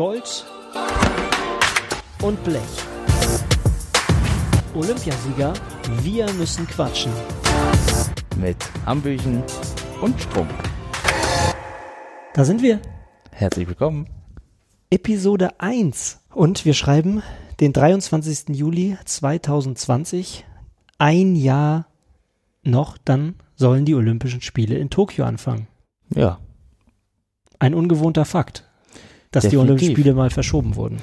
Gold 0.00 0.46
und 2.22 2.42
Blech. 2.42 2.62
Olympiasieger, 4.74 5.52
wir 6.00 6.32
müssen 6.32 6.66
quatschen. 6.66 7.12
Mit 8.38 8.56
Hambüchen 8.86 9.42
und 10.00 10.18
Sprung. 10.18 10.48
Da 12.32 12.46
sind 12.46 12.62
wir. 12.62 12.80
Herzlich 13.30 13.68
willkommen. 13.68 14.08
Episode 14.88 15.60
1. 15.60 16.20
Und 16.32 16.64
wir 16.64 16.72
schreiben 16.72 17.22
den 17.60 17.74
23. 17.74 18.56
Juli 18.56 18.96
2020. 19.04 20.46
Ein 20.96 21.36
Jahr 21.36 21.88
noch, 22.62 22.96
dann 22.96 23.34
sollen 23.54 23.84
die 23.84 23.94
Olympischen 23.94 24.40
Spiele 24.40 24.78
in 24.78 24.88
Tokio 24.88 25.26
anfangen. 25.26 25.68
Ja. 26.08 26.38
Ein 27.58 27.74
ungewohnter 27.74 28.24
Fakt, 28.24 28.69
dass 29.30 29.44
Definitiv. 29.44 29.50
die 29.50 29.56
Olympischen 29.56 29.92
Spiele 29.92 30.14
mal 30.14 30.30
verschoben 30.30 30.76
wurden. 30.76 30.98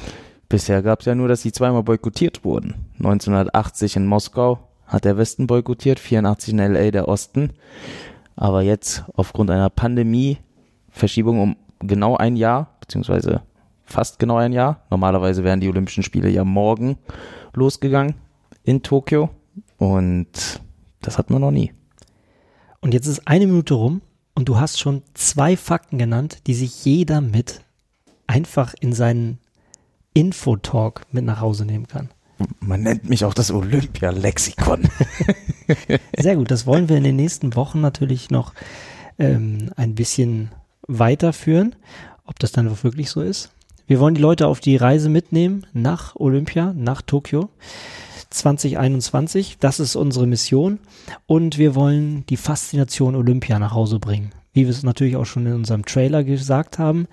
Bisher 0.50 0.82
gab 0.82 1.02
es 1.02 1.06
ja 1.06 1.16
nur, 1.16 1.28
dass 1.28 1.42
sie 1.42 1.52
zweimal 1.52 1.84
boykottiert 1.84 2.46
wurden. 2.46 2.76
1980 3.00 3.98
in 3.98 4.06
Moskau 4.06 4.60
hat 4.86 5.04
der 5.04 5.18
Westen 5.18 5.48
boykottiert, 5.48 6.00
84 6.00 6.54
in 6.54 6.60
LA 6.60 6.92
der 6.92 7.08
Osten. 7.08 7.52
Aber 8.36 8.62
jetzt 8.62 9.04
aufgrund 9.14 9.52
einer 9.52 9.70
Pandemie, 9.70 10.38
Verschiebung 10.90 11.42
um 11.42 11.56
genau 11.80 12.16
ein 12.16 12.36
Jahr, 12.38 12.78
beziehungsweise 12.80 13.42
fast 13.84 14.20
genau 14.20 14.38
ein 14.38 14.54
Jahr. 14.54 14.82
Normalerweise 14.90 15.44
wären 15.44 15.60
die 15.60 15.70
Olympischen 15.70 16.04
Spiele 16.04 16.30
ja 16.30 16.46
morgen 16.46 16.98
losgegangen 17.54 18.16
in 18.64 18.84
Tokio. 18.84 19.30
Und 19.78 20.62
das 21.02 21.18
hatten 21.18 21.34
wir 21.34 21.40
noch 21.40 21.52
nie. 21.52 21.74
Und 22.80 22.94
jetzt 22.94 23.08
ist 23.08 23.28
eine 23.28 23.48
Minute 23.48 23.74
rum 23.74 24.02
und 24.36 24.48
du 24.48 24.60
hast 24.60 24.80
schon 24.80 25.04
zwei 25.14 25.58
Fakten 25.58 25.98
genannt, 25.98 26.48
die 26.48 26.54
sich 26.54 26.86
jeder 26.86 27.22
mit 27.22 27.62
einfach 28.28 28.74
in 28.80 28.94
seinen 28.94 29.40
Infotalk 30.14 31.06
mit 31.12 31.26
nach 31.26 31.42
Hause 31.42 31.66
nehmen 31.66 31.88
kann. 31.88 32.10
Man 32.60 32.84
nennt 32.84 33.10
mich 33.10 33.26
auch 33.26 33.34
das 33.34 33.52
Olympia-Lexikon. 33.52 34.88
Sehr 36.18 36.36
gut, 36.36 36.52
das 36.52 36.68
wollen 36.68 36.88
wir 36.90 36.98
in 36.98 37.04
den 37.04 37.16
nächsten 37.16 37.56
Wochen 37.56 37.82
natürlich 37.82 38.30
noch 38.30 38.54
ähm, 39.18 39.72
ein 39.76 39.96
bisschen 39.96 40.52
weiterführen, 40.88 41.76
ob 42.26 42.40
das 42.40 42.52
dann 42.52 42.84
wirklich 42.84 43.10
so 43.10 43.22
ist. 43.22 43.52
Wir 43.88 44.00
wollen 44.00 44.16
die 44.16 44.22
Leute 44.22 44.48
auf 44.48 44.60
die 44.60 44.76
Reise 44.76 45.10
mitnehmen 45.10 45.66
nach 45.74 46.16
Olympia, 46.16 46.74
nach 46.76 47.02
Tokio 47.02 47.50
2021. 48.30 49.58
Das 49.60 49.80
ist 49.80 49.96
unsere 49.96 50.28
Mission 50.28 50.80
und 51.26 51.58
wir 51.58 51.74
wollen 51.74 52.26
die 52.28 52.38
Faszination 52.38 53.16
Olympia 53.16 53.60
nach 53.60 53.74
Hause 53.74 54.00
bringen. 54.00 54.32
Wie 54.54 54.64
wir 54.64 54.72
es 54.72 54.84
natürlich 54.84 55.16
auch 55.16 55.26
schon 55.26 55.46
in 55.46 55.54
unserem 55.54 55.86
Trailer 55.86 56.24
gesagt 56.24 56.80
haben. 56.80 57.08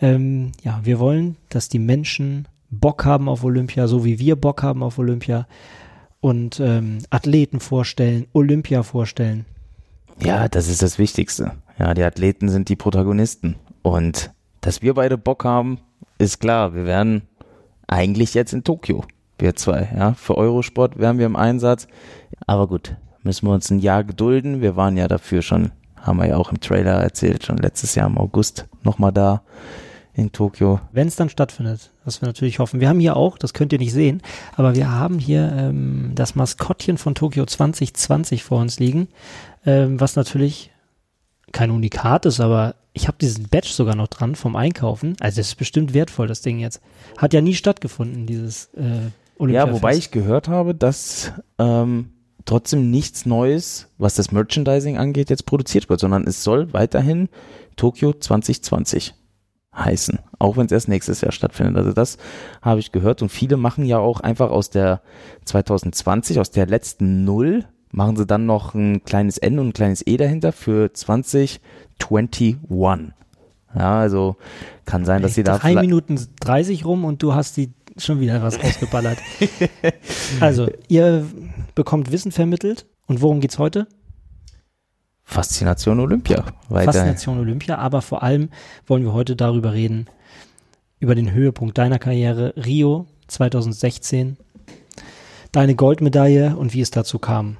Ähm, 0.00 0.52
ja, 0.62 0.80
wir 0.84 0.98
wollen, 0.98 1.36
dass 1.48 1.68
die 1.68 1.78
Menschen 1.78 2.46
Bock 2.70 3.04
haben 3.04 3.28
auf 3.28 3.44
Olympia, 3.44 3.88
so 3.88 4.04
wie 4.04 4.18
wir 4.18 4.36
Bock 4.36 4.62
haben 4.62 4.82
auf 4.82 4.98
Olympia 4.98 5.46
und 6.20 6.60
ähm, 6.60 6.98
Athleten 7.10 7.60
vorstellen, 7.60 8.26
Olympia 8.32 8.82
vorstellen. 8.82 9.46
Ja, 10.20 10.48
das 10.48 10.68
ist 10.68 10.82
das 10.82 10.98
Wichtigste. 10.98 11.52
Ja, 11.78 11.94
die 11.94 12.02
Athleten 12.02 12.48
sind 12.48 12.68
die 12.68 12.76
Protagonisten. 12.76 13.56
Und 13.82 14.32
dass 14.60 14.82
wir 14.82 14.94
beide 14.94 15.16
Bock 15.16 15.44
haben, 15.44 15.78
ist 16.18 16.40
klar. 16.40 16.74
Wir 16.74 16.84
werden 16.84 17.22
eigentlich 17.86 18.34
jetzt 18.34 18.52
in 18.52 18.64
Tokio, 18.64 19.04
wir 19.38 19.54
zwei. 19.54 19.88
Ja, 19.96 20.14
für 20.14 20.36
Eurosport 20.36 20.98
wären 20.98 21.18
wir 21.18 21.26
im 21.26 21.36
Einsatz. 21.36 21.86
Aber 22.46 22.66
gut, 22.66 22.96
müssen 23.22 23.46
wir 23.46 23.54
uns 23.54 23.70
ein 23.70 23.78
Jahr 23.78 24.02
gedulden. 24.02 24.60
Wir 24.60 24.74
waren 24.74 24.96
ja 24.96 25.06
dafür 25.06 25.42
schon, 25.42 25.70
haben 25.96 26.18
wir 26.18 26.26
ja 26.26 26.36
auch 26.36 26.50
im 26.50 26.60
Trailer 26.60 27.00
erzählt, 27.00 27.44
schon 27.44 27.58
letztes 27.58 27.94
Jahr 27.94 28.08
im 28.08 28.18
August 28.18 28.66
nochmal 28.82 29.12
da 29.12 29.42
in 30.18 30.32
Tokio. 30.32 30.80
Wenn 30.90 31.06
es 31.06 31.14
dann 31.14 31.28
stattfindet, 31.28 31.90
was 32.04 32.20
wir 32.20 32.26
natürlich 32.26 32.58
hoffen. 32.58 32.80
Wir 32.80 32.88
haben 32.88 32.98
hier 32.98 33.16
auch, 33.16 33.38
das 33.38 33.54
könnt 33.54 33.72
ihr 33.72 33.78
nicht 33.78 33.92
sehen, 33.92 34.20
aber 34.56 34.74
wir 34.74 34.90
haben 34.90 35.20
hier 35.20 35.52
ähm, 35.56 36.10
das 36.16 36.34
Maskottchen 36.34 36.98
von 36.98 37.14
Tokio 37.14 37.46
2020 37.46 38.42
vor 38.42 38.60
uns 38.60 38.80
liegen, 38.80 39.06
ähm, 39.64 40.00
was 40.00 40.16
natürlich 40.16 40.72
kein 41.52 41.70
Unikat 41.70 42.26
ist, 42.26 42.40
aber 42.40 42.74
ich 42.92 43.06
habe 43.06 43.16
diesen 43.20 43.48
Badge 43.48 43.68
sogar 43.68 43.94
noch 43.94 44.08
dran 44.08 44.34
vom 44.34 44.56
Einkaufen. 44.56 45.16
Also 45.20 45.36
das 45.36 45.48
ist 45.48 45.54
bestimmt 45.54 45.94
wertvoll, 45.94 46.26
das 46.26 46.42
Ding 46.42 46.58
jetzt. 46.58 46.80
Hat 47.16 47.32
ja 47.32 47.40
nie 47.40 47.54
stattgefunden, 47.54 48.26
dieses 48.26 48.66
äh, 48.74 49.10
Olympia. 49.38 49.66
Ja, 49.66 49.72
wobei 49.72 49.96
ich 49.96 50.10
gehört 50.10 50.48
habe, 50.48 50.74
dass 50.74 51.32
ähm, 51.58 52.10
trotzdem 52.44 52.90
nichts 52.90 53.24
Neues, 53.24 53.86
was 53.98 54.16
das 54.16 54.32
Merchandising 54.32 54.98
angeht, 54.98 55.30
jetzt 55.30 55.46
produziert 55.46 55.88
wird, 55.88 56.00
sondern 56.00 56.26
es 56.26 56.42
soll 56.42 56.72
weiterhin 56.72 57.28
Tokio 57.76 58.12
2020 58.14 59.14
heißen, 59.74 60.18
auch 60.38 60.56
wenn 60.56 60.66
es 60.66 60.72
erst 60.72 60.88
nächstes 60.88 61.20
Jahr 61.20 61.32
stattfindet. 61.32 61.76
Also 61.76 61.92
das 61.92 62.18
habe 62.62 62.80
ich 62.80 62.92
gehört 62.92 63.22
und 63.22 63.28
viele 63.28 63.56
machen 63.56 63.84
ja 63.84 63.98
auch 63.98 64.20
einfach 64.20 64.50
aus 64.50 64.70
der 64.70 65.02
2020, 65.44 66.40
aus 66.40 66.50
der 66.50 66.66
letzten 66.66 67.24
Null, 67.24 67.64
machen 67.90 68.16
sie 68.16 68.26
dann 68.26 68.46
noch 68.46 68.74
ein 68.74 69.04
kleines 69.04 69.38
N 69.38 69.58
und 69.58 69.68
ein 69.68 69.72
kleines 69.72 70.06
E 70.06 70.16
dahinter 70.16 70.52
für 70.52 70.92
2021. 70.92 72.56
Ja, 73.74 73.98
also 74.00 74.36
kann 74.86 75.04
sein, 75.04 75.22
dass 75.22 75.34
sie 75.34 75.42
da 75.42 75.58
Drei 75.58 75.74
Minuten 75.74 76.18
30 76.40 76.84
rum 76.84 77.04
und 77.04 77.22
du 77.22 77.34
hast 77.34 77.56
die 77.56 77.72
schon 77.98 78.20
wieder 78.20 78.42
was 78.42 78.62
rausgeballert. 78.62 79.18
also, 80.40 80.68
ihr 80.88 81.26
bekommt 81.74 82.10
Wissen 82.12 82.32
vermittelt. 82.32 82.86
Und 83.06 83.22
worum 83.22 83.40
geht's 83.40 83.58
heute? 83.58 83.86
Faszination 85.28 86.00
Olympia. 86.00 86.42
Weiter. 86.70 86.90
Faszination 86.90 87.38
Olympia, 87.38 87.76
aber 87.76 88.00
vor 88.00 88.22
allem 88.22 88.48
wollen 88.86 89.04
wir 89.04 89.12
heute 89.12 89.36
darüber 89.36 89.74
reden, 89.74 90.06
über 91.00 91.14
den 91.14 91.32
Höhepunkt 91.32 91.76
deiner 91.76 91.98
Karriere, 91.98 92.54
Rio 92.56 93.06
2016, 93.26 94.38
deine 95.52 95.74
Goldmedaille 95.74 96.56
und 96.56 96.72
wie 96.72 96.80
es 96.80 96.90
dazu 96.90 97.18
kam. 97.18 97.58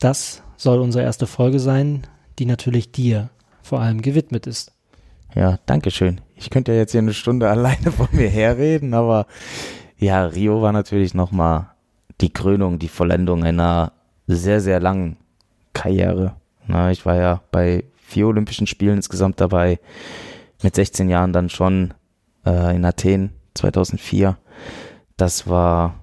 Das 0.00 0.42
soll 0.56 0.80
unsere 0.80 1.04
erste 1.04 1.26
Folge 1.26 1.60
sein, 1.60 2.06
die 2.38 2.46
natürlich 2.46 2.90
dir 2.90 3.28
vor 3.62 3.82
allem 3.82 4.00
gewidmet 4.00 4.46
ist. 4.46 4.72
Ja, 5.34 5.58
danke 5.66 5.90
schön. 5.90 6.22
Ich 6.36 6.48
könnte 6.48 6.72
ja 6.72 6.78
jetzt 6.78 6.92
hier 6.92 7.02
eine 7.02 7.12
Stunde 7.12 7.50
alleine 7.50 7.92
vor 7.92 8.08
mir 8.12 8.30
herreden, 8.30 8.94
aber 8.94 9.26
ja, 9.98 10.24
Rio 10.24 10.62
war 10.62 10.72
natürlich 10.72 11.12
nochmal 11.12 11.68
die 12.22 12.32
Krönung, 12.32 12.78
die 12.78 12.88
Vollendung 12.88 13.44
einer 13.44 13.92
sehr, 14.26 14.62
sehr 14.62 14.80
langen 14.80 15.18
Karriere. 15.74 16.39
Na, 16.70 16.90
ich 16.90 17.04
war 17.06 17.16
ja 17.16 17.40
bei 17.50 17.84
vier 17.96 18.26
Olympischen 18.28 18.66
Spielen 18.66 18.96
insgesamt 18.96 19.40
dabei, 19.40 19.78
mit 20.62 20.74
16 20.74 21.08
Jahren 21.08 21.32
dann 21.32 21.48
schon 21.48 21.94
äh, 22.46 22.74
in 22.76 22.84
Athen 22.84 23.30
2004. 23.54 24.36
Das 25.16 25.48
war 25.48 25.94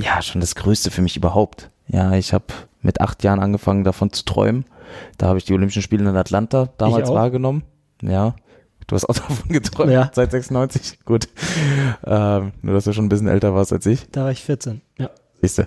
ja 0.00 0.20
schon 0.22 0.40
das 0.40 0.54
Größte 0.54 0.90
für 0.90 1.02
mich 1.02 1.16
überhaupt. 1.16 1.70
Ja, 1.88 2.12
ich 2.12 2.32
habe 2.32 2.46
mit 2.82 3.00
acht 3.00 3.22
Jahren 3.24 3.40
angefangen 3.40 3.84
davon 3.84 4.12
zu 4.12 4.24
träumen. 4.24 4.64
Da 5.18 5.26
habe 5.28 5.38
ich 5.38 5.44
die 5.44 5.52
Olympischen 5.54 5.82
Spiele 5.82 6.08
in 6.08 6.16
Atlanta 6.16 6.68
damals 6.78 7.08
wahrgenommen. 7.10 7.62
Ja, 8.02 8.34
Du 8.88 8.94
hast 8.94 9.04
auch 9.08 9.14
davon 9.28 9.48
geträumt, 9.48 9.90
Ja. 9.90 10.10
seit 10.14 10.30
96. 10.30 11.00
Gut. 11.04 11.28
Ähm, 12.06 12.52
nur, 12.62 12.74
dass 12.74 12.84
du 12.84 12.92
schon 12.92 13.06
ein 13.06 13.08
bisschen 13.08 13.26
älter 13.26 13.52
warst 13.52 13.72
als 13.72 13.84
ich. 13.86 14.08
Da 14.12 14.22
war 14.24 14.30
ich 14.30 14.44
14. 14.44 14.80
Ja. 14.98 15.10
Siehste. 15.42 15.66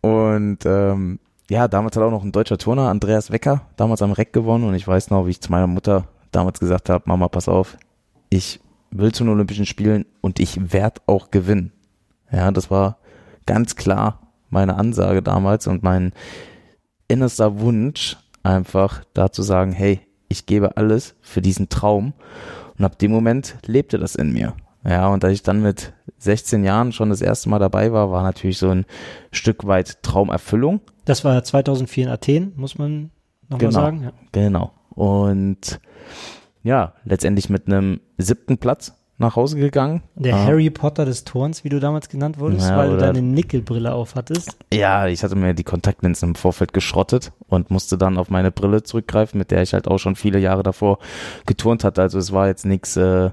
Und 0.00 0.58
ähm, 0.64 1.18
ja, 1.50 1.68
damals 1.68 1.96
hat 1.96 2.02
auch 2.02 2.10
noch 2.10 2.24
ein 2.24 2.32
deutscher 2.32 2.58
Turner, 2.58 2.88
Andreas 2.88 3.30
Wecker, 3.30 3.62
damals 3.76 4.02
am 4.02 4.12
Reck 4.12 4.32
gewonnen. 4.32 4.64
Und 4.64 4.74
ich 4.74 4.86
weiß 4.86 5.10
noch, 5.10 5.26
wie 5.26 5.30
ich 5.30 5.40
zu 5.40 5.50
meiner 5.50 5.66
Mutter 5.66 6.08
damals 6.32 6.58
gesagt 6.58 6.90
habe, 6.90 7.04
Mama, 7.06 7.28
pass 7.28 7.48
auf, 7.48 7.76
ich 8.30 8.60
will 8.90 9.12
zu 9.12 9.24
den 9.24 9.32
Olympischen 9.32 9.66
Spielen 9.66 10.06
und 10.20 10.40
ich 10.40 10.72
werde 10.72 11.00
auch 11.06 11.30
gewinnen. 11.30 11.72
Ja, 12.32 12.50
das 12.50 12.70
war 12.70 12.98
ganz 13.46 13.76
klar 13.76 14.32
meine 14.50 14.76
Ansage 14.76 15.22
damals 15.22 15.66
und 15.66 15.82
mein 15.82 16.12
innerster 17.08 17.60
Wunsch, 17.60 18.16
einfach 18.42 19.04
da 19.14 19.30
zu 19.30 19.42
sagen, 19.42 19.72
hey, 19.72 20.00
ich 20.28 20.46
gebe 20.46 20.76
alles 20.76 21.14
für 21.20 21.40
diesen 21.40 21.68
Traum. 21.68 22.12
Und 22.78 22.84
ab 22.84 22.98
dem 22.98 23.10
Moment 23.10 23.56
lebte 23.64 23.98
das 23.98 24.14
in 24.16 24.32
mir. 24.32 24.54
Ja, 24.88 25.08
und 25.08 25.24
als 25.24 25.32
ich 25.34 25.42
dann 25.42 25.60
mit 25.62 25.92
16 26.18 26.62
Jahren 26.64 26.92
schon 26.92 27.10
das 27.10 27.20
erste 27.20 27.48
Mal 27.48 27.58
dabei 27.58 27.92
war, 27.92 28.10
war 28.10 28.22
natürlich 28.22 28.58
so 28.58 28.68
ein 28.70 28.86
Stück 29.32 29.66
weit 29.66 30.02
Traumerfüllung. 30.02 30.80
Das 31.04 31.24
war 31.24 31.42
2004 31.42 32.04
in 32.04 32.10
Athen, 32.10 32.52
muss 32.56 32.78
man 32.78 33.10
nochmal 33.48 33.58
Genau. 33.58 33.72
sagen. 33.72 34.02
Ja. 34.04 34.12
Genau. 34.32 34.72
Und 34.90 35.80
ja, 36.62 36.94
letztendlich 37.04 37.48
mit 37.50 37.66
einem 37.66 38.00
siebten 38.18 38.58
Platz 38.58 38.92
nach 39.18 39.34
Hause 39.34 39.56
gegangen. 39.58 40.02
Der 40.14 40.34
Ah. 40.36 40.44
Harry 40.44 40.68
Potter 40.68 41.04
des 41.06 41.24
Turns, 41.24 41.64
wie 41.64 41.68
du 41.70 41.80
damals 41.80 42.08
genannt 42.08 42.38
wurdest, 42.38 42.68
Ja, 42.68 42.76
weil 42.76 42.90
du 42.90 42.96
deine 42.98 43.22
Nickelbrille 43.22 43.92
auf 43.92 44.14
hattest. 44.14 44.56
Ja, 44.72 45.06
ich 45.06 45.22
hatte 45.24 45.36
mir 45.36 45.54
die 45.54 45.64
Kontaktlinsen 45.64 46.30
im 46.30 46.34
Vorfeld 46.34 46.72
geschrottet 46.74 47.32
und 47.48 47.70
musste 47.70 47.96
dann 47.96 48.18
auf 48.18 48.28
meine 48.30 48.50
Brille 48.50 48.82
zurückgreifen, 48.82 49.38
mit 49.38 49.50
der 49.50 49.62
ich 49.62 49.72
halt 49.72 49.88
auch 49.88 49.98
schon 49.98 50.16
viele 50.16 50.38
Jahre 50.38 50.62
davor 50.62 50.98
geturnt 51.46 51.82
hatte. 51.82 52.02
Also 52.02 52.18
es 52.18 52.30
war 52.32 52.46
jetzt 52.46 52.66
nichts 52.66 52.96
äh, 52.96 53.30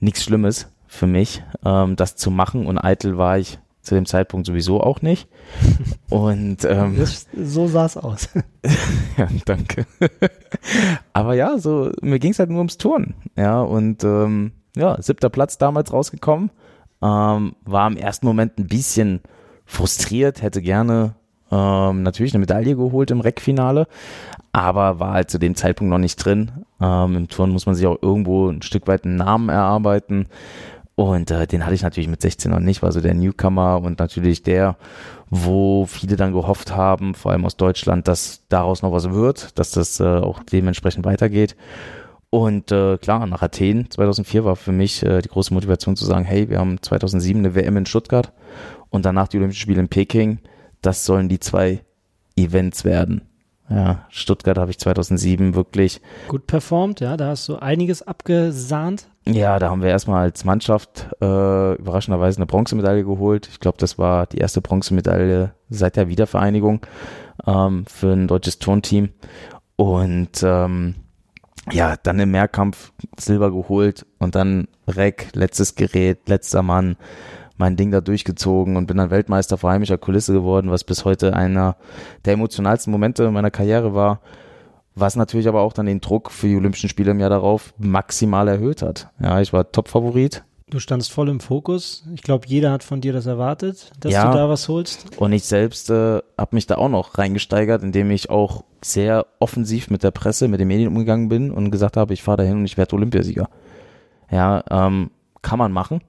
nichts 0.00 0.22
Schlimmes 0.24 0.68
für 0.94 1.06
mich, 1.06 1.42
ähm, 1.64 1.96
das 1.96 2.16
zu 2.16 2.30
machen. 2.30 2.66
Und 2.66 2.78
eitel 2.78 3.18
war 3.18 3.38
ich 3.38 3.58
zu 3.82 3.94
dem 3.94 4.06
Zeitpunkt 4.06 4.46
sowieso 4.46 4.80
auch 4.80 5.02
nicht. 5.02 5.28
Und 6.10 6.64
ähm, 6.64 6.96
Das, 6.96 7.26
so 7.36 7.68
sah 7.68 7.86
es 7.86 7.96
aus. 7.96 8.28
ja, 9.16 9.28
danke. 9.44 9.86
Aber 11.12 11.34
ja, 11.34 11.58
so 11.58 11.90
mir 12.00 12.18
ging 12.18 12.32
es 12.32 12.38
halt 12.38 12.50
nur 12.50 12.58
ums 12.58 12.78
Turnen. 12.78 13.14
Ja, 13.36 13.60
und 13.60 14.04
ähm, 14.04 14.52
ja, 14.76 15.00
siebter 15.00 15.28
Platz 15.28 15.58
damals 15.58 15.92
rausgekommen. 15.92 16.50
Ähm, 17.02 17.54
war 17.64 17.86
im 17.86 17.96
ersten 17.96 18.26
Moment 18.26 18.58
ein 18.58 18.66
bisschen 18.66 19.20
frustriert, 19.66 20.42
hätte 20.42 20.62
gerne 20.62 21.14
ähm, 21.50 22.02
natürlich 22.02 22.34
eine 22.34 22.40
Medaille 22.40 22.76
geholt 22.76 23.10
im 23.10 23.20
Reckfinale, 23.20 23.86
aber 24.52 24.98
war 25.00 25.12
halt 25.12 25.30
zu 25.30 25.38
dem 25.38 25.54
Zeitpunkt 25.54 25.90
noch 25.90 25.98
nicht 25.98 26.16
drin. 26.16 26.52
Ähm, 26.80 27.16
Im 27.16 27.28
Turn 27.28 27.50
muss 27.50 27.66
man 27.66 27.74
sich 27.74 27.86
auch 27.86 27.98
irgendwo 28.00 28.48
ein 28.48 28.62
Stück 28.62 28.86
weit 28.86 29.04
einen 29.04 29.16
Namen 29.16 29.48
erarbeiten. 29.48 30.26
Und 30.96 31.30
äh, 31.30 31.46
den 31.46 31.64
hatte 31.64 31.74
ich 31.74 31.82
natürlich 31.82 32.08
mit 32.08 32.22
16 32.22 32.52
noch 32.52 32.60
nicht, 32.60 32.82
war 32.82 32.92
so 32.92 33.00
der 33.00 33.14
Newcomer 33.14 33.80
und 33.82 33.98
natürlich 33.98 34.42
der, 34.44 34.76
wo 35.28 35.86
viele 35.86 36.16
dann 36.16 36.32
gehofft 36.32 36.74
haben, 36.74 37.14
vor 37.14 37.32
allem 37.32 37.44
aus 37.44 37.56
Deutschland, 37.56 38.06
dass 38.06 38.42
daraus 38.48 38.82
noch 38.82 38.92
was 38.92 39.10
wird, 39.10 39.58
dass 39.58 39.72
das 39.72 39.98
äh, 39.98 40.04
auch 40.04 40.42
dementsprechend 40.44 41.04
weitergeht. 41.04 41.56
Und 42.30 42.70
äh, 42.72 42.98
klar, 42.98 43.26
nach 43.26 43.42
Athen 43.42 43.90
2004 43.90 44.44
war 44.44 44.56
für 44.56 44.72
mich 44.72 45.04
äh, 45.04 45.20
die 45.20 45.28
große 45.28 45.54
Motivation 45.54 45.96
zu 45.96 46.04
sagen, 46.04 46.24
hey, 46.24 46.48
wir 46.48 46.58
haben 46.58 46.80
2007 46.80 47.38
eine 47.38 47.54
WM 47.54 47.76
in 47.76 47.86
Stuttgart 47.86 48.32
und 48.90 49.04
danach 49.04 49.28
die 49.28 49.38
Olympischen 49.38 49.60
Spiele 49.60 49.80
in 49.80 49.88
Peking. 49.88 50.38
Das 50.82 51.04
sollen 51.04 51.28
die 51.28 51.40
zwei 51.40 51.82
Events 52.36 52.84
werden. 52.84 53.22
Ja, 53.70 54.04
Stuttgart 54.10 54.58
habe 54.58 54.70
ich 54.70 54.78
2007 54.78 55.54
wirklich 55.54 56.00
gut 56.28 56.46
performt, 56.46 57.00
ja, 57.00 57.16
da 57.16 57.28
hast 57.28 57.48
du 57.48 57.56
einiges 57.56 58.02
abgesahnt. 58.02 59.08
Ja, 59.26 59.58
da 59.58 59.70
haben 59.70 59.82
wir 59.82 59.88
erstmal 59.88 60.24
als 60.24 60.44
Mannschaft 60.44 61.08
äh, 61.22 61.74
überraschenderweise 61.74 62.38
eine 62.38 62.46
Bronzemedaille 62.46 63.04
geholt. 63.04 63.48
Ich 63.50 63.58
glaube, 63.58 63.78
das 63.78 63.98
war 63.98 64.26
die 64.26 64.38
erste 64.38 64.60
Bronzemedaille 64.60 65.54
seit 65.70 65.96
der 65.96 66.08
Wiedervereinigung 66.08 66.80
ähm, 67.46 67.86
für 67.86 68.12
ein 68.12 68.28
deutsches 68.28 68.58
Turnteam. 68.58 69.10
Und 69.76 70.42
ähm, 70.42 70.96
ja, 71.72 71.96
dann 72.02 72.20
im 72.20 72.32
Mehrkampf 72.32 72.92
Silber 73.18 73.50
geholt 73.50 74.04
und 74.18 74.34
dann 74.34 74.68
Reck, 74.86 75.28
letztes 75.32 75.74
Gerät, 75.74 76.28
letzter 76.28 76.62
Mann 76.62 76.96
mein 77.56 77.76
Ding 77.76 77.90
da 77.90 78.00
durchgezogen 78.00 78.76
und 78.76 78.86
bin 78.86 78.96
dann 78.96 79.10
Weltmeister 79.10 79.56
vor 79.56 79.70
heimischer 79.70 79.96
Kulisse 79.96 80.32
geworden, 80.32 80.70
was 80.70 80.84
bis 80.84 81.04
heute 81.04 81.34
einer 81.34 81.76
der 82.24 82.34
emotionalsten 82.34 82.90
Momente 82.90 83.30
meiner 83.30 83.50
Karriere 83.50 83.94
war, 83.94 84.20
was 84.94 85.16
natürlich 85.16 85.48
aber 85.48 85.62
auch 85.62 85.72
dann 85.72 85.86
den 85.86 86.00
Druck 86.00 86.30
für 86.30 86.46
die 86.46 86.56
Olympischen 86.56 86.88
Spiele 86.88 87.10
im 87.10 87.20
Jahr 87.20 87.30
darauf 87.30 87.74
maximal 87.78 88.48
erhöht 88.48 88.82
hat. 88.82 89.08
Ja, 89.20 89.40
ich 89.40 89.52
war 89.52 89.70
Top-Favorit. 89.70 90.44
Du 90.70 90.78
standst 90.78 91.12
voll 91.12 91.28
im 91.28 91.40
Fokus. 91.40 92.04
Ich 92.14 92.22
glaube, 92.22 92.46
jeder 92.48 92.72
hat 92.72 92.82
von 92.82 93.00
dir 93.00 93.12
das 93.12 93.26
erwartet, 93.26 93.92
dass 94.00 94.12
ja, 94.12 94.30
du 94.30 94.36
da 94.36 94.48
was 94.48 94.68
holst. 94.68 95.18
Und 95.18 95.32
ich 95.32 95.44
selbst 95.44 95.90
äh, 95.90 96.20
habe 96.38 96.54
mich 96.54 96.66
da 96.66 96.76
auch 96.76 96.88
noch 96.88 97.18
reingesteigert, 97.18 97.82
indem 97.82 98.10
ich 98.10 98.30
auch 98.30 98.64
sehr 98.82 99.26
offensiv 99.40 99.90
mit 99.90 100.02
der 100.02 100.10
Presse, 100.10 100.48
mit 100.48 100.60
den 100.60 100.68
Medien 100.68 100.88
umgegangen 100.88 101.28
bin 101.28 101.50
und 101.50 101.70
gesagt 101.70 101.96
habe, 101.96 102.14
ich 102.14 102.22
fahre 102.22 102.38
dahin 102.38 102.58
und 102.58 102.64
ich 102.64 102.76
werde 102.76 102.96
Olympiasieger. 102.96 103.48
Ja, 104.30 104.64
ähm, 104.70 105.10
kann 105.42 105.58
man 105.58 105.70
machen 105.70 106.00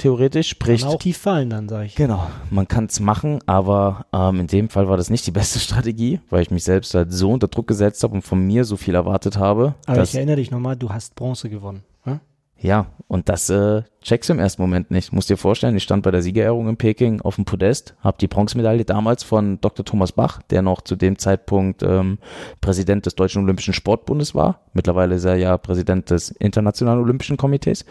theoretisch. 0.00 0.48
Sprich, 0.48 0.82
kann 0.82 0.90
auch 0.90 0.98
tief 0.98 1.18
fallen 1.18 1.50
dann, 1.50 1.68
sage 1.68 1.86
ich. 1.86 1.94
Genau, 1.94 2.26
man 2.50 2.66
kann 2.66 2.86
es 2.86 3.00
machen, 3.00 3.40
aber 3.46 4.06
ähm, 4.12 4.40
in 4.40 4.46
dem 4.46 4.68
Fall 4.68 4.88
war 4.88 4.96
das 4.96 5.10
nicht 5.10 5.26
die 5.26 5.30
beste 5.40 5.58
Strategie, 5.58 6.20
weil 6.30 6.42
ich 6.42 6.50
mich 6.50 6.64
selbst 6.64 6.94
halt 6.94 7.12
so 7.12 7.30
unter 7.30 7.48
Druck 7.48 7.66
gesetzt 7.66 8.02
habe 8.02 8.14
und 8.14 8.22
von 8.22 8.40
mir 8.40 8.64
so 8.64 8.76
viel 8.76 8.94
erwartet 8.94 9.38
habe. 9.38 9.74
Aber 9.86 10.02
ich 10.02 10.14
erinnere 10.14 10.36
dich 10.36 10.50
nochmal, 10.50 10.76
du 10.76 10.90
hast 10.90 11.14
Bronze 11.14 11.48
gewonnen. 11.48 11.84
Hm? 12.04 12.20
Ja, 12.58 12.86
und 13.08 13.28
das 13.28 13.48
äh, 13.50 13.82
checkst 14.02 14.28
du 14.28 14.34
im 14.34 14.38
ersten 14.38 14.62
Moment 14.62 14.90
nicht. 14.90 15.12
Musst 15.12 15.30
dir 15.30 15.36
vorstellen, 15.36 15.76
ich 15.76 15.82
stand 15.82 16.02
bei 16.02 16.10
der 16.10 16.22
Siegerehrung 16.22 16.68
in 16.68 16.76
Peking 16.76 17.20
auf 17.22 17.36
dem 17.36 17.44
Podest, 17.44 17.94
habe 18.00 18.18
die 18.20 18.28
Bronzemedaille 18.28 18.84
damals 18.84 19.22
von 19.22 19.60
Dr. 19.60 19.84
Thomas 19.84 20.12
Bach, 20.12 20.42
der 20.50 20.62
noch 20.62 20.82
zu 20.82 20.94
dem 20.94 21.18
Zeitpunkt 21.18 21.82
ähm, 21.82 22.18
Präsident 22.60 23.06
des 23.06 23.14
Deutschen 23.14 23.42
Olympischen 23.42 23.74
Sportbundes 23.74 24.34
war. 24.34 24.60
Mittlerweile 24.74 25.14
ist 25.16 25.24
er 25.24 25.36
ja 25.36 25.56
Präsident 25.58 26.10
des 26.10 26.30
Internationalen 26.30 27.00
Olympischen 27.00 27.36
Komitees. 27.36 27.84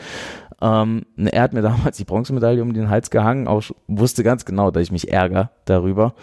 Ähm, 0.61 1.05
er 1.17 1.41
hat 1.41 1.53
mir 1.53 1.61
damals 1.63 1.97
die 1.97 2.05
Bronzemedaille 2.05 2.61
um 2.61 2.73
den 2.73 2.89
Hals 2.89 3.09
gehangen, 3.09 3.47
auch 3.47 3.63
wusste 3.87 4.23
ganz 4.23 4.45
genau, 4.45 4.71
dass 4.71 4.83
ich 4.83 4.91
mich 4.91 5.11
ärgere 5.11 5.51
darüber. 5.65 6.13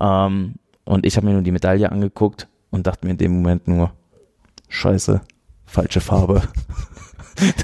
Ähm, 0.00 0.54
und 0.84 1.04
ich 1.04 1.16
habe 1.16 1.26
mir 1.26 1.32
nur 1.32 1.42
die 1.42 1.52
Medaille 1.52 1.90
angeguckt 1.90 2.48
und 2.70 2.86
dachte 2.86 3.06
mir 3.06 3.12
in 3.12 3.18
dem 3.18 3.36
Moment 3.36 3.68
nur, 3.68 3.92
scheiße, 4.68 5.20
falsche 5.64 6.00
Farbe. 6.00 6.42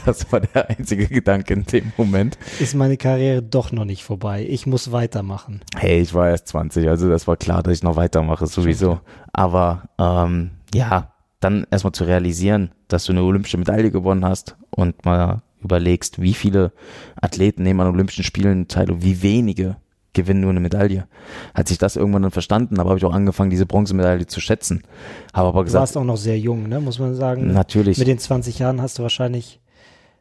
Das 0.04 0.30
war 0.30 0.40
der 0.40 0.68
einzige 0.68 1.06
Gedanke 1.06 1.54
in 1.54 1.64
dem 1.64 1.92
Moment. 1.96 2.36
Ist 2.60 2.74
meine 2.74 2.98
Karriere 2.98 3.42
doch 3.42 3.72
noch 3.72 3.86
nicht 3.86 4.04
vorbei. 4.04 4.46
Ich 4.46 4.66
muss 4.66 4.92
weitermachen. 4.92 5.62
Hey, 5.74 6.00
ich 6.00 6.12
war 6.12 6.28
erst 6.28 6.48
20, 6.48 6.90
also 6.90 7.08
das 7.08 7.26
war 7.26 7.38
klar, 7.38 7.62
dass 7.62 7.78
ich 7.78 7.82
noch 7.82 7.96
weitermache, 7.96 8.46
sowieso. 8.46 9.00
Aber 9.32 9.84
ähm, 9.98 10.50
ja, 10.74 11.14
dann 11.40 11.66
erstmal 11.70 11.92
zu 11.92 12.04
realisieren, 12.04 12.72
dass 12.88 13.04
du 13.04 13.12
eine 13.12 13.22
olympische 13.22 13.56
Medaille 13.56 13.90
gewonnen 13.90 14.26
hast 14.26 14.56
und 14.70 15.06
mal 15.06 15.40
überlegst, 15.62 16.20
wie 16.20 16.34
viele 16.34 16.72
Athleten 17.20 17.62
nehmen 17.62 17.80
an 17.80 17.88
Olympischen 17.88 18.24
Spielen 18.24 18.68
teil 18.68 18.90
und 18.90 19.02
wie 19.02 19.22
wenige 19.22 19.76
gewinnen 20.12 20.40
nur 20.40 20.50
eine 20.50 20.60
Medaille. 20.60 21.06
Hat 21.54 21.68
sich 21.68 21.78
das 21.78 21.96
irgendwann 21.96 22.22
dann 22.22 22.30
verstanden, 22.30 22.78
aber 22.78 22.90
habe 22.90 22.98
ich 22.98 23.04
auch 23.04 23.14
angefangen, 23.14 23.50
diese 23.50 23.66
Bronzemedaille 23.66 24.26
zu 24.26 24.40
schätzen. 24.40 24.82
Habe 25.32 25.48
aber 25.48 25.64
gesagt. 25.64 25.78
Du 25.78 25.80
warst 25.80 25.96
auch 25.96 26.04
noch 26.04 26.16
sehr 26.16 26.38
jung, 26.38 26.68
ne, 26.68 26.80
muss 26.80 26.98
man 26.98 27.14
sagen. 27.14 27.52
Natürlich. 27.52 27.98
Mit 27.98 28.08
den 28.08 28.18
20 28.18 28.58
Jahren 28.58 28.82
hast 28.82 28.98
du 28.98 29.02
wahrscheinlich 29.02 29.60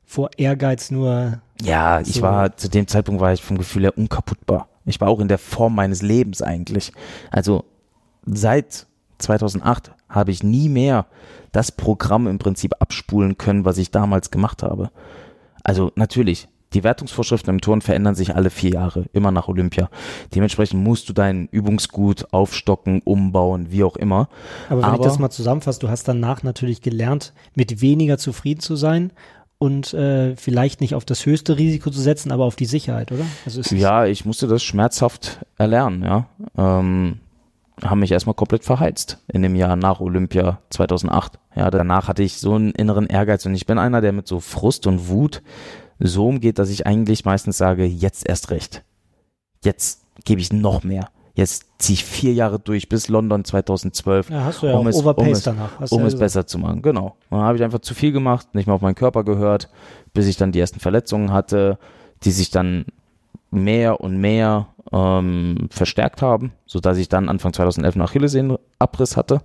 vor 0.05 0.29
Ehrgeiz 0.37 0.91
nur. 0.91 1.41
Ja, 1.61 2.01
so 2.03 2.09
ich 2.09 2.21
war, 2.21 2.55
zu 2.55 2.69
dem 2.69 2.87
Zeitpunkt 2.87 3.21
war 3.21 3.33
ich 3.33 3.41
vom 3.41 3.57
Gefühl 3.57 3.83
her 3.83 3.97
unkaputtbar. 3.97 4.69
Ich 4.85 4.99
war 4.99 5.09
auch 5.09 5.19
in 5.19 5.27
der 5.27 5.37
Form 5.37 5.75
meines 5.75 6.01
Lebens 6.01 6.41
eigentlich. 6.41 6.91
Also 7.29 7.65
seit 8.25 8.87
2008 9.19 9.91
habe 10.09 10.31
ich 10.31 10.43
nie 10.43 10.69
mehr 10.69 11.05
das 11.51 11.71
Programm 11.71 12.27
im 12.27 12.39
Prinzip 12.39 12.73
abspulen 12.79 13.37
können, 13.37 13.65
was 13.65 13.77
ich 13.77 13.91
damals 13.91 14.31
gemacht 14.31 14.63
habe. 14.63 14.89
Also 15.63 15.91
natürlich, 15.95 16.47
die 16.73 16.83
Wertungsvorschriften 16.83 17.53
im 17.53 17.61
Turn 17.61 17.81
verändern 17.81 18.15
sich 18.15 18.35
alle 18.35 18.49
vier 18.49 18.71
Jahre, 18.71 19.05
immer 19.13 19.31
nach 19.31 19.47
Olympia. 19.47 19.89
Dementsprechend 20.33 20.81
musst 20.83 21.09
du 21.09 21.13
dein 21.13 21.47
Übungsgut 21.51 22.33
aufstocken, 22.33 23.01
umbauen, 23.03 23.67
wie 23.71 23.83
auch 23.83 23.97
immer. 23.97 24.29
Aber 24.69 24.77
wenn 24.77 24.85
Aber, 24.85 24.95
ich 24.95 25.01
das 25.01 25.19
mal 25.19 25.29
zusammenfasse, 25.29 25.79
du 25.79 25.89
hast 25.89 26.07
danach 26.07 26.43
natürlich 26.43 26.81
gelernt, 26.81 27.33
mit 27.55 27.81
weniger 27.81 28.17
zufrieden 28.17 28.61
zu 28.61 28.75
sein 28.75 29.11
und 29.57 29.93
äh, 29.93 30.35
vielleicht 30.37 30.81
nicht 30.81 30.95
auf 30.95 31.05
das 31.05 31.25
höchste 31.25 31.57
Risiko 31.57 31.91
zu 31.91 31.99
setzen, 31.99 32.31
aber 32.31 32.45
auf 32.45 32.55
die 32.55 32.65
Sicherheit, 32.65 33.11
oder? 33.11 33.25
Also 33.45 33.61
ja, 33.75 34.05
ich 34.05 34.25
musste 34.25 34.47
das 34.47 34.63
schmerzhaft 34.63 35.39
erlernen, 35.57 36.03
ja. 36.03 36.25
Ähm, 36.57 37.19
haben 37.83 37.99
mich 37.99 38.11
erstmal 38.11 38.35
komplett 38.35 38.63
verheizt 38.63 39.17
in 39.27 39.41
dem 39.41 39.55
Jahr 39.55 39.75
nach 39.75 39.99
Olympia 39.99 40.59
2008. 40.69 41.39
Ja, 41.55 41.69
danach 41.71 42.07
hatte 42.07 42.23
ich 42.23 42.37
so 42.37 42.53
einen 42.53 42.71
inneren 42.71 43.07
Ehrgeiz 43.07 43.45
und 43.45 43.55
ich 43.55 43.65
bin 43.65 43.79
einer, 43.79 44.01
der 44.01 44.11
mit 44.11 44.27
so 44.27 44.39
Frust 44.39 44.87
und 44.87 45.07
Wut 45.07 45.41
so 45.99 46.27
umgeht, 46.27 46.59
dass 46.59 46.69
ich 46.69 46.87
eigentlich 46.87 47.25
meistens 47.25 47.57
sage, 47.57 47.85
jetzt 47.85 48.27
erst 48.27 48.49
recht. 48.51 48.83
Jetzt 49.63 50.05
gebe 50.25 50.41
ich 50.41 50.51
noch 50.51 50.83
mehr. 50.83 51.09
Jetzt 51.33 51.65
ziehe 51.77 51.93
ich 51.93 52.03
vier 52.03 52.33
Jahre 52.33 52.59
durch 52.59 52.89
bis 52.89 53.07
London 53.07 53.45
2012. 53.45 54.29
Ja, 54.29 54.45
hast 54.45 54.61
du 54.61 54.67
ja 54.67 54.73
um 54.73 54.87
es, 54.87 55.01
um 55.01 55.27
es, 55.27 55.43
danach. 55.43 55.79
Um 55.89 56.05
es 56.05 56.17
besser 56.17 56.45
zu 56.45 56.59
machen, 56.59 56.81
genau. 56.81 57.15
Dann 57.29 57.39
habe 57.41 57.57
ich 57.57 57.63
einfach 57.63 57.79
zu 57.79 57.93
viel 57.93 58.11
gemacht, 58.11 58.53
nicht 58.53 58.65
mehr 58.67 58.75
auf 58.75 58.81
meinen 58.81 58.95
Körper 58.95 59.23
gehört, 59.23 59.69
bis 60.13 60.27
ich 60.27 60.37
dann 60.37 60.51
die 60.51 60.59
ersten 60.59 60.79
Verletzungen 60.79 61.31
hatte, 61.31 61.77
die 62.23 62.31
sich 62.31 62.51
dann 62.51 62.85
mehr 63.49 64.01
und 64.01 64.17
mehr 64.17 64.67
ähm, 64.91 65.67
verstärkt 65.69 66.21
haben, 66.21 66.53
sodass 66.65 66.97
ich 66.97 67.09
dann 67.09 67.29
Anfang 67.29 67.53
2011 67.53 67.95
einen 67.95 68.03
Achillessehnenabriss 68.03 69.17
hatte 69.17 69.41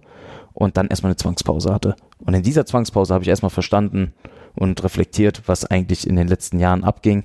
und 0.53 0.77
dann 0.77 0.89
erstmal 0.89 1.11
eine 1.11 1.17
Zwangspause 1.17 1.73
hatte. 1.73 1.97
Und 2.19 2.35
in 2.35 2.43
dieser 2.43 2.67
Zwangspause 2.67 3.15
habe 3.15 3.23
ich 3.23 3.29
erstmal 3.29 3.51
verstanden 3.51 4.13
und 4.55 4.83
reflektiert, 4.83 5.43
was 5.47 5.65
eigentlich 5.65 6.07
in 6.07 6.17
den 6.17 6.29
letzten 6.29 6.59
Jahren 6.59 6.83
abging 6.83 7.25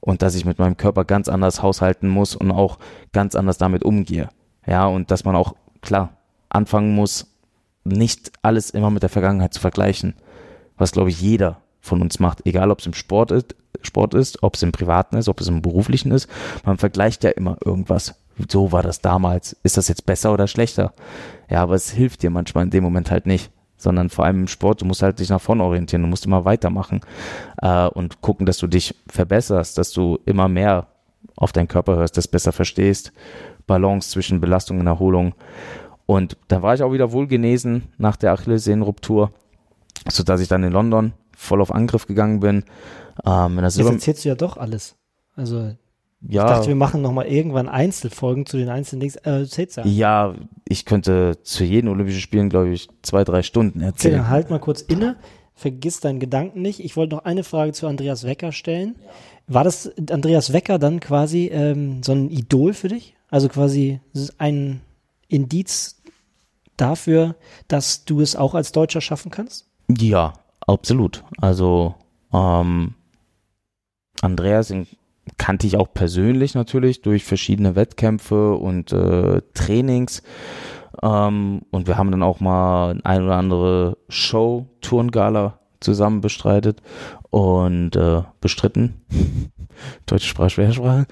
und 0.00 0.20
dass 0.22 0.34
ich 0.34 0.44
mit 0.44 0.58
meinem 0.58 0.76
Körper 0.76 1.04
ganz 1.04 1.28
anders 1.28 1.62
haushalten 1.62 2.08
muss 2.08 2.34
und 2.34 2.50
auch 2.50 2.78
ganz 3.12 3.34
anders 3.34 3.56
damit 3.56 3.84
umgehe. 3.84 4.28
Ja, 4.66 4.86
und 4.86 5.10
dass 5.10 5.24
man 5.24 5.36
auch, 5.36 5.54
klar, 5.80 6.16
anfangen 6.48 6.94
muss, 6.94 7.28
nicht 7.84 8.32
alles 8.42 8.70
immer 8.70 8.90
mit 8.90 9.02
der 9.02 9.10
Vergangenheit 9.10 9.54
zu 9.54 9.60
vergleichen, 9.60 10.14
was, 10.76 10.92
glaube 10.92 11.10
ich, 11.10 11.20
jeder 11.20 11.61
von 11.82 12.00
uns 12.00 12.20
macht, 12.20 12.46
egal 12.46 12.70
ob 12.70 12.78
es 12.78 12.86
im 12.86 12.94
Sport 12.94 13.32
ist, 13.32 13.54
Sport 13.82 14.14
ist, 14.14 14.42
ob 14.42 14.54
es 14.54 14.62
im 14.62 14.72
Privaten 14.72 15.16
ist, 15.16 15.28
ob 15.28 15.40
es 15.40 15.48
im 15.48 15.60
Beruflichen 15.60 16.12
ist. 16.12 16.28
Man 16.64 16.78
vergleicht 16.78 17.24
ja 17.24 17.30
immer 17.30 17.56
irgendwas. 17.64 18.14
So 18.48 18.72
war 18.72 18.82
das 18.82 19.00
damals. 19.00 19.56
Ist 19.62 19.76
das 19.76 19.88
jetzt 19.88 20.06
besser 20.06 20.32
oder 20.32 20.46
schlechter? 20.46 20.92
Ja, 21.50 21.62
aber 21.62 21.74
es 21.74 21.90
hilft 21.90 22.22
dir 22.22 22.30
manchmal 22.30 22.64
in 22.64 22.70
dem 22.70 22.84
Moment 22.84 23.10
halt 23.10 23.26
nicht. 23.26 23.50
Sondern 23.76 24.10
vor 24.10 24.24
allem 24.24 24.42
im 24.42 24.48
Sport, 24.48 24.80
du 24.80 24.84
musst 24.84 25.02
halt 25.02 25.18
dich 25.18 25.28
nach 25.28 25.40
vorne 25.40 25.64
orientieren, 25.64 26.02
du 26.02 26.08
musst 26.08 26.24
immer 26.24 26.44
weitermachen 26.44 27.00
äh, 27.60 27.88
und 27.88 28.20
gucken, 28.20 28.46
dass 28.46 28.58
du 28.58 28.68
dich 28.68 28.94
verbesserst, 29.08 29.76
dass 29.76 29.90
du 29.90 30.20
immer 30.24 30.46
mehr 30.46 30.86
auf 31.34 31.50
deinen 31.50 31.66
Körper 31.66 31.96
hörst, 31.96 32.16
das 32.16 32.28
besser 32.28 32.52
verstehst. 32.52 33.12
Balance 33.66 34.10
zwischen 34.10 34.40
Belastung 34.40 34.78
und 34.78 34.86
Erholung. 34.86 35.34
Und 36.06 36.36
da 36.46 36.62
war 36.62 36.74
ich 36.74 36.82
auch 36.82 36.92
wieder 36.92 37.10
wohlgenesen 37.10 37.88
nach 37.98 38.16
der 38.16 38.32
Achillessehnenruptur, 38.32 39.32
sodass 40.08 40.40
ich 40.40 40.48
dann 40.48 40.62
in 40.62 40.72
London 40.72 41.12
voll 41.42 41.60
auf 41.60 41.74
Angriff 41.74 42.06
gegangen 42.06 42.40
bin. 42.40 42.64
Ähm, 43.26 43.56
das 43.56 43.76
Jetzt 43.76 43.90
erzählst 43.90 44.24
du 44.24 44.30
ja 44.30 44.34
doch 44.34 44.56
alles. 44.56 44.96
Also 45.34 45.72
ja. 46.28 46.44
Ich 46.44 46.50
dachte, 46.50 46.68
wir 46.68 46.76
machen 46.76 47.02
nochmal 47.02 47.26
irgendwann 47.26 47.68
Einzelfolgen 47.68 48.46
zu 48.46 48.56
den 48.56 48.68
einzelnen 48.68 49.00
Dings. 49.00 49.16
Äh, 49.16 49.44
ja. 49.76 49.84
ja, 49.84 50.34
ich 50.68 50.84
könnte 50.84 51.38
zu 51.42 51.64
jedem 51.64 51.90
Olympischen 51.90 52.20
Spielen, 52.20 52.48
glaube 52.48 52.70
ich, 52.70 52.88
zwei, 53.02 53.24
drei 53.24 53.42
Stunden 53.42 53.80
erzählen. 53.80 54.14
Okay, 54.14 54.22
dann 54.22 54.30
halt 54.30 54.50
mal 54.50 54.60
kurz 54.60 54.82
inne. 54.82 55.16
vergiss 55.54 56.00
deinen 56.00 56.20
Gedanken 56.20 56.62
nicht. 56.62 56.80
Ich 56.80 56.96
wollte 56.96 57.16
noch 57.16 57.24
eine 57.24 57.42
Frage 57.42 57.72
zu 57.72 57.88
Andreas 57.88 58.24
Wecker 58.24 58.52
stellen. 58.52 58.96
War 59.48 59.64
das 59.64 59.90
Andreas 60.10 60.52
Wecker 60.52 60.78
dann 60.78 61.00
quasi 61.00 61.50
ähm, 61.52 62.02
so 62.04 62.12
ein 62.12 62.30
Idol 62.30 62.72
für 62.72 62.88
dich? 62.88 63.16
Also 63.28 63.48
quasi 63.48 64.00
ein 64.38 64.80
Indiz 65.26 66.02
dafür, 66.76 67.34
dass 67.66 68.04
du 68.04 68.20
es 68.20 68.36
auch 68.36 68.54
als 68.54 68.70
Deutscher 68.72 69.00
schaffen 69.00 69.30
kannst? 69.30 69.66
Ja, 69.88 70.34
absolut. 70.66 71.24
Also 71.38 71.94
ähm, 72.32 72.94
Andreas 74.20 74.72
kannte 75.38 75.66
ich 75.66 75.76
auch 75.76 75.92
persönlich 75.92 76.54
natürlich 76.54 77.02
durch 77.02 77.24
verschiedene 77.24 77.76
Wettkämpfe 77.76 78.54
und 78.54 78.92
äh, 78.92 79.42
Trainings. 79.54 80.22
Ähm, 81.02 81.62
und 81.70 81.86
wir 81.86 81.96
haben 81.96 82.10
dann 82.10 82.22
auch 82.22 82.40
mal 82.40 83.00
ein 83.04 83.22
oder 83.22 83.36
andere 83.36 83.98
Show, 84.08 84.66
Turngala 84.80 85.58
zusammen 85.80 86.20
bestreitet 86.20 86.82
und 87.30 87.96
äh, 87.96 88.22
bestritten. 88.40 89.02
Deutsche 90.06 90.28
Sprache, 90.28 90.50
Schwersprache. 90.50 91.06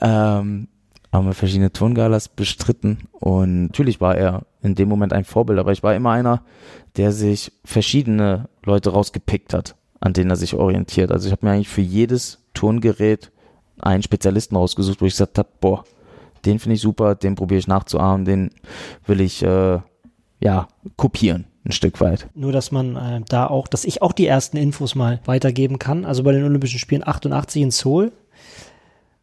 Ähm, 0.00 0.68
haben 1.12 1.26
wir 1.26 1.34
verschiedene 1.34 1.72
Turngalas 1.72 2.28
bestritten 2.28 3.08
und 3.12 3.66
natürlich 3.66 4.00
war 4.00 4.16
er 4.16 4.44
in 4.60 4.74
dem 4.74 4.88
Moment 4.88 5.12
ein 5.12 5.24
Vorbild, 5.24 5.58
aber 5.58 5.72
ich 5.72 5.82
war 5.82 5.94
immer 5.94 6.10
einer, 6.10 6.42
der 6.96 7.12
sich 7.12 7.52
verschiedene 7.64 8.48
Leute 8.66 8.90
rausgepickt 8.90 9.54
hat, 9.54 9.76
an 10.00 10.12
denen 10.12 10.30
er 10.30 10.36
sich 10.36 10.54
orientiert. 10.54 11.10
Also 11.10 11.26
ich 11.26 11.32
habe 11.32 11.46
mir 11.46 11.52
eigentlich 11.52 11.68
für 11.68 11.80
jedes 11.80 12.38
Turngerät 12.54 13.32
einen 13.78 14.02
Spezialisten 14.02 14.56
rausgesucht, 14.56 15.00
wo 15.00 15.06
ich 15.06 15.12
gesagt 15.12 15.38
habe, 15.38 15.48
boah, 15.60 15.84
den 16.44 16.58
finde 16.58 16.76
ich 16.76 16.80
super, 16.80 17.14
den 17.14 17.34
probiere 17.34 17.58
ich 17.58 17.66
nachzuahmen, 17.66 18.24
den 18.24 18.50
will 19.06 19.20
ich 19.20 19.42
äh, 19.42 19.78
ja 20.40 20.68
kopieren 20.96 21.46
ein 21.66 21.72
Stück 21.72 22.00
weit. 22.00 22.28
Nur, 22.34 22.52
dass 22.52 22.70
man 22.70 22.96
äh, 22.96 23.20
da 23.28 23.46
auch, 23.46 23.66
dass 23.66 23.84
ich 23.84 24.00
auch 24.00 24.12
die 24.12 24.26
ersten 24.26 24.56
Infos 24.56 24.94
mal 24.94 25.20
weitergeben 25.24 25.78
kann. 25.78 26.04
Also 26.04 26.22
bei 26.22 26.32
den 26.32 26.44
Olympischen 26.44 26.78
Spielen 26.78 27.06
88 27.06 27.62
in 27.62 27.70
Seoul 27.72 28.12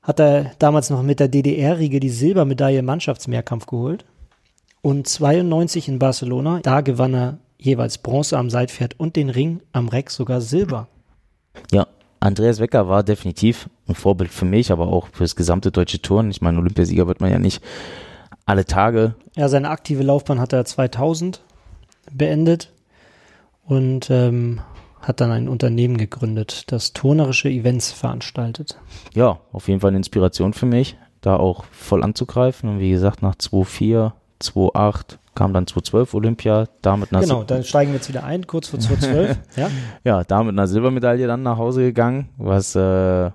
hat 0.02 0.20
er 0.20 0.52
damals 0.60 0.90
noch 0.90 1.02
mit 1.02 1.22
der 1.22 1.30
DDR-Riege 1.30 2.02
die 2.02 2.10
Silbermedaille 2.10 2.80
im 2.80 2.86
Mannschaftsmehrkampf 2.86 3.66
geholt. 3.66 4.06
Und 4.82 5.08
92 5.08 5.88
in 5.88 6.00
Barcelona, 6.00 6.60
da 6.62 6.82
gewann 6.82 7.14
er 7.14 7.38
jeweils 7.64 7.98
Bronze 7.98 8.38
am 8.38 8.50
Seitpferd 8.50 9.00
und 9.00 9.16
den 9.16 9.30
Ring 9.30 9.62
am 9.72 9.88
Reck 9.88 10.10
sogar 10.10 10.42
Silber. 10.42 10.88
Ja, 11.72 11.88
Andreas 12.20 12.60
Wecker 12.60 12.88
war 12.88 13.04
definitiv 13.04 13.70
ein 13.88 13.96
Vorbild 13.96 14.32
für 14.32 14.46
mich, 14.46 14.72
aber 14.72 14.88
auch 14.88 15.08
für 15.12 15.24
das 15.24 15.36
gesamte 15.36 15.72
deutsche 15.72 16.02
Turnen. 16.02 16.30
Ich 16.30 16.42
meine, 16.42 16.58
Olympiasieger 16.60 17.08
wird 17.08 17.22
man 17.22 17.32
ja 17.32 17.40
nicht 17.40 17.64
alle 18.46 18.66
Tage. 18.66 19.16
Ja, 19.36 19.48
seine 19.50 19.70
aktive 19.70 20.04
Laufbahn 20.04 20.40
hat 20.40 20.54
er 20.54 20.66
2000 20.66 21.42
beendet 22.12 22.72
und 23.66 24.10
ähm, 24.10 24.62
hat 25.02 25.22
dann 25.22 25.32
ein 25.32 25.48
Unternehmen 25.48 25.98
gegründet, 25.98 26.72
das 26.72 26.94
turnerische 26.94 27.50
Events 27.50 27.92
veranstaltet. 27.92 28.78
Ja, 29.14 29.40
auf 29.52 29.68
jeden 29.68 29.80
Fall 29.80 29.90
eine 29.90 29.98
Inspiration 29.98 30.54
für 30.54 30.66
mich, 30.66 30.98
da 31.22 31.38
auch 31.38 31.64
voll 31.72 32.04
anzugreifen. 32.04 32.70
Und 32.70 32.80
wie 32.80 32.92
gesagt, 32.92 33.22
nach 33.22 33.36
2.4, 33.36 34.12
2.8 34.42 35.18
kam 35.36 35.54
dann 35.54 35.68
2012 35.68 36.14
Olympia, 36.14 36.68
damit 36.82 37.12
nach 37.12 37.22
Genau, 37.22 37.44
da 37.44 37.62
steigen 37.64 37.92
wir 37.92 37.96
jetzt 37.96 38.10
wieder 38.10 38.24
ein, 38.24 38.48
kurz 38.48 38.68
vor 38.68 38.80
2012. 38.80 39.38
ja? 39.56 39.70
ja, 40.04 40.24
da 40.24 40.44
mit 40.44 40.54
einer 40.54 40.68
Silbermedaille 40.68 41.28
dann 41.28 41.44
nach 41.44 41.58
Hause 41.58 41.82
gegangen, 41.82 42.30
was 42.38 42.76
äh, 42.76 43.32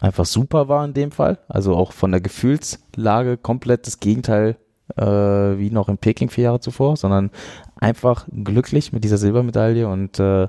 einfach 0.00 0.24
super 0.24 0.68
war 0.68 0.84
in 0.84 0.94
dem 0.94 1.10
Fall. 1.10 1.38
Also 1.48 1.74
auch 1.76 1.92
von 1.92 2.10
der 2.10 2.20
Gefühlslage 2.20 3.36
komplett 3.36 3.86
das 3.86 4.00
Gegenteil 4.00 4.56
äh, 4.96 5.04
wie 5.04 5.70
noch 5.70 5.88
in 5.88 5.98
Peking 5.98 6.30
vier 6.30 6.44
Jahre 6.44 6.60
zuvor, 6.60 6.96
sondern 6.96 7.30
einfach 7.76 8.26
glücklich 8.30 8.92
mit 8.92 9.04
dieser 9.04 9.18
Silbermedaille 9.18 9.88
und 9.88 10.18
äh, 10.18 10.48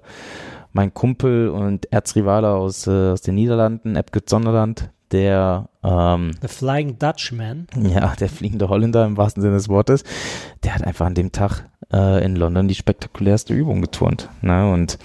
mein 0.71 0.93
Kumpel 0.93 1.49
und 1.49 1.91
Erzrivale 1.91 2.49
aus, 2.49 2.87
äh, 2.87 3.11
aus 3.11 3.21
den 3.21 3.35
Niederlanden, 3.35 3.95
Epke 3.95 4.25
Zonderland, 4.25 4.89
der 5.13 5.69
ähm, 5.83 6.31
The 6.41 6.47
Flying 6.47 6.99
Dutchman. 6.99 7.67
Ja, 7.81 8.13
der 8.19 8.29
fliegende 8.29 8.67
Holländer 8.67 9.05
im 9.05 9.15
wahrsten 9.15 9.41
Sinne 9.41 9.55
des 9.55 9.69
Wortes, 9.69 10.03
der 10.63 10.75
hat 10.75 10.83
einfach 10.83 11.05
an 11.05 11.13
dem 11.13 11.31
Tag 11.31 11.69
äh, 11.93 12.23
in 12.25 12.35
London 12.35 12.67
die 12.67 12.75
spektakulärste 12.75 13.53
Übung 13.53 13.81
geturnt. 13.81 14.29
Ne? 14.41 14.71
Und 14.71 14.97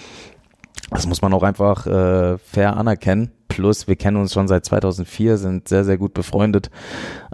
das 0.91 1.07
muss 1.07 1.23
man 1.23 1.35
auch 1.35 1.43
einfach 1.43 1.87
äh, 1.87 2.39
fair 2.39 2.77
anerkennen. 2.77 3.31
Plus, 3.49 3.87
wir 3.87 3.97
kennen 3.97 4.17
uns 4.17 4.33
schon 4.33 4.49
seit 4.49 4.65
2004, 4.65 5.37
sind 5.37 5.69
sehr, 5.69 5.85
sehr 5.85 5.99
gut 5.99 6.15
befreundet. 6.15 6.71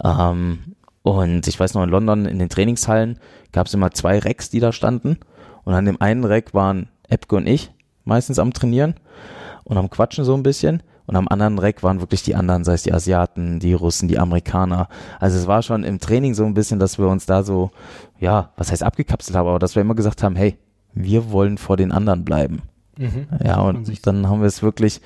Ähm, 0.02 0.74
und 1.02 1.46
ich 1.46 1.58
weiß 1.58 1.74
noch, 1.74 1.84
in 1.84 1.90
London 1.90 2.26
in 2.26 2.38
den 2.38 2.48
Trainingshallen 2.48 3.18
gab 3.52 3.66
es 3.66 3.74
immer 3.74 3.92
zwei 3.92 4.18
Recks, 4.18 4.50
die 4.50 4.60
da 4.60 4.72
standen. 4.72 5.18
Und 5.64 5.74
an 5.74 5.84
dem 5.84 6.00
einen 6.00 6.24
Reck 6.24 6.54
waren 6.54 6.88
Epke 7.08 7.36
und 7.36 7.46
ich 7.46 7.70
meistens 8.04 8.38
am 8.38 8.52
Trainieren 8.52 8.94
und 9.64 9.76
am 9.76 9.90
Quatschen 9.90 10.24
so 10.24 10.34
ein 10.34 10.42
bisschen. 10.42 10.82
Und 11.06 11.16
am 11.16 11.28
anderen 11.28 11.58
Reck 11.58 11.82
waren 11.82 12.00
wirklich 12.00 12.22
die 12.22 12.34
anderen, 12.34 12.64
sei 12.64 12.74
es 12.74 12.82
die 12.82 12.92
Asiaten, 12.92 13.60
die 13.60 13.74
Russen, 13.74 14.08
die 14.08 14.18
Amerikaner. 14.18 14.88
Also 15.20 15.38
es 15.38 15.46
war 15.46 15.62
schon 15.62 15.84
im 15.84 15.98
Training 15.98 16.34
so 16.34 16.44
ein 16.44 16.54
bisschen, 16.54 16.78
dass 16.78 16.98
wir 16.98 17.08
uns 17.08 17.26
da 17.26 17.42
so, 17.42 17.70
ja, 18.18 18.52
was 18.56 18.70
heißt 18.70 18.82
abgekapselt 18.82 19.36
haben, 19.36 19.48
aber 19.48 19.58
dass 19.58 19.74
wir 19.74 19.82
immer 19.82 19.94
gesagt 19.94 20.22
haben, 20.22 20.36
hey, 20.36 20.56
wir 20.94 21.30
wollen 21.30 21.58
vor 21.58 21.76
den 21.76 21.92
anderen 21.92 22.24
bleiben. 22.24 22.62
Mhm, 22.96 23.26
ja, 23.44 23.60
und 23.60 24.06
dann 24.06 24.28
haben 24.28 24.40
wir 24.40 24.46
es 24.46 24.62
wirklich, 24.62 25.00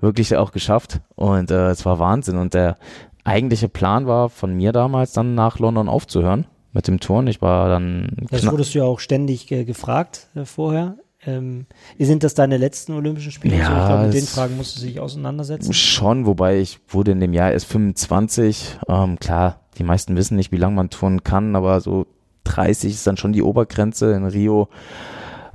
wirklich 0.00 0.36
auch 0.36 0.50
geschafft. 0.50 1.00
Und 1.14 1.50
äh, 1.50 1.68
es 1.68 1.84
war 1.84 1.98
Wahnsinn. 1.98 2.38
Und 2.38 2.54
der 2.54 2.76
eigentliche 3.22 3.68
Plan 3.68 4.06
war 4.06 4.30
von 4.30 4.54
mir 4.54 4.72
damals 4.72 5.12
dann 5.12 5.34
nach 5.34 5.58
London 5.58 5.88
aufzuhören 5.88 6.46
mit 6.72 6.88
dem 6.88 7.00
Turn. 7.00 7.26
Ich 7.26 7.42
war 7.42 7.68
dann. 7.68 8.26
Das 8.30 8.50
wurdest 8.50 8.74
du 8.74 8.78
ja 8.78 8.84
auch 8.84 9.00
ständig 9.00 9.50
äh, 9.50 9.64
gefragt 9.64 10.28
äh, 10.34 10.44
vorher. 10.44 10.96
Ähm, 11.26 11.66
sind 11.98 12.22
das 12.22 12.34
deine 12.34 12.56
letzten 12.56 12.92
Olympischen 12.92 13.32
Spiele? 13.32 13.56
Ja, 13.56 13.68
also 13.68 13.80
ich 13.80 13.86
glaube, 13.86 14.04
mit 14.04 14.14
den 14.14 14.26
Fragen 14.26 14.56
musst 14.56 14.76
du 14.76 14.86
dich 14.86 15.00
auseinandersetzen. 15.00 15.72
Schon, 15.72 16.26
wobei 16.26 16.58
ich 16.60 16.80
wurde 16.88 17.12
in 17.12 17.20
dem 17.20 17.32
Jahr 17.32 17.52
erst 17.52 17.66
25. 17.66 18.78
Ähm, 18.88 19.18
klar, 19.18 19.60
die 19.78 19.84
meisten 19.84 20.16
wissen 20.16 20.36
nicht, 20.36 20.52
wie 20.52 20.56
lange 20.56 20.76
man 20.76 20.90
turnen 20.90 21.24
kann, 21.24 21.56
aber 21.56 21.80
so 21.80 22.06
30 22.44 22.92
ist 22.92 23.06
dann 23.06 23.16
schon 23.16 23.32
die 23.32 23.42
Obergrenze. 23.42 24.12
In 24.12 24.26
Rio 24.26 24.68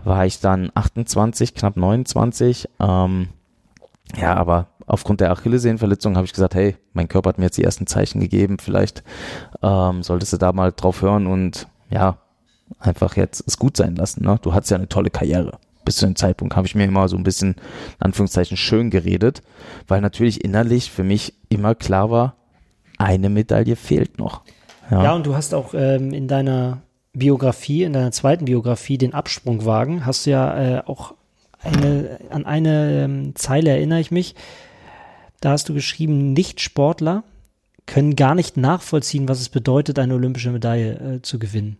war 0.03 0.25
ich 0.25 0.39
dann 0.39 0.71
28, 0.73 1.53
knapp 1.53 1.77
29. 1.77 2.69
Ähm, 2.79 3.29
ja, 4.17 4.35
aber 4.35 4.67
aufgrund 4.87 5.21
der 5.21 5.31
Achillessehnenverletzung 5.31 6.15
habe 6.15 6.25
ich 6.25 6.33
gesagt, 6.33 6.55
hey, 6.55 6.75
mein 6.93 7.07
Körper 7.07 7.29
hat 7.29 7.37
mir 7.37 7.45
jetzt 7.45 7.57
die 7.57 7.63
ersten 7.63 7.85
Zeichen 7.85 8.19
gegeben, 8.19 8.57
vielleicht 8.59 9.03
ähm, 9.61 10.01
solltest 10.03 10.33
du 10.33 10.37
da 10.37 10.51
mal 10.51 10.71
drauf 10.71 11.01
hören 11.01 11.27
und 11.27 11.67
ja, 11.91 12.17
einfach 12.77 13.15
jetzt 13.15 13.43
es 13.47 13.57
gut 13.57 13.77
sein 13.77 13.95
lassen. 13.95 14.23
Ne? 14.23 14.39
Du 14.41 14.53
hattest 14.53 14.71
ja 14.71 14.77
eine 14.77 14.89
tolle 14.89 15.09
Karriere. 15.09 15.57
Bis 15.85 15.97
zu 15.97 16.05
dem 16.05 16.15
Zeitpunkt 16.15 16.55
habe 16.55 16.67
ich 16.67 16.75
mir 16.75 16.85
immer 16.85 17.07
so 17.07 17.17
ein 17.17 17.23
bisschen, 17.23 17.53
in 17.53 18.01
Anführungszeichen, 18.01 18.57
schön 18.57 18.89
geredet, 18.89 19.41
weil 19.87 20.01
natürlich 20.01 20.43
innerlich 20.43 20.91
für 20.91 21.03
mich 21.03 21.33
immer 21.49 21.73
klar 21.73 22.11
war, 22.11 22.35
eine 22.97 23.29
Medaille 23.29 23.75
fehlt 23.75 24.19
noch. 24.19 24.41
Ja, 24.91 25.03
ja 25.05 25.13
und 25.13 25.25
du 25.25 25.35
hast 25.35 25.53
auch 25.53 25.73
ähm, 25.73 26.13
in 26.13 26.27
deiner 26.27 26.81
Biografie, 27.13 27.83
in 27.83 27.93
deiner 27.93 28.11
zweiten 28.11 28.45
Biografie, 28.45 28.97
den 28.97 29.13
Absprungwagen, 29.13 30.05
hast 30.05 30.25
du 30.25 30.31
ja 30.31 30.77
äh, 30.77 30.83
auch 30.85 31.15
eine, 31.61 32.19
an 32.29 32.45
eine 32.45 33.03
ähm, 33.03 33.35
Zeile 33.35 33.71
erinnere 33.71 33.99
ich 33.99 34.11
mich. 34.11 34.35
Da 35.41 35.51
hast 35.51 35.69
du 35.69 35.73
geschrieben, 35.73 36.33
Nicht-Sportler 36.33 37.23
können 37.85 38.15
gar 38.15 38.35
nicht 38.35 38.57
nachvollziehen, 38.57 39.27
was 39.27 39.39
es 39.39 39.49
bedeutet, 39.49 39.97
eine 39.97 40.13
olympische 40.13 40.51
Medaille 40.51 41.15
äh, 41.15 41.21
zu 41.21 41.39
gewinnen. 41.39 41.77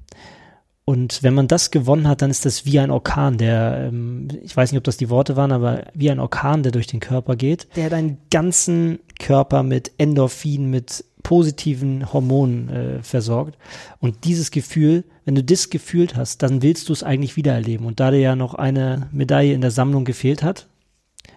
Und 0.89 1.21
wenn 1.21 1.35
man 1.35 1.47
das 1.47 1.69
gewonnen 1.69 2.07
hat, 2.07 2.23
dann 2.23 2.31
ist 2.31 2.47
das 2.47 2.65
wie 2.65 2.79
ein 2.79 2.89
Orkan, 2.89 3.37
der, 3.37 3.89
ähm, 3.89 4.27
ich 4.41 4.57
weiß 4.57 4.71
nicht, 4.71 4.79
ob 4.79 4.83
das 4.83 4.97
die 4.97 5.11
Worte 5.11 5.35
waren, 5.35 5.51
aber 5.51 5.83
wie 5.93 6.09
ein 6.09 6.19
Orkan, 6.19 6.63
der 6.63 6.71
durch 6.71 6.87
den 6.87 6.99
Körper 6.99 7.35
geht, 7.35 7.67
der 7.75 7.91
deinen 7.91 8.17
ganzen 8.31 8.97
Körper 9.19 9.61
mit 9.61 9.91
Endorphin, 9.99 10.71
mit 10.71 11.05
positiven 11.21 12.11
Hormonen 12.11 12.69
äh, 12.69 13.03
versorgt. 13.03 13.55
Und 13.99 14.23
dieses 14.23 14.49
Gefühl, 14.49 15.03
wenn 15.25 15.35
du 15.35 15.43
das 15.43 15.69
gefühlt 15.69 16.15
hast, 16.15 16.41
dann 16.41 16.63
willst 16.63 16.89
du 16.89 16.93
es 16.93 17.03
eigentlich 17.03 17.35
wiedererleben. 17.35 17.85
Und 17.85 17.99
da 17.99 18.09
dir 18.09 18.21
ja 18.21 18.35
noch 18.35 18.55
eine 18.55 19.09
Medaille 19.11 19.53
in 19.53 19.61
der 19.61 19.69
Sammlung 19.69 20.05
gefehlt 20.05 20.41
hat, 20.41 20.69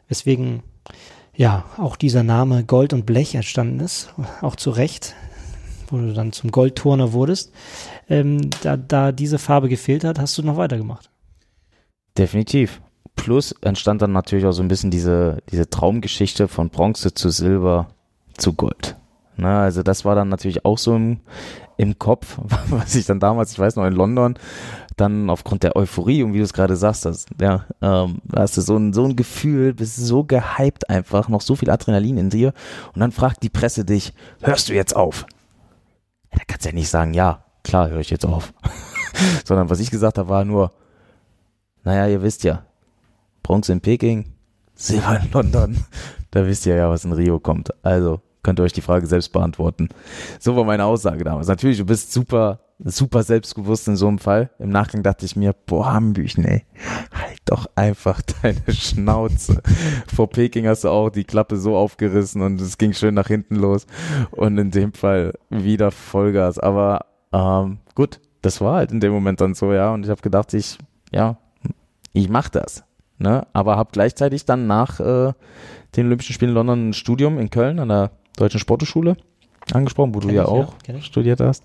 weswegen 0.09 0.62
ja 1.37 1.66
auch 1.76 1.97
dieser 1.97 2.23
Name 2.23 2.64
Gold 2.64 2.94
und 2.94 3.04
Blech 3.04 3.35
entstanden 3.35 3.80
ist, 3.80 4.14
auch 4.40 4.56
zu 4.56 4.71
Recht, 4.71 5.14
wo 5.93 5.99
du 5.99 6.13
dann 6.13 6.33
zum 6.33 6.51
Goldturner 6.51 7.13
wurdest, 7.13 7.53
ähm, 8.09 8.51
da, 8.63 8.77
da 8.77 9.13
diese 9.13 9.39
Farbe 9.39 9.69
gefehlt 9.69 10.05
hat, 10.05 10.19
hast 10.19 10.37
du 10.39 10.43
noch 10.43 10.57
weitergemacht. 10.57 11.11
Definitiv. 12.17 12.81
Plus 13.15 13.53
entstand 13.61 14.03
dann 14.03 14.13
natürlich 14.13 14.47
auch 14.47 14.53
so 14.53 14.63
ein 14.63 14.69
bisschen 14.69 14.91
diese, 14.91 15.39
diese 15.51 15.69
Traumgeschichte 15.69 16.49
von 16.49 16.71
Bronze 16.71 17.15
zu 17.15 17.31
Silber 17.31 17.89
zu 18.37 18.55
Gold. 18.55 18.97
Ne, 19.37 19.59
also 19.59 19.83
das 19.83 20.05
war 20.05 20.15
dann 20.15 20.29
natürlich 20.29 20.65
auch 20.65 20.79
so 20.79 20.95
im, 20.95 21.21
im 21.77 21.99
Kopf, 21.99 22.39
was 22.69 22.95
ich 22.95 23.07
dann 23.07 23.21
damals, 23.21 23.53
ich 23.53 23.59
weiß 23.59 23.77
noch, 23.77 23.87
in 23.87 23.95
London, 23.95 24.39
dann 24.97 25.31
aufgrund 25.31 25.63
der 25.63 25.75
Euphorie 25.75 26.23
und 26.23 26.35
wie 26.35 26.39
du 26.39 26.45
es 26.45 26.53
gerade 26.53 26.77
sagst, 26.77 27.07
das, 27.07 27.27
ja, 27.41 27.65
ähm, 27.81 28.21
hast 28.35 28.57
du 28.57 28.61
so 28.61 28.77
ein, 28.77 28.93
so 28.93 29.05
ein 29.05 29.17
Gefühl, 29.17 29.73
bist 29.73 29.97
so 29.97 30.25
gehypt 30.25 30.91
einfach, 30.91 31.29
noch 31.29 31.41
so 31.41 31.57
viel 31.57 31.71
Adrenalin 31.71 32.19
in 32.19 32.31
dir 32.31 32.53
und 32.95 33.01
dann 33.01 33.11
fragt 33.11 33.43
die 33.43 33.49
Presse 33.49 33.85
dich, 33.85 34.13
hörst 34.43 34.69
du 34.69 34.75
jetzt 34.75 34.95
auf? 34.95 35.27
Ja, 36.33 36.39
da 36.39 36.45
kannst 36.47 36.65
du 36.65 36.71
ja 36.71 36.75
nicht 36.75 36.89
sagen, 36.89 37.15
ja, 37.15 37.45
klar 37.62 37.91
höre 37.91 38.01
ich 38.01 38.11
jetzt 38.11 38.27
auf. 38.27 38.53
Sondern 39.45 39.71
was 39.71 39.81
ich 39.81 39.91
gesagt 39.91 40.19
habe, 40.19 40.29
war 40.29 40.45
nur, 40.45 40.73
naja, 41.85 42.07
ihr 42.07 42.23
wisst 42.23 42.45
ja, 42.45 42.65
Bronze 43.43 43.73
in 43.73 43.81
Peking, 43.81 44.33
Silber 44.75 45.21
in 45.21 45.31
London. 45.33 45.85
Da 46.35 46.47
wisst 46.47 46.65
ihr 46.65 46.75
ja, 46.77 46.89
was 46.89 47.05
in 47.05 47.12
Rio 47.12 47.39
kommt. 47.41 47.75
Also 47.85 48.23
könnt 48.43 48.59
ihr 48.61 48.65
euch 48.65 48.73
die 48.73 48.81
Frage 48.81 49.07
selbst 49.07 49.33
beantworten. 49.33 49.89
So 50.41 50.57
war 50.57 50.65
meine 50.65 50.85
Aussage 50.85 51.25
damals. 51.25 51.49
Natürlich, 51.49 51.79
du 51.79 51.87
bist 51.87 52.13
super, 52.13 52.61
super 52.79 53.23
selbstbewusst 53.23 53.87
in 53.89 53.97
so 53.97 54.09
einem 54.09 54.19
Fall. 54.19 54.51
Im 54.59 54.71
Nachgang 54.71 55.03
dachte 55.03 55.25
ich 55.25 55.37
mir, 55.37 55.55
boah, 55.67 55.93
Hambüchen, 55.93 56.45
ey, 56.45 56.65
halt 57.13 57.39
doch 57.45 57.67
einfach 57.77 58.21
deine 58.43 58.63
Schnauze. 58.69 59.63
Vor 60.13 60.29
Peking 60.29 60.67
hast 60.67 60.85
du 60.85 60.89
auch 60.89 61.11
die 61.11 61.25
Klappe 61.25 61.57
so 61.57 61.77
aufgerissen 61.77 62.43
und 62.43 62.61
es 62.61 62.79
ging 62.79 62.93
schön 62.93 63.15
nach 63.15 63.29
hinten 63.29 63.57
los. 63.57 63.87
Und 64.31 64.59
in 64.59 64.71
dem 64.71 64.93
Fall 64.93 65.35
wieder 65.51 65.91
Vollgas. 65.91 66.59
Aber 66.59 67.07
ähm, 67.33 67.79
gut, 67.95 68.21
das 68.43 68.61
war 68.61 68.77
halt 68.77 68.91
in 68.91 69.01
dem 69.01 69.13
Moment 69.13 69.41
dann 69.41 69.55
so, 69.55 69.73
ja. 69.73 69.93
Und 69.93 70.05
ich 70.05 70.11
habe 70.11 70.23
gedacht, 70.23 70.53
ich, 70.55 70.79
ja, 71.13 71.39
ich 72.13 72.29
mach 72.29 72.49
das. 72.49 72.85
Ne? 73.19 73.47
Aber 73.53 73.77
habe 73.77 73.91
gleichzeitig 73.93 74.47
dann 74.47 74.67
nach 74.67 74.99
äh, 74.99 75.33
den 75.95 76.07
Olympischen 76.07 76.33
Spielen 76.33 76.51
in 76.51 76.55
London 76.57 76.89
ein 76.89 76.93
Studium 76.93 77.39
in 77.39 77.51
Köln 77.51 77.79
an 77.79 77.89
der 77.89 78.11
Deutschen 78.37 78.61
Sporthochschule 78.61 79.17
angesprochen, 79.73 80.15
wo 80.15 80.19
kenn 80.19 80.29
du 80.29 80.35
ja 80.35 80.43
ich, 80.43 80.49
auch 80.49 80.75
ja, 80.87 81.01
studiert 81.01 81.41
hast. 81.41 81.65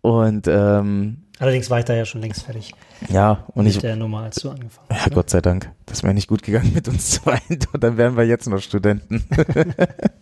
Und 0.00 0.48
ähm, 0.48 1.18
allerdings 1.38 1.70
war 1.70 1.78
ich 1.78 1.84
da 1.84 1.94
ja 1.94 2.04
schon 2.04 2.20
längst 2.20 2.42
fertig. 2.42 2.74
Ja, 3.08 3.44
und 3.54 3.64
mit 3.64 3.74
ich. 3.74 3.80
der 3.80 3.96
Nummer, 3.96 4.24
als 4.24 4.36
du 4.36 4.50
angefangen 4.50 4.88
hast. 4.90 5.00
Ja, 5.00 5.08
ne? 5.08 5.14
Gott 5.14 5.30
sei 5.30 5.40
Dank. 5.40 5.70
Das 5.86 6.02
wäre 6.02 6.14
nicht 6.14 6.28
gut 6.28 6.42
gegangen 6.42 6.72
mit 6.74 6.88
uns 6.88 7.10
zwei. 7.10 7.38
Und 7.72 7.82
dann 7.82 7.96
wären 7.96 8.16
wir 8.16 8.24
jetzt 8.24 8.48
noch 8.48 8.60
Studenten. 8.60 9.24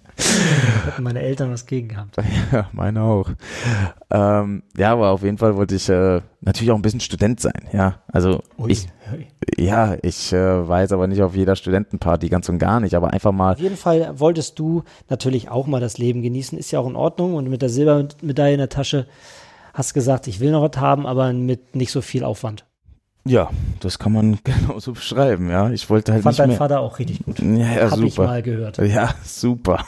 Meine 0.98 1.20
Eltern 1.20 1.50
was 1.50 1.66
gegen 1.66 1.88
gehabt. 1.88 2.16
Ja, 2.52 2.68
meine 2.72 3.02
auch. 3.02 3.30
Ähm, 4.10 4.64
ja, 4.76 4.92
aber 4.92 5.10
auf 5.10 5.22
jeden 5.22 5.38
Fall 5.38 5.56
wollte 5.56 5.76
ich 5.76 5.88
äh, 5.88 6.20
natürlich 6.40 6.72
auch 6.72 6.76
ein 6.76 6.82
bisschen 6.82 7.00
Student 7.00 7.40
sein. 7.40 7.68
Ja, 7.72 8.00
also 8.08 8.42
ui, 8.58 8.72
ich, 8.72 8.88
ja, 9.56 9.96
ich 10.02 10.32
äh, 10.32 10.80
jetzt 10.80 10.92
aber 10.92 11.06
nicht 11.06 11.22
auf 11.22 11.36
jeder 11.36 11.54
Studentenparty, 11.54 12.28
ganz 12.28 12.48
und 12.48 12.58
gar 12.58 12.80
nicht, 12.80 12.94
aber 12.94 13.12
einfach 13.12 13.32
mal. 13.32 13.52
Auf 13.52 13.60
jeden 13.60 13.76
Fall 13.76 14.18
wolltest 14.18 14.58
du 14.58 14.82
natürlich 15.08 15.48
auch 15.48 15.66
mal 15.66 15.80
das 15.80 15.98
Leben 15.98 16.22
genießen, 16.22 16.58
ist 16.58 16.70
ja 16.72 16.80
auch 16.80 16.88
in 16.88 16.96
Ordnung 16.96 17.34
und 17.34 17.48
mit 17.48 17.62
der 17.62 17.68
Silbermedaille 17.68 18.54
in 18.54 18.58
der 18.58 18.68
Tasche 18.68 19.06
hast 19.74 19.94
gesagt, 19.94 20.26
ich 20.26 20.40
will 20.40 20.50
noch 20.50 20.68
was 20.68 20.80
haben, 20.80 21.06
aber 21.06 21.32
mit 21.32 21.76
nicht 21.76 21.92
so 21.92 22.00
viel 22.00 22.24
Aufwand. 22.24 22.64
Ja, 23.24 23.50
das 23.80 23.98
kann 23.98 24.12
man 24.12 24.38
genauso 24.44 24.92
beschreiben, 24.92 25.50
ja. 25.50 25.70
Ich 25.70 25.90
wollte 25.90 26.12
halt 26.12 26.22
Fand 26.22 26.32
nicht 26.32 26.40
dein 26.40 26.48
mehr. 26.50 26.58
Vater 26.58 26.80
auch 26.80 26.98
richtig 26.98 27.24
gut. 27.24 27.38
Ja, 27.38 27.46
ja 27.56 27.90
Hab 27.90 27.98
super. 27.98 28.06
ich 28.06 28.18
mal 28.18 28.42
gehört. 28.42 28.78
Ja, 28.78 29.14
super. 29.24 29.84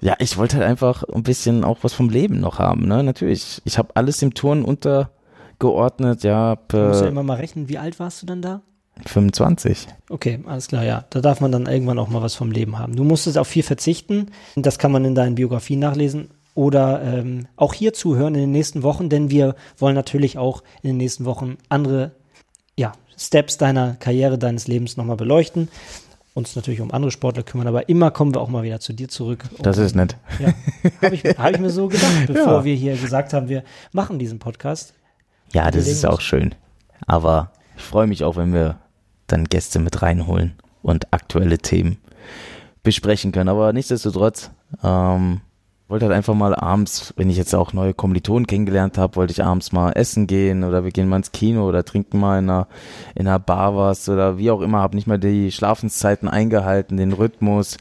Ja, 0.00 0.16
ich 0.18 0.36
wollte 0.38 0.56
halt 0.56 0.66
einfach 0.66 1.04
ein 1.04 1.22
bisschen 1.22 1.64
auch 1.64 1.78
was 1.82 1.92
vom 1.92 2.08
Leben 2.08 2.40
noch 2.40 2.58
haben, 2.58 2.86
ne? 2.86 3.02
Natürlich. 3.02 3.60
Ich 3.64 3.78
habe 3.78 3.94
alles 3.94 4.22
im 4.22 4.34
Turnen 4.34 4.64
untergeordnet, 4.64 6.24
ja. 6.24 6.56
Du 6.68 6.78
musst 6.78 7.02
ja 7.02 7.08
immer 7.08 7.22
mal 7.22 7.36
rechnen, 7.36 7.68
wie 7.68 7.78
alt 7.78 7.98
warst 7.98 8.22
du 8.22 8.26
dann 8.26 8.42
da? 8.42 8.62
25. 9.06 9.86
Okay, 10.08 10.40
alles 10.46 10.66
klar, 10.68 10.84
ja. 10.84 11.04
Da 11.10 11.20
darf 11.20 11.40
man 11.40 11.52
dann 11.52 11.66
irgendwann 11.66 11.98
auch 11.98 12.08
mal 12.08 12.22
was 12.22 12.34
vom 12.34 12.50
Leben 12.50 12.78
haben. 12.78 12.96
Du 12.96 13.04
musstest 13.04 13.38
auf 13.38 13.46
viel 13.46 13.62
verzichten. 13.62 14.32
Das 14.56 14.78
kann 14.78 14.90
man 14.90 15.04
in 15.04 15.14
deinen 15.14 15.36
Biografien 15.36 15.78
nachlesen 15.78 16.30
oder 16.54 17.02
ähm, 17.04 17.46
auch 17.54 17.72
hier 17.74 17.92
zuhören 17.92 18.34
in 18.34 18.40
den 18.40 18.50
nächsten 18.50 18.82
Wochen, 18.82 19.08
denn 19.08 19.30
wir 19.30 19.54
wollen 19.78 19.94
natürlich 19.94 20.38
auch 20.38 20.64
in 20.82 20.88
den 20.88 20.96
nächsten 20.96 21.24
Wochen 21.24 21.58
andere 21.68 22.10
Steps 23.18 23.58
deiner 23.58 23.96
Karriere, 23.96 24.38
deines 24.38 24.68
Lebens 24.68 24.96
nochmal 24.96 25.16
beleuchten. 25.16 25.68
Uns 26.34 26.54
natürlich 26.54 26.80
um 26.80 26.92
andere 26.92 27.10
Sportler 27.10 27.42
kümmern, 27.42 27.66
aber 27.66 27.88
immer 27.88 28.12
kommen 28.12 28.32
wir 28.32 28.40
auch 28.40 28.48
mal 28.48 28.62
wieder 28.62 28.78
zu 28.78 28.92
dir 28.92 29.08
zurück. 29.08 29.44
Das 29.58 29.76
ist 29.76 29.96
nett. 29.96 30.16
Ja, 30.38 30.54
habe 31.02 31.14
ich, 31.16 31.24
hab 31.24 31.50
ich 31.50 31.58
mir 31.58 31.70
so 31.70 31.88
gedacht, 31.88 32.12
bevor 32.28 32.58
ja. 32.58 32.64
wir 32.64 32.74
hier 32.76 32.96
gesagt 32.96 33.32
haben, 33.32 33.48
wir 33.48 33.64
machen 33.90 34.20
diesen 34.20 34.38
Podcast. 34.38 34.94
Ja, 35.52 35.70
das 35.70 35.88
ist 35.88 36.06
auch 36.06 36.20
schön. 36.20 36.54
Aber 37.06 37.50
ich 37.76 37.82
freue 37.82 38.06
mich 38.06 38.22
auch, 38.22 38.36
wenn 38.36 38.52
wir 38.52 38.78
dann 39.26 39.44
Gäste 39.44 39.80
mit 39.80 40.00
reinholen 40.00 40.54
und 40.82 41.12
aktuelle 41.12 41.58
Themen 41.58 41.98
besprechen 42.84 43.32
können. 43.32 43.48
Aber 43.48 43.72
nichtsdestotrotz, 43.72 44.50
ähm, 44.84 45.40
wollte 45.88 46.04
halt 46.04 46.14
einfach 46.14 46.34
mal 46.34 46.54
abends, 46.54 47.14
wenn 47.16 47.30
ich 47.30 47.38
jetzt 47.38 47.54
auch 47.54 47.72
neue 47.72 47.94
Kommilitonen 47.94 48.46
kennengelernt 48.46 48.98
habe, 48.98 49.16
wollte 49.16 49.32
ich 49.32 49.42
abends 49.42 49.72
mal 49.72 49.92
essen 49.92 50.26
gehen 50.26 50.62
oder 50.62 50.84
wir 50.84 50.90
gehen 50.90 51.08
mal 51.08 51.16
ins 51.16 51.32
Kino 51.32 51.66
oder 51.66 51.82
trinken 51.82 52.20
mal 52.20 52.38
in 52.38 52.50
einer, 52.50 52.68
in 53.14 53.26
einer 53.26 53.38
Bar 53.38 53.74
was 53.74 54.06
oder 54.08 54.36
wie 54.36 54.50
auch 54.50 54.60
immer, 54.60 54.80
habe 54.80 54.96
nicht 54.96 55.06
mal 55.06 55.18
die 55.18 55.50
Schlafenszeiten 55.50 56.28
eingehalten, 56.28 56.98
den 56.98 57.12
Rhythmus 57.12 57.78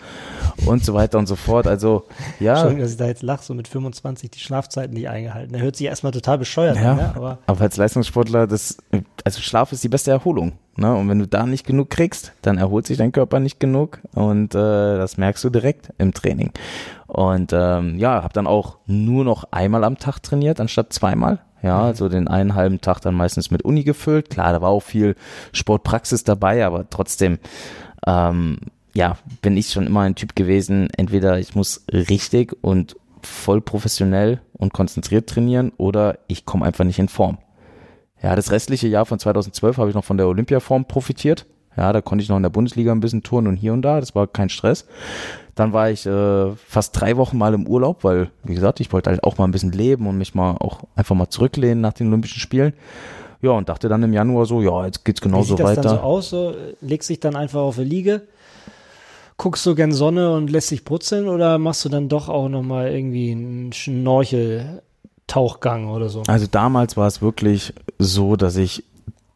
und 0.66 0.86
so 0.86 0.94
weiter 0.94 1.18
und 1.18 1.28
so 1.28 1.36
fort. 1.36 1.68
Also, 1.68 2.06
ja. 2.40 2.54
Entschuldigung, 2.54 2.84
dass 2.84 2.92
ich 2.92 2.98
da 2.98 3.08
jetzt 3.08 3.24
lache, 3.24 3.44
so 3.44 3.54
mit 3.54 3.68
25 3.68 4.32
die 4.32 4.40
Schlafzeiten 4.40 4.94
nicht 4.94 5.10
eingehalten. 5.10 5.52
Der 5.52 5.62
hört 5.62 5.76
sich 5.76 5.88
erstmal 5.88 6.14
total 6.14 6.38
bescheuert 6.38 6.78
ja, 6.78 6.92
an, 6.92 6.98
ne? 6.98 7.14
aber. 7.14 7.40
Aber 7.46 7.62
als 7.62 7.76
Leistungssportler, 7.76 8.48
das, 8.48 8.78
also 9.26 9.42
Schlaf 9.42 9.74
ist 9.74 9.84
die 9.84 9.90
beste 9.90 10.12
Erholung. 10.12 10.54
Ne? 10.78 10.94
Und 10.94 11.10
wenn 11.10 11.20
du 11.20 11.28
da 11.28 11.46
nicht 11.46 11.66
genug 11.66 11.90
kriegst, 11.90 12.34
dann 12.44 12.58
erholt 12.58 12.86
sich 12.86 12.98
dein 12.98 13.12
Körper 13.12 13.40
nicht 13.40 13.60
genug 13.60 14.00
und 14.14 14.54
äh, 14.54 14.98
das 14.98 15.18
merkst 15.18 15.44
du 15.44 15.50
direkt 15.50 15.92
im 15.98 16.14
Training. 16.14 16.52
Und 17.08 17.52
ähm, 17.52 17.98
ja, 17.98 18.22
habe 18.22 18.34
dann 18.34 18.48
auch 18.48 18.78
nur 18.86 19.26
noch 19.26 19.46
einmal 19.52 19.84
am 19.84 19.98
Tag 19.98 20.22
trainiert, 20.22 20.60
anstatt 20.60 20.94
zweimal. 20.94 21.40
Ja, 21.64 21.80
mhm. 21.80 21.84
also 21.86 22.10
den 22.10 22.28
einen 22.28 22.54
halben 22.54 22.80
Tag 22.80 23.02
dann 23.02 23.16
meistens 23.16 23.50
mit 23.50 23.64
Uni 23.64 23.84
gefüllt. 23.84 24.30
Klar, 24.30 24.54
da 24.54 24.62
war 24.62 24.70
auch 24.70 24.84
viel 24.84 25.16
Sportpraxis 25.52 26.24
dabei, 26.24 26.66
aber 26.66 26.88
trotzdem, 26.90 27.40
ähm, 28.06 28.60
ja, 28.94 29.18
bin 29.42 29.58
ich 29.58 29.72
schon 29.72 29.88
immer 29.88 30.02
ein 30.02 30.16
Typ 30.16 30.36
gewesen, 30.36 30.90
entweder 30.96 31.40
ich 31.40 31.56
muss 31.56 31.86
richtig 31.92 32.56
und 32.62 32.96
voll 33.22 33.62
professionell 33.62 34.42
und 34.54 34.74
konzentriert 34.74 35.28
trainieren 35.28 35.72
oder 35.78 36.20
ich 36.28 36.46
komme 36.46 36.66
einfach 36.66 36.84
nicht 36.84 37.00
in 37.00 37.10
Form. 37.10 37.40
Ja, 38.22 38.36
das 38.36 38.52
restliche 38.52 38.88
Jahr 38.88 39.06
von 39.06 39.20
2012 39.20 39.78
habe 39.78 39.90
ich 39.90 39.96
noch 39.96 40.04
von 40.04 40.18
der 40.18 40.28
Olympiaform 40.28 40.86
profitiert. 40.86 41.46
Ja, 41.76 41.94
da 41.94 42.02
konnte 42.02 42.24
ich 42.24 42.30
noch 42.30 42.38
in 42.38 42.44
der 42.44 42.50
Bundesliga 42.50 42.92
ein 42.92 43.00
bisschen 43.00 43.22
touren 43.22 43.46
und 43.46 43.56
hier 43.56 43.72
und 43.72 43.84
da. 43.84 44.00
Das 44.00 44.16
war 44.16 44.26
kein 44.26 44.50
Stress. 44.50 44.88
Dann 45.54 45.74
war 45.74 45.92
ich 45.92 46.08
äh, 46.08 46.56
fast 46.56 47.00
drei 47.00 47.18
Wochen 47.18 47.38
mal 47.38 47.54
im 47.54 47.68
Urlaub, 47.68 48.04
weil, 48.04 48.32
wie 48.44 48.56
gesagt, 48.56 48.80
ich 48.80 48.92
wollte 48.92 49.12
halt 49.12 49.24
auch 49.24 49.38
mal 49.38 49.46
ein 49.46 49.52
bisschen 49.52 49.72
leben 49.72 50.08
und 50.08 50.18
mich 50.18 50.34
mal 50.34 50.58
auch 50.60 50.82
einfach 50.96 51.16
mal 51.16 51.30
zurücklehnen 51.30 51.80
nach 51.80 51.94
den 51.94 52.08
Olympischen 52.08 52.40
Spielen. 52.40 52.74
Ja, 53.42 53.52
und 53.52 53.70
dachte 53.70 53.90
dann 53.90 54.02
im 54.02 54.14
Januar 54.14 54.48
so, 54.48 54.62
ja, 54.62 54.86
jetzt 54.86 55.06
geht's 55.06 55.22
genauso 55.22 55.54
weiter. 55.54 55.64
Wie 55.64 55.68
sieht 55.68 55.78
das 55.78 55.84
dann 55.86 55.98
so 55.98 56.04
aus? 56.04 56.30
So, 56.30 56.56
legst 56.82 57.10
dich 57.10 57.20
dann 57.20 57.36
einfach 57.36 57.62
auf 57.62 57.76
die 57.76 57.84
Liege, 57.84 58.24
guckst 59.38 59.64
du 59.68 59.76
gern 59.76 59.92
Sonne 59.92 60.34
und 60.34 60.50
lässt 60.50 60.72
dich 60.72 60.84
brutzeln 60.84 61.28
oder 61.28 61.60
machst 61.60 61.86
du 61.86 61.90
dann 61.90 62.10
doch 62.10 62.30
auch 62.30 62.50
nochmal 62.50 62.92
irgendwie 62.92 63.32
einen 63.32 63.74
Schnorchel 63.74 64.82
Tauchgang 65.28 65.90
oder 65.90 66.10
so. 66.10 66.24
Also 66.28 66.48
damals 66.50 66.98
war 66.98 67.08
es 67.08 67.22
wirklich 67.22 67.74
so, 68.00 68.36
dass 68.36 68.56
ich 68.56 68.84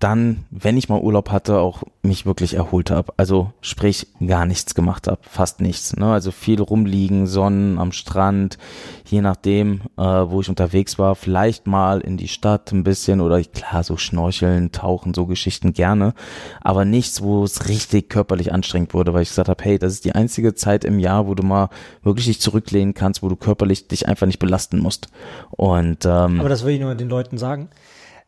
dann, 0.01 0.45
wenn 0.49 0.77
ich 0.77 0.89
mal 0.89 0.99
Urlaub 0.99 1.29
hatte, 1.29 1.59
auch 1.59 1.83
mich 2.01 2.25
wirklich 2.25 2.55
erholt 2.55 2.89
habe. 2.89 3.13
Also 3.17 3.51
sprich 3.61 4.07
gar 4.25 4.47
nichts 4.47 4.73
gemacht 4.73 5.07
habe, 5.07 5.21
fast 5.21 5.61
nichts. 5.61 5.95
Ne? 5.95 6.11
Also 6.11 6.31
viel 6.31 6.59
rumliegen, 6.59 7.27
Sonnen 7.27 7.77
am 7.77 7.91
Strand, 7.91 8.57
je 9.05 9.21
nachdem, 9.21 9.81
äh, 9.97 10.01
wo 10.01 10.41
ich 10.41 10.49
unterwegs 10.49 10.97
war, 10.97 11.15
vielleicht 11.15 11.67
mal 11.67 12.01
in 12.01 12.17
die 12.17 12.27
Stadt 12.27 12.71
ein 12.71 12.83
bisschen 12.83 13.21
oder 13.21 13.41
klar 13.43 13.83
so 13.83 13.95
schnorcheln, 13.95 14.71
tauchen, 14.71 15.13
so 15.13 15.27
Geschichten 15.27 15.73
gerne, 15.73 16.15
aber 16.61 16.83
nichts, 16.83 17.21
wo 17.21 17.43
es 17.43 17.69
richtig 17.69 18.09
körperlich 18.09 18.51
anstrengend 18.51 18.95
wurde, 18.95 19.13
weil 19.13 19.21
ich 19.21 19.29
gesagt 19.29 19.49
habe, 19.49 19.63
hey, 19.63 19.77
das 19.77 19.93
ist 19.93 20.05
die 20.05 20.15
einzige 20.15 20.55
Zeit 20.55 20.83
im 20.83 20.97
Jahr, 20.97 21.27
wo 21.27 21.35
du 21.35 21.43
mal 21.43 21.69
wirklich 22.01 22.25
dich 22.25 22.41
zurücklehnen 22.41 22.95
kannst, 22.95 23.21
wo 23.21 23.29
du 23.29 23.35
körperlich 23.35 23.87
dich 23.87 24.07
einfach 24.07 24.25
nicht 24.25 24.39
belasten 24.39 24.79
musst. 24.79 25.09
Und 25.51 26.05
ähm, 26.05 26.39
aber 26.39 26.49
das 26.49 26.65
will 26.65 26.73
ich 26.73 26.81
nur 26.81 26.95
den 26.95 27.09
Leuten 27.09 27.37
sagen. 27.37 27.69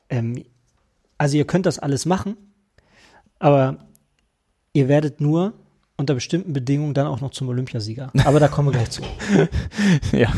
Ähm, 0.10 0.44
also 1.18 1.38
ihr 1.38 1.46
könnt 1.46 1.66
das 1.66 1.80
alles 1.80 2.06
machen, 2.06 2.38
aber 3.40 3.78
ihr 4.74 4.88
werdet 4.88 5.22
nur 5.22 5.54
unter 5.96 6.16
bestimmten 6.16 6.54
Bedingungen 6.54 6.94
dann 6.94 7.08
auch 7.08 7.22
noch 7.22 7.32
zum 7.32 7.50
Olympiasieger. 7.50 8.12
Aber 8.26 8.40
da 8.40 8.48
kommen 8.48 8.70
wir 8.70 8.74
gleich 8.74 8.90
zu. 8.90 9.04
ja, 10.12 10.30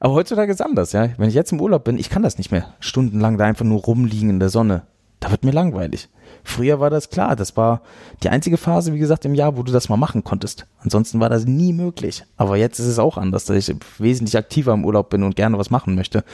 aber 0.00 0.14
heutzutage 0.14 0.52
ist 0.52 0.62
anders, 0.62 0.92
ja. 0.92 1.10
Wenn 1.18 1.28
ich 1.28 1.34
jetzt 1.34 1.52
im 1.52 1.60
Urlaub 1.60 1.84
bin, 1.84 1.98
ich 1.98 2.10
kann 2.10 2.22
das 2.22 2.38
nicht 2.38 2.50
mehr. 2.50 2.74
Stundenlang 2.80 3.36
da 3.36 3.44
einfach 3.44 3.64
nur 3.64 3.80
rumliegen 3.80 4.30
in 4.30 4.40
der 4.40 4.48
Sonne. 4.48 4.82
Da 5.20 5.30
wird 5.30 5.44
mir 5.44 5.52
langweilig. 5.52 6.08
Früher 6.42 6.80
war 6.80 6.90
das 6.90 7.10
klar. 7.10 7.36
Das 7.36 7.56
war 7.56 7.82
die 8.22 8.28
einzige 8.28 8.56
Phase, 8.56 8.92
wie 8.92 8.98
gesagt, 8.98 9.24
im 9.24 9.34
Jahr, 9.34 9.56
wo 9.56 9.62
du 9.62 9.72
das 9.72 9.88
mal 9.88 9.96
machen 9.96 10.24
konntest. 10.24 10.66
Ansonsten 10.80 11.20
war 11.20 11.30
das 11.30 11.46
nie 11.46 11.72
möglich. 11.72 12.24
Aber 12.36 12.56
jetzt 12.56 12.78
ist 12.78 12.86
es 12.86 12.98
auch 12.98 13.16
anders, 13.16 13.44
dass 13.44 13.68
ich 13.68 13.76
wesentlich 13.98 14.36
aktiver 14.36 14.72
im 14.72 14.84
Urlaub 14.84 15.10
bin 15.10 15.22
und 15.22 15.36
gerne 15.36 15.58
was 15.58 15.70
machen 15.70 15.94
möchte. 15.94 16.24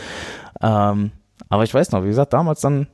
Ähm, 0.60 1.12
aber 1.48 1.64
ich 1.64 1.74
weiß 1.74 1.92
noch, 1.92 2.02
wie 2.02 2.08
gesagt, 2.08 2.32
damals 2.32 2.60
dann 2.60 2.88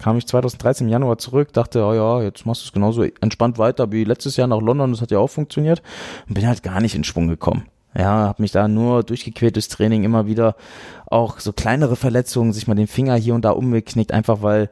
kam 0.00 0.16
ich 0.16 0.26
2013 0.26 0.86
im 0.86 0.90
Januar 0.90 1.18
zurück, 1.18 1.52
dachte, 1.52 1.84
oh 1.84 1.92
ja, 1.92 2.22
jetzt 2.22 2.46
machst 2.46 2.62
du 2.62 2.66
es 2.66 2.72
genauso 2.72 3.02
entspannt 3.02 3.58
weiter 3.58 3.92
wie 3.92 4.04
letztes 4.04 4.36
Jahr 4.36 4.48
nach 4.48 4.60
London, 4.60 4.90
das 4.92 5.00
hat 5.00 5.10
ja 5.10 5.18
auch 5.18 5.28
funktioniert 5.28 5.82
und 6.28 6.34
bin 6.34 6.46
halt 6.46 6.62
gar 6.62 6.80
nicht 6.80 6.94
in 6.94 7.04
Schwung 7.04 7.28
gekommen. 7.28 7.66
Ja, 7.94 8.28
habe 8.28 8.42
mich 8.42 8.52
da 8.52 8.68
nur 8.68 9.02
durchgequält 9.02 9.56
durchs 9.56 9.68
Training, 9.68 10.04
immer 10.04 10.26
wieder 10.26 10.54
auch 11.06 11.40
so 11.40 11.52
kleinere 11.52 11.96
Verletzungen, 11.96 12.52
sich 12.52 12.66
mal 12.66 12.74
den 12.74 12.86
Finger 12.86 13.16
hier 13.16 13.34
und 13.34 13.44
da 13.44 13.50
umgeknickt, 13.50 14.12
einfach 14.12 14.42
weil 14.42 14.70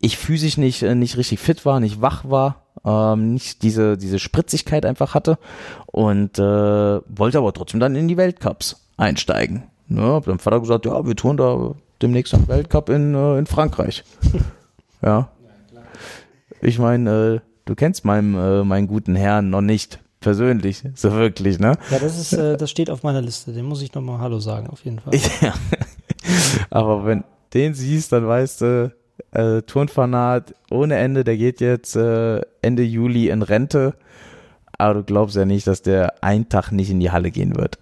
ich 0.00 0.16
physisch 0.16 0.56
nicht, 0.56 0.82
äh, 0.82 0.94
nicht 0.94 1.16
richtig 1.16 1.38
fit 1.38 1.66
war, 1.66 1.78
nicht 1.78 2.00
wach 2.00 2.24
war, 2.24 2.62
ähm, 2.84 3.34
nicht 3.34 3.62
diese, 3.62 3.98
diese 3.98 4.18
Spritzigkeit 4.18 4.86
einfach 4.86 5.14
hatte 5.14 5.38
und 5.86 6.38
äh, 6.38 6.42
wollte 6.42 7.38
aber 7.38 7.52
trotzdem 7.52 7.80
dann 7.80 7.94
in 7.94 8.08
die 8.08 8.16
Weltcups 8.16 8.88
einsteigen. 8.96 9.64
Ja, 9.88 10.14
hab 10.14 10.24
dann 10.24 10.38
Vater 10.38 10.60
gesagt, 10.60 10.86
ja, 10.86 11.06
wir 11.06 11.16
tun 11.16 11.36
da 11.36 11.74
demnächst 12.02 12.34
am 12.34 12.48
Weltcup 12.48 12.88
in, 12.88 13.14
äh, 13.14 13.38
in 13.38 13.46
Frankreich. 13.46 14.04
ja. 15.02 15.30
Ich 16.62 16.78
meine, 16.78 17.10
äh, 17.10 17.40
du 17.64 17.74
kennst 17.74 18.04
meinen, 18.04 18.34
äh, 18.34 18.64
meinen 18.64 18.86
guten 18.86 19.16
Herrn 19.16 19.50
noch 19.50 19.62
nicht 19.62 20.00
persönlich, 20.20 20.82
so 20.94 21.12
wirklich, 21.12 21.58
ne? 21.58 21.78
Ja, 21.90 21.98
das 21.98 22.18
ist, 22.18 22.34
äh, 22.34 22.56
das 22.56 22.70
steht 22.70 22.90
auf 22.90 23.02
meiner 23.02 23.22
Liste. 23.22 23.52
Den 23.52 23.64
muss 23.64 23.80
ich 23.80 23.94
nochmal 23.94 24.18
Hallo 24.18 24.38
sagen, 24.38 24.68
auf 24.68 24.84
jeden 24.84 24.98
Fall. 24.98 25.14
Ja. 25.40 25.54
Aber 26.68 27.06
wenn 27.06 27.24
den 27.54 27.72
siehst, 27.72 28.12
dann 28.12 28.26
weißt 28.26 28.60
du, 28.60 28.94
äh, 29.32 29.62
Turnfanat 29.62 30.54
ohne 30.70 30.96
Ende, 30.96 31.24
der 31.24 31.36
geht 31.36 31.60
jetzt 31.60 31.96
äh, 31.96 32.40
Ende 32.60 32.82
Juli 32.82 33.28
in 33.30 33.42
Rente. 33.42 33.94
Aber 34.72 34.94
du 34.94 35.02
glaubst 35.04 35.36
ja 35.36 35.44
nicht, 35.44 35.66
dass 35.66 35.82
der 35.82 36.22
einen 36.22 36.48
Tag 36.48 36.72
nicht 36.72 36.90
in 36.90 37.00
die 37.00 37.10
Halle 37.10 37.30
gehen 37.30 37.56
wird. 37.56 37.78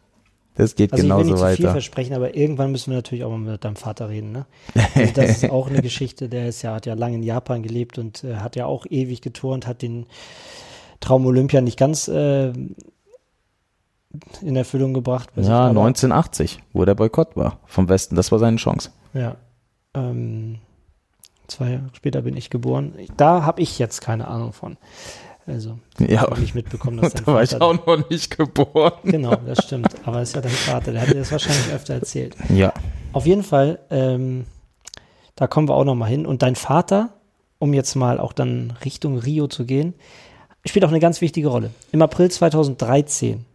Das 0.58 0.74
geht 0.74 0.92
also 0.92 1.02
genauso 1.02 1.20
ich 1.20 1.26
will 1.26 1.32
nicht 1.34 1.42
weiter. 1.42 1.56
Zu 1.56 1.62
viel 1.62 1.70
versprechen, 1.70 2.14
aber 2.14 2.36
irgendwann 2.36 2.72
müssen 2.72 2.90
wir 2.90 2.96
natürlich 2.96 3.24
auch 3.24 3.30
mal 3.30 3.38
mit 3.38 3.64
deinem 3.64 3.76
Vater 3.76 4.08
reden. 4.08 4.32
Ne? 4.32 4.46
Also 4.94 5.12
das 5.14 5.30
ist 5.30 5.50
auch 5.50 5.68
eine 5.68 5.82
Geschichte. 5.82 6.28
Der 6.28 6.48
ist 6.48 6.62
ja, 6.62 6.74
hat 6.74 6.84
ja 6.84 6.94
lange 6.94 7.14
in 7.14 7.22
Japan 7.22 7.62
gelebt 7.62 7.96
und 7.96 8.24
äh, 8.24 8.36
hat 8.36 8.56
ja 8.56 8.66
auch 8.66 8.84
ewig 8.90 9.22
geturnt, 9.22 9.68
hat 9.68 9.82
den 9.82 10.06
Traum 11.00 11.24
Olympia 11.26 11.60
nicht 11.60 11.78
ganz 11.78 12.08
äh, 12.08 12.48
in 12.48 12.74
Erfüllung 14.56 14.94
gebracht. 14.94 15.30
Ja, 15.36 15.68
1980, 15.68 16.58
wo 16.72 16.84
der 16.84 16.96
Boykott 16.96 17.36
war 17.36 17.60
vom 17.66 17.88
Westen. 17.88 18.16
Das 18.16 18.32
war 18.32 18.40
seine 18.40 18.56
Chance. 18.56 18.90
Ja. 19.14 19.36
Ähm, 19.94 20.58
zwei 21.46 21.70
Jahre 21.70 21.90
später 21.92 22.22
bin 22.22 22.36
ich 22.36 22.50
geboren. 22.50 22.94
Da 23.16 23.44
habe 23.44 23.62
ich 23.62 23.78
jetzt 23.78 24.00
keine 24.00 24.26
Ahnung 24.26 24.52
von. 24.52 24.76
Also, 25.48 25.78
ja. 25.98 26.20
habe 26.20 26.42
ich 26.42 26.54
mitbekommen, 26.54 26.98
dass 26.98 27.12
dein 27.14 27.24
da 27.24 27.32
war 27.32 27.42
ich 27.42 27.58
auch 27.58 27.86
noch 27.86 28.10
nicht 28.10 28.36
geboren. 28.36 28.92
Genau, 29.04 29.34
das 29.34 29.64
stimmt. 29.64 29.88
Aber 30.04 30.20
es 30.20 30.30
ist 30.30 30.34
ja 30.34 30.42
dein 30.42 30.52
Vater, 30.52 30.92
der 30.92 31.02
hat 31.02 31.08
dir 31.08 31.14
das 31.14 31.32
wahrscheinlich 31.32 31.72
öfter 31.72 31.94
erzählt. 31.94 32.36
Ja. 32.54 32.72
Auf 33.12 33.24
jeden 33.24 33.42
Fall, 33.42 33.78
ähm, 33.90 34.44
da 35.36 35.46
kommen 35.46 35.68
wir 35.68 35.74
auch 35.74 35.84
noch 35.84 35.94
mal 35.94 36.06
hin. 36.06 36.26
Und 36.26 36.42
dein 36.42 36.54
Vater, 36.54 37.14
um 37.58 37.72
jetzt 37.72 37.94
mal 37.94 38.20
auch 38.20 38.34
dann 38.34 38.74
Richtung 38.84 39.18
Rio 39.18 39.46
zu 39.46 39.64
gehen, 39.64 39.94
spielt 40.66 40.84
auch 40.84 40.90
eine 40.90 41.00
ganz 41.00 41.22
wichtige 41.22 41.48
Rolle. 41.48 41.70
Im 41.92 42.02
April 42.02 42.30
2013, 42.30 43.46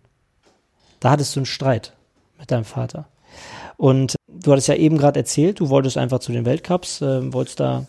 da 0.99 1.11
hattest 1.11 1.35
du 1.35 1.41
einen 1.41 1.45
Streit 1.45 1.93
mit 2.39 2.49
deinem 2.49 2.65
Vater. 2.65 3.05
Und 3.77 4.15
du 4.27 4.51
hattest 4.51 4.67
ja 4.67 4.75
eben 4.75 4.97
gerade 4.97 5.19
erzählt, 5.19 5.59
du 5.59 5.69
wolltest 5.69 5.97
einfach 5.97 6.19
zu 6.19 6.31
den 6.31 6.45
Weltcups, 6.45 7.01
äh, 7.01 7.31
wolltest 7.31 7.59
da 7.59 7.85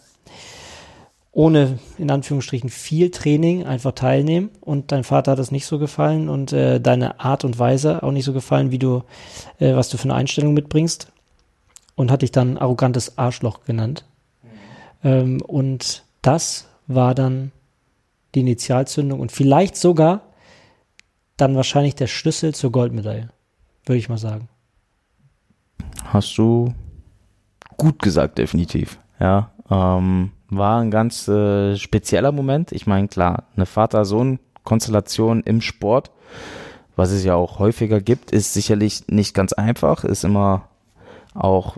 ohne 1.34 1.80
in 1.98 2.10
Anführungsstrichen 2.10 2.70
viel 2.70 3.10
Training 3.10 3.64
einfach 3.64 3.92
teilnehmen 3.92 4.50
und 4.60 4.92
dein 4.92 5.02
Vater 5.02 5.32
hat 5.32 5.40
es 5.40 5.50
nicht 5.50 5.66
so 5.66 5.80
gefallen 5.80 6.28
und 6.28 6.52
äh, 6.52 6.80
deine 6.80 7.20
Art 7.20 7.44
und 7.44 7.58
Weise 7.58 8.04
auch 8.04 8.12
nicht 8.12 8.24
so 8.24 8.32
gefallen, 8.32 8.70
wie 8.70 8.78
du, 8.78 9.02
äh, 9.58 9.74
was 9.74 9.88
du 9.88 9.96
für 9.96 10.04
eine 10.04 10.14
Einstellung 10.14 10.54
mitbringst 10.54 11.12
und 11.96 12.12
hat 12.12 12.22
dich 12.22 12.30
dann 12.30 12.56
arrogantes 12.56 13.18
Arschloch 13.18 13.64
genannt. 13.64 14.04
Mhm. 14.42 14.48
Ähm, 15.02 15.42
und 15.42 16.04
das 16.22 16.68
war 16.86 17.16
dann 17.16 17.50
die 18.36 18.40
Initialzündung 18.40 19.18
und 19.18 19.32
vielleicht 19.32 19.76
sogar 19.76 20.22
dann 21.36 21.56
wahrscheinlich 21.56 21.96
der 21.96 22.06
Schlüssel 22.06 22.54
zur 22.54 22.70
Goldmedaille, 22.70 23.30
würde 23.86 23.98
ich 23.98 24.08
mal 24.08 24.18
sagen. 24.18 24.48
Hast 26.04 26.38
du 26.38 26.72
gut 27.76 27.98
gesagt, 27.98 28.38
definitiv. 28.38 29.00
Ja, 29.18 29.50
ähm, 29.68 30.30
war 30.48 30.80
ein 30.80 30.90
ganz 30.90 31.28
äh, 31.28 31.76
spezieller 31.76 32.32
Moment. 32.32 32.72
Ich 32.72 32.86
meine, 32.86 33.08
klar, 33.08 33.44
eine 33.56 33.66
Vater-Sohn-Konstellation 33.66 35.42
im 35.42 35.60
Sport, 35.60 36.10
was 36.96 37.10
es 37.10 37.24
ja 37.24 37.34
auch 37.34 37.58
häufiger 37.58 38.00
gibt, 38.00 38.30
ist 38.30 38.54
sicherlich 38.54 39.08
nicht 39.08 39.34
ganz 39.34 39.52
einfach, 39.52 40.04
ist 40.04 40.24
immer 40.24 40.68
auch 41.34 41.76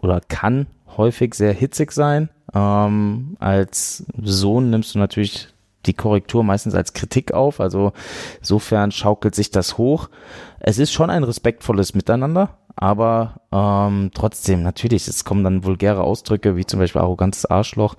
oder 0.00 0.20
kann 0.20 0.66
häufig 0.96 1.34
sehr 1.34 1.52
hitzig 1.52 1.92
sein. 1.92 2.28
Ähm, 2.54 3.36
als 3.40 4.04
Sohn 4.22 4.70
nimmst 4.70 4.94
du 4.94 4.98
natürlich 4.98 5.48
die 5.86 5.94
Korrektur 5.94 6.42
meistens 6.42 6.74
als 6.74 6.92
Kritik 6.92 7.32
auf, 7.32 7.60
also 7.60 7.92
insofern 8.38 8.90
schaukelt 8.92 9.34
sich 9.34 9.50
das 9.50 9.78
hoch. 9.78 10.08
Es 10.58 10.78
ist 10.78 10.92
schon 10.92 11.10
ein 11.10 11.24
respektvolles 11.24 11.94
Miteinander, 11.94 12.56
aber 12.76 13.40
ähm, 13.50 14.10
trotzdem, 14.14 14.62
natürlich, 14.62 15.08
es 15.08 15.24
kommen 15.24 15.42
dann 15.42 15.64
vulgäre 15.64 16.04
Ausdrücke, 16.04 16.56
wie 16.56 16.66
zum 16.66 16.78
Beispiel 16.78 17.00
arrogantes 17.00 17.46
Arschloch, 17.46 17.96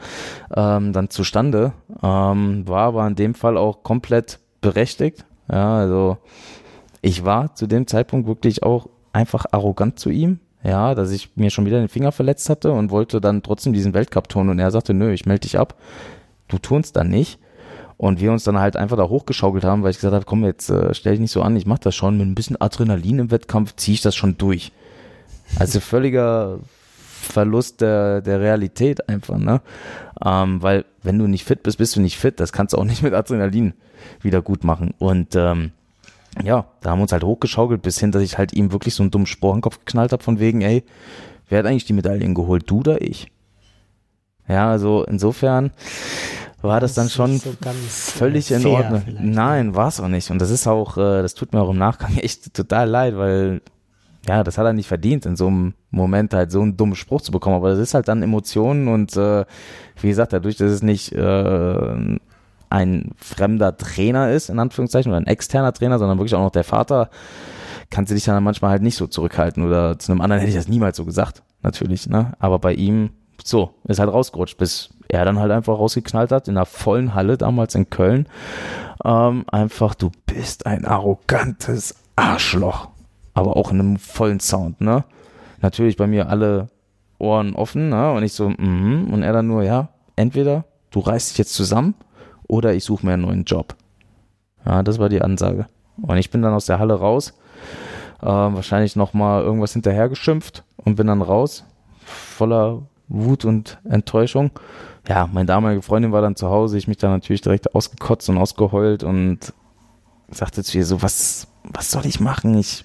ähm, 0.55 0.93
dann 0.93 1.09
zustande. 1.09 1.73
Ähm, 2.03 2.67
war 2.67 2.83
aber 2.83 3.07
in 3.07 3.15
dem 3.15 3.33
Fall 3.33 3.57
auch 3.57 3.81
komplett 3.81 4.39
berechtigt. 4.61 5.25
Ja, 5.51 5.77
also 5.77 6.17
ich 7.01 7.25
war 7.25 7.55
zu 7.55 7.65
dem 7.65 7.87
Zeitpunkt 7.87 8.27
wirklich 8.27 8.63
auch 8.63 8.87
einfach 9.13 9.45
arrogant 9.51 9.99
zu 9.99 10.11
ihm. 10.11 10.39
Ja, 10.63 10.95
dass 10.95 11.11
ich 11.11 11.35
mir 11.35 11.49
schon 11.49 11.65
wieder 11.65 11.79
den 11.79 11.87
Finger 11.87 12.11
verletzt 12.11 12.49
hatte 12.49 12.71
und 12.71 12.91
wollte 12.91 13.21
dann 13.21 13.43
trotzdem 13.43 13.73
diesen 13.73 13.93
Weltcup 13.93 14.27
tun 14.27 14.49
und 14.49 14.59
er 14.59 14.71
sagte, 14.71 14.93
nö, 14.93 15.11
ich 15.11 15.25
melde 15.25 15.41
dich 15.41 15.57
ab. 15.57 15.75
Du 16.47 16.57
turnst 16.57 16.95
dann 16.95 17.09
nicht. 17.09 17.39
Und 17.97 18.21
wir 18.21 18.31
uns 18.31 18.43
dann 18.43 18.59
halt 18.59 18.77
einfach 18.77 18.95
da 18.95 19.09
hochgeschaukelt 19.09 19.63
haben, 19.63 19.81
weil 19.81 19.89
ich 19.89 19.97
gesagt 19.97 20.13
habe, 20.13 20.25
komm, 20.25 20.45
jetzt 20.45 20.69
äh, 20.69 20.93
stell 20.93 21.13
dich 21.13 21.19
nicht 21.19 21.31
so 21.31 21.41
an, 21.41 21.55
ich 21.55 21.65
mach 21.65 21.79
das 21.79 21.95
schon. 21.95 22.17
Mit 22.17 22.27
ein 22.27 22.35
bisschen 22.35 22.61
Adrenalin 22.61 23.19
im 23.19 23.31
Wettkampf 23.31 23.75
ziehe 23.75 23.95
ich 23.95 24.01
das 24.01 24.15
schon 24.15 24.37
durch. 24.37 24.71
Also 25.57 25.79
völliger 25.79 26.59
Verlust 27.27 27.81
der, 27.81 28.21
der 28.21 28.39
Realität 28.39 29.09
einfach, 29.09 29.37
ne? 29.37 29.61
Ähm, 30.23 30.61
weil 30.61 30.85
wenn 31.01 31.17
du 31.17 31.27
nicht 31.27 31.43
fit 31.43 31.63
bist, 31.63 31.79
bist 31.79 31.95
du 31.95 32.01
nicht 32.01 32.17
fit. 32.17 32.39
Das 32.39 32.53
kannst 32.53 32.73
du 32.73 32.77
auch 32.77 32.83
nicht 32.83 33.01
mit 33.01 33.13
Adrenalin 33.13 33.73
wieder 34.21 34.41
gut 34.43 34.63
machen. 34.63 34.93
Und 34.99 35.35
ähm, 35.35 35.71
ja, 36.43 36.65
da 36.81 36.91
haben 36.91 36.99
wir 36.99 37.03
uns 37.03 37.11
halt 37.11 37.23
hochgeschaukelt, 37.23 37.81
bis 37.81 37.99
hin, 37.99 38.11
dass 38.11 38.21
ich 38.21 38.37
halt 38.37 38.53
ihm 38.53 38.71
wirklich 38.71 38.93
so 38.93 39.01
einen 39.01 39.11
dummen 39.11 39.25
Spruch 39.25 39.51
in 39.51 39.57
den 39.57 39.61
Kopf 39.61 39.79
geknallt 39.79 40.11
habe 40.11 40.23
von 40.23 40.39
wegen, 40.39 40.61
ey, 40.61 40.83
wer 41.49 41.59
hat 41.59 41.65
eigentlich 41.65 41.85
die 41.85 41.93
Medaillen 41.93 42.35
geholt, 42.35 42.69
du 42.69 42.79
oder 42.79 43.01
ich? 43.01 43.31
Ja, 44.47 44.69
also 44.69 45.03
insofern 45.03 45.71
war 46.67 46.79
das, 46.79 46.93
das 46.93 47.05
dann 47.05 47.09
schon 47.09 47.37
so 47.39 47.53
völlig 47.89 48.51
in 48.51 48.65
Ordnung. 48.65 49.03
Nein, 49.19 49.75
war 49.75 49.87
es 49.87 49.99
auch 49.99 50.07
nicht. 50.07 50.29
Und 50.29 50.39
das 50.39 50.51
ist 50.51 50.67
auch, 50.67 50.97
äh, 50.97 51.21
das 51.21 51.33
tut 51.33 51.53
mir 51.53 51.61
auch 51.61 51.69
im 51.69 51.77
Nachgang 51.77 52.15
echt 52.17 52.53
total 52.53 52.89
leid, 52.89 53.17
weil 53.17 53.61
ja, 54.27 54.43
das 54.43 54.57
hat 54.57 54.65
er 54.65 54.73
nicht 54.73 54.87
verdient, 54.87 55.25
in 55.25 55.35
so 55.35 55.47
einem 55.47 55.73
Moment 55.89 56.33
halt 56.33 56.51
so 56.51 56.61
einen 56.61 56.75
dummen 56.75 56.95
Spruch 56.95 57.21
zu 57.21 57.31
bekommen. 57.31 57.55
Aber 57.55 57.69
das 57.69 57.79
ist 57.79 57.93
halt 57.93 58.07
dann 58.07 58.21
Emotionen 58.21 58.87
und 58.87 59.15
äh, 59.15 59.45
wie 60.01 60.09
gesagt, 60.09 60.33
dadurch, 60.33 60.57
dass 60.57 60.71
es 60.71 60.83
nicht 60.83 61.13
äh, 61.13 62.19
ein 62.69 63.11
fremder 63.15 63.77
Trainer 63.77 64.31
ist, 64.31 64.49
in 64.49 64.59
Anführungszeichen, 64.59 65.11
oder 65.11 65.21
ein 65.21 65.27
externer 65.27 65.73
Trainer, 65.73 65.97
sondern 65.99 66.17
wirklich 66.17 66.35
auch 66.35 66.43
noch 66.43 66.51
der 66.51 66.65
Vater, 66.65 67.09
kannst 67.89 68.11
du 68.11 68.15
dich 68.15 68.25
dann 68.25 68.43
manchmal 68.43 68.71
halt 68.71 68.81
nicht 68.81 68.97
so 68.97 69.07
zurückhalten. 69.07 69.65
Oder 69.65 69.97
zu 69.97 70.11
einem 70.11 70.21
anderen 70.21 70.41
hätte 70.41 70.49
ich 70.49 70.57
das 70.57 70.67
niemals 70.67 70.97
so 70.97 71.05
gesagt, 71.05 71.43
natürlich. 71.63 72.09
Ne? 72.09 72.33
Aber 72.39 72.59
bei 72.59 72.73
ihm, 72.73 73.11
so, 73.43 73.71
ist 73.85 73.99
halt 73.99 74.11
rausgerutscht, 74.11 74.57
bis 74.57 74.89
er 75.09 75.25
dann 75.25 75.39
halt 75.39 75.51
einfach 75.51 75.77
rausgeknallt 75.77 76.31
hat 76.31 76.47
in 76.47 76.57
einer 76.57 76.65
vollen 76.65 77.13
Halle 77.13 77.37
damals 77.37 77.75
in 77.75 77.89
Köln. 77.89 78.27
Ähm, 79.03 79.45
einfach, 79.51 79.95
du 79.95 80.11
bist 80.25 80.65
ein 80.65 80.85
arrogantes 80.85 81.95
Arschloch. 82.15 82.89
Aber 83.33 83.55
auch 83.55 83.71
in 83.71 83.79
einem 83.79 83.97
vollen 83.97 84.39
Sound, 84.39 84.81
ne? 84.81 85.03
Natürlich 85.61 85.95
bei 85.95 86.07
mir 86.07 86.29
alle 86.29 86.69
Ohren 87.19 87.55
offen, 87.55 87.89
ne? 87.89 88.11
Und 88.11 88.23
ich 88.23 88.33
so, 88.33 88.49
mhm. 88.49 89.09
Und 89.13 89.23
er 89.23 89.33
dann 89.33 89.47
nur, 89.47 89.63
ja, 89.63 89.89
entweder 90.15 90.65
du 90.91 90.99
reißt 90.99 91.31
dich 91.31 91.37
jetzt 91.37 91.53
zusammen 91.53 91.93
oder 92.47 92.73
ich 92.73 92.83
suche 92.83 93.05
mir 93.05 93.13
einen 93.13 93.23
neuen 93.23 93.43
Job. 93.43 93.75
Ja, 94.65 94.83
das 94.83 94.99
war 94.99 95.09
die 95.09 95.21
Ansage. 95.21 95.67
Und 96.01 96.17
ich 96.17 96.31
bin 96.31 96.41
dann 96.41 96.53
aus 96.53 96.65
der 96.65 96.79
Halle 96.79 96.95
raus, 96.95 97.33
äh, 98.21 98.25
wahrscheinlich 98.25 98.95
nochmal 98.95 99.43
irgendwas 99.43 99.73
hinterhergeschimpft 99.73 100.63
und 100.77 100.95
bin 100.95 101.07
dann 101.07 101.21
raus, 101.21 101.63
voller 102.05 102.81
Wut 103.07 103.45
und 103.45 103.79
Enttäuschung 103.89 104.51
ja, 105.07 105.29
meine 105.31 105.45
damalige 105.45 105.81
Freundin 105.81 106.11
war 106.11 106.21
dann 106.21 106.35
zu 106.35 106.49
Hause, 106.49 106.77
ich 106.77 106.87
mich 106.87 106.97
dann 106.97 107.11
natürlich 107.11 107.41
direkt 107.41 107.73
ausgekotzt 107.73 108.29
und 108.29 108.37
ausgeheult 108.37 109.03
und 109.03 109.53
sagte 110.29 110.63
zu 110.63 110.77
ihr 110.77 110.85
so, 110.85 111.01
was, 111.01 111.47
was 111.63 111.91
soll 111.91 112.05
ich 112.05 112.19
machen? 112.19 112.57
Ich, 112.57 112.83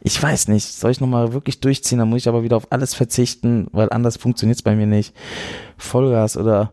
ich 0.00 0.20
weiß 0.20 0.48
nicht, 0.48 0.66
soll 0.66 0.90
ich 0.90 1.00
nochmal 1.00 1.32
wirklich 1.32 1.60
durchziehen, 1.60 1.98
dann 1.98 2.08
muss 2.08 2.22
ich 2.22 2.28
aber 2.28 2.42
wieder 2.42 2.56
auf 2.56 2.72
alles 2.72 2.94
verzichten, 2.94 3.68
weil 3.72 3.90
anders 3.90 4.16
funktioniert 4.16 4.58
es 4.58 4.62
bei 4.62 4.74
mir 4.74 4.86
nicht. 4.86 5.14
Vollgas 5.76 6.36
oder 6.36 6.72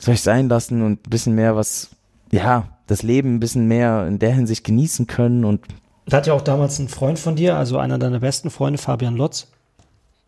soll 0.00 0.14
ich 0.14 0.22
sein 0.22 0.48
lassen 0.48 0.82
und 0.82 1.06
ein 1.06 1.10
bisschen 1.10 1.34
mehr 1.34 1.54
was, 1.54 1.90
ja, 2.32 2.68
das 2.88 3.02
Leben 3.02 3.36
ein 3.36 3.40
bisschen 3.40 3.68
mehr 3.68 4.06
in 4.06 4.18
der 4.18 4.32
Hinsicht 4.32 4.64
genießen 4.64 5.06
können 5.06 5.44
und 5.44 5.64
da 6.08 6.18
hat 6.18 6.28
ja 6.28 6.34
auch 6.34 6.42
damals 6.42 6.78
ein 6.78 6.86
Freund 6.86 7.18
von 7.18 7.34
dir, 7.34 7.56
also 7.56 7.78
einer 7.78 7.98
deiner 7.98 8.20
besten 8.20 8.50
Freunde, 8.50 8.78
Fabian 8.78 9.16
Lotz, 9.16 9.48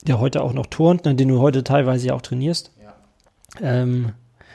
der 0.05 0.18
heute 0.18 0.42
auch 0.42 0.53
noch 0.53 0.66
turnt, 0.66 1.05
ne, 1.05 1.14
den 1.14 1.29
du 1.29 1.38
heute 1.38 1.62
teilweise 1.62 2.09
ja 2.09 2.14
auch 2.14 2.23
trainierst 2.23 2.73
ähm, 3.62 4.12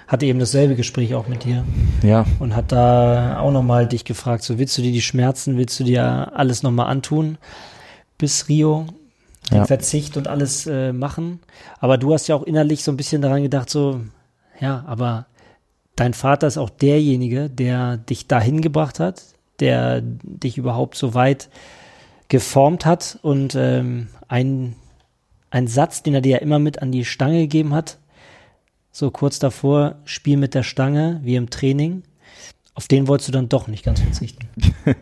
hatte 0.07 0.25
eben 0.25 0.39
dasselbe 0.39 0.75
Gespräch 0.75 1.15
auch 1.15 1.27
mit 1.27 1.43
dir. 1.43 1.63
Ja. 2.03 2.25
Und 2.39 2.55
hat 2.55 2.71
da 2.71 3.39
auch 3.39 3.51
nochmal 3.51 3.87
dich 3.87 4.05
gefragt, 4.05 4.43
so 4.43 4.59
willst 4.59 4.77
du 4.77 4.81
dir 4.81 4.91
die 4.91 5.01
Schmerzen, 5.01 5.57
willst 5.57 5.79
du 5.79 5.83
dir 5.83 6.31
alles 6.35 6.63
nochmal 6.63 6.87
antun 6.87 7.37
bis 8.17 8.47
Rio, 8.47 8.85
den 9.51 9.57
ja. 9.57 9.65
Verzicht 9.65 10.17
und 10.17 10.27
alles 10.27 10.67
äh, 10.67 10.93
machen. 10.93 11.39
Aber 11.79 11.97
du 11.97 12.13
hast 12.13 12.27
ja 12.27 12.35
auch 12.35 12.43
innerlich 12.43 12.83
so 12.83 12.91
ein 12.91 12.97
bisschen 12.97 13.21
daran 13.21 13.43
gedacht, 13.43 13.69
so, 13.69 14.01
ja, 14.59 14.83
aber 14.87 15.25
dein 15.95 16.13
Vater 16.13 16.47
ist 16.47 16.57
auch 16.57 16.69
derjenige, 16.69 17.49
der 17.49 17.97
dich 17.97 18.27
dahin 18.27 18.61
gebracht 18.61 18.99
hat, 18.99 19.23
der 19.59 20.01
dich 20.01 20.57
überhaupt 20.57 20.95
so 20.95 21.13
weit 21.13 21.49
geformt 22.27 22.85
hat 22.85 23.19
und 23.21 23.55
ähm, 23.55 24.07
ein, 24.27 24.75
ein 25.51 25.67
Satz, 25.67 26.03
den 26.03 26.15
er 26.15 26.21
dir 26.21 26.33
ja 26.33 26.37
immer 26.39 26.59
mit 26.59 26.81
an 26.81 26.91
die 26.91 27.05
Stange 27.05 27.41
gegeben 27.41 27.73
hat, 27.73 27.97
so 28.93 29.09
kurz 29.09 29.39
davor, 29.39 29.95
Spiel 30.05 30.37
mit 30.37 30.53
der 30.53 30.63
Stange, 30.63 31.19
wie 31.23 31.35
im 31.35 31.49
Training. 31.49 32.03
Auf 32.75 32.87
den 32.87 33.07
wolltest 33.07 33.29
du 33.29 33.33
dann 33.33 33.49
doch 33.49 33.67
nicht 33.67 33.83
ganz 33.83 33.99
verzichten. 33.99 34.47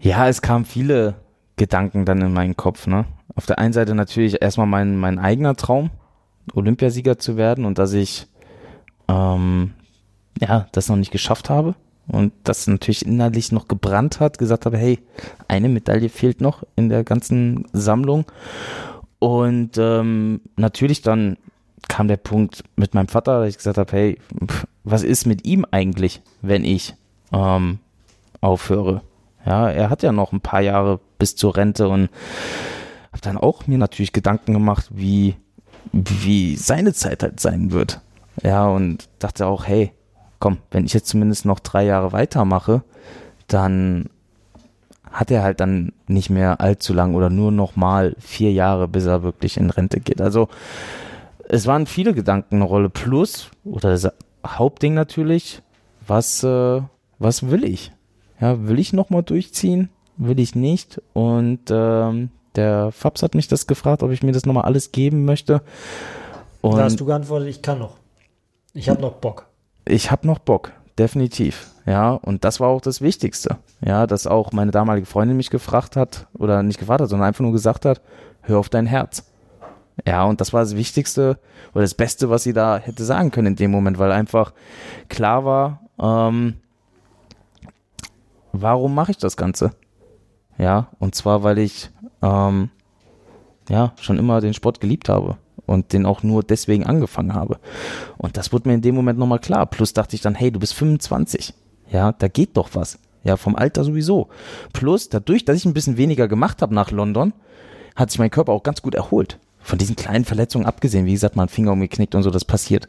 ja, 0.00 0.28
es 0.28 0.40
kamen 0.40 0.64
viele 0.64 1.16
Gedanken 1.56 2.04
dann 2.04 2.22
in 2.22 2.32
meinen 2.32 2.56
Kopf. 2.56 2.86
Ne? 2.86 3.04
Auf 3.34 3.46
der 3.46 3.58
einen 3.58 3.72
Seite 3.72 3.96
natürlich 3.96 4.40
erstmal 4.40 4.68
mein, 4.68 4.96
mein 4.96 5.18
eigener 5.18 5.56
Traum, 5.56 5.90
Olympiasieger 6.54 7.18
zu 7.18 7.36
werden 7.36 7.64
und 7.64 7.78
dass 7.78 7.92
ich 7.92 8.28
ähm, 9.08 9.72
ja 10.40 10.68
das 10.70 10.88
noch 10.88 10.96
nicht 10.96 11.10
geschafft 11.10 11.50
habe 11.50 11.74
und 12.06 12.32
das 12.44 12.68
natürlich 12.68 13.04
innerlich 13.04 13.50
noch 13.50 13.66
gebrannt 13.66 14.20
hat, 14.20 14.38
gesagt 14.38 14.66
habe, 14.66 14.78
hey, 14.78 15.00
eine 15.48 15.68
Medaille 15.68 16.08
fehlt 16.08 16.40
noch 16.40 16.62
in 16.76 16.90
der 16.90 17.02
ganzen 17.02 17.66
Sammlung. 17.72 18.24
Und 19.18 19.78
ähm, 19.78 20.42
natürlich 20.56 21.02
dann 21.02 21.38
kam 21.88 22.08
der 22.08 22.16
Punkt 22.16 22.64
mit 22.76 22.94
meinem 22.94 23.08
Vater, 23.08 23.40
dass 23.40 23.48
ich 23.50 23.56
gesagt 23.56 23.78
habe, 23.78 23.92
hey, 23.92 24.18
was 24.84 25.02
ist 25.02 25.26
mit 25.26 25.46
ihm 25.46 25.66
eigentlich, 25.70 26.22
wenn 26.42 26.64
ich 26.64 26.94
ähm, 27.32 27.78
aufhöre? 28.40 29.02
Ja, 29.46 29.68
er 29.70 29.90
hat 29.90 30.02
ja 30.02 30.12
noch 30.12 30.32
ein 30.32 30.40
paar 30.40 30.60
Jahre 30.60 31.00
bis 31.18 31.36
zur 31.36 31.56
Rente 31.56 31.88
und 31.88 32.08
habe 33.12 33.20
dann 33.22 33.36
auch 33.36 33.66
mir 33.66 33.78
natürlich 33.78 34.12
Gedanken 34.12 34.52
gemacht, 34.52 34.86
wie, 34.90 35.36
wie 35.92 36.56
seine 36.56 36.92
Zeit 36.92 37.22
halt 37.22 37.40
sein 37.40 37.70
wird. 37.72 38.00
Ja, 38.42 38.66
und 38.66 39.08
dachte 39.18 39.46
auch, 39.46 39.66
hey, 39.66 39.92
komm, 40.40 40.58
wenn 40.70 40.84
ich 40.84 40.94
jetzt 40.94 41.08
zumindest 41.08 41.44
noch 41.44 41.60
drei 41.60 41.84
Jahre 41.84 42.12
weitermache, 42.12 42.82
dann 43.46 44.08
hat 45.10 45.30
er 45.30 45.42
halt 45.42 45.60
dann 45.60 45.92
nicht 46.08 46.28
mehr 46.28 46.60
allzu 46.60 46.92
lang 46.92 47.14
oder 47.14 47.30
nur 47.30 47.52
noch 47.52 47.76
mal 47.76 48.16
vier 48.18 48.52
Jahre, 48.52 48.88
bis 48.88 49.06
er 49.06 49.22
wirklich 49.22 49.56
in 49.56 49.70
Rente 49.70 50.00
geht. 50.00 50.20
Also 50.20 50.48
es 51.54 51.66
waren 51.66 51.86
viele 51.86 52.14
Gedanken 52.14 52.56
eine 52.56 52.64
Rolle. 52.64 52.88
Plus, 52.90 53.50
oder 53.64 53.90
das 53.90 54.08
Hauptding 54.46 54.94
natürlich, 54.94 55.62
was, 56.06 56.42
äh, 56.42 56.82
was 57.18 57.50
will 57.50 57.64
ich? 57.64 57.92
Ja, 58.40 58.66
will 58.66 58.78
ich 58.78 58.92
nochmal 58.92 59.22
durchziehen? 59.22 59.88
Will 60.16 60.38
ich 60.38 60.54
nicht? 60.54 61.00
Und 61.12 61.60
ähm, 61.70 62.30
der 62.56 62.92
Fabs 62.92 63.22
hat 63.22 63.34
mich 63.34 63.48
das 63.48 63.66
gefragt, 63.66 64.02
ob 64.02 64.10
ich 64.10 64.22
mir 64.22 64.32
das 64.32 64.46
nochmal 64.46 64.64
alles 64.64 64.92
geben 64.92 65.24
möchte. 65.24 65.62
Und 66.60 66.76
da 66.76 66.84
hast 66.84 67.00
du 67.00 67.04
geantwortet, 67.04 67.48
ich 67.48 67.62
kann 67.62 67.78
noch. 67.78 67.96
Ich 68.72 68.88
habe 68.88 69.00
noch 69.00 69.14
Bock 69.14 69.46
ich 69.84 70.10
habe 70.10 70.26
noch 70.26 70.38
Bock, 70.38 70.72
definitiv. 70.98 71.70
Ja, 71.86 72.12
und 72.12 72.44
das 72.44 72.60
war 72.60 72.68
auch 72.68 72.80
das 72.80 73.00
Wichtigste. 73.02 73.58
Ja, 73.84 74.06
dass 74.06 74.26
auch 74.26 74.52
meine 74.52 74.70
damalige 74.70 75.06
Freundin 75.06 75.36
mich 75.36 75.50
gefragt 75.50 75.96
hat, 75.96 76.26
oder 76.34 76.62
nicht 76.62 76.78
gefragt 76.78 77.02
hat, 77.02 77.10
sondern 77.10 77.28
einfach 77.28 77.42
nur 77.42 77.52
gesagt 77.52 77.84
hat, 77.84 78.00
hör 78.42 78.58
auf 78.58 78.68
dein 78.68 78.86
Herz. 78.86 79.30
Ja, 80.06 80.24
und 80.24 80.40
das 80.40 80.52
war 80.52 80.60
das 80.60 80.76
Wichtigste 80.76 81.38
oder 81.72 81.82
das 81.82 81.94
Beste, 81.94 82.28
was 82.30 82.42
sie 82.42 82.52
da 82.52 82.78
hätte 82.78 83.04
sagen 83.04 83.30
können 83.30 83.48
in 83.48 83.56
dem 83.56 83.70
Moment, 83.70 83.98
weil 83.98 84.12
einfach 84.12 84.52
klar 85.08 85.44
war, 85.44 85.80
ähm, 86.00 86.54
warum 88.52 88.94
mache 88.94 89.12
ich 89.12 89.18
das 89.18 89.36
Ganze? 89.36 89.70
Ja, 90.58 90.88
und 90.98 91.14
zwar, 91.14 91.42
weil 91.42 91.58
ich 91.58 91.90
ähm, 92.22 92.70
ja 93.68 93.92
schon 94.00 94.18
immer 94.18 94.40
den 94.40 94.54
Sport 94.54 94.80
geliebt 94.80 95.08
habe 95.08 95.36
und 95.66 95.92
den 95.92 96.06
auch 96.06 96.22
nur 96.22 96.42
deswegen 96.42 96.84
angefangen 96.84 97.34
habe. 97.34 97.58
Und 98.18 98.36
das 98.36 98.52
wurde 98.52 98.68
mir 98.68 98.74
in 98.74 98.82
dem 98.82 98.94
Moment 98.94 99.18
nochmal 99.18 99.38
klar. 99.38 99.66
Plus 99.66 99.92
dachte 99.92 100.16
ich 100.16 100.22
dann, 100.22 100.34
hey, 100.34 100.50
du 100.50 100.60
bist 100.60 100.74
25. 100.74 101.54
Ja, 101.90 102.12
da 102.12 102.28
geht 102.28 102.56
doch 102.56 102.70
was. 102.74 102.98
Ja, 103.22 103.36
vom 103.36 103.56
Alter 103.56 103.84
sowieso. 103.84 104.28
Plus 104.72 105.08
dadurch, 105.08 105.44
dass 105.44 105.56
ich 105.56 105.64
ein 105.64 105.74
bisschen 105.74 105.96
weniger 105.96 106.28
gemacht 106.28 106.60
habe 106.60 106.74
nach 106.74 106.90
London, 106.90 107.32
hat 107.96 108.10
sich 108.10 108.18
mein 108.18 108.30
Körper 108.30 108.52
auch 108.52 108.62
ganz 108.62 108.82
gut 108.82 108.94
erholt. 108.94 109.38
Von 109.64 109.78
diesen 109.78 109.96
kleinen 109.96 110.24
Verletzungen 110.24 110.66
abgesehen, 110.66 111.06
wie 111.06 111.12
gesagt, 111.12 111.36
mal 111.36 111.44
ein 111.44 111.48
Finger 111.48 111.72
umgeknickt 111.72 112.14
und 112.14 112.22
so, 112.22 112.30
das 112.30 112.44
passiert. 112.44 112.86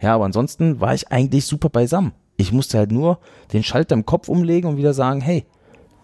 Ja, 0.00 0.14
aber 0.14 0.24
ansonsten 0.24 0.80
war 0.80 0.94
ich 0.94 1.10
eigentlich 1.10 1.46
super 1.46 1.70
beisammen. 1.70 2.12
Ich 2.36 2.52
musste 2.52 2.78
halt 2.78 2.92
nur 2.92 3.18
den 3.52 3.64
Schalter 3.64 3.94
im 3.94 4.06
Kopf 4.06 4.28
umlegen 4.28 4.70
und 4.70 4.76
wieder 4.76 4.94
sagen, 4.94 5.20
hey, 5.20 5.44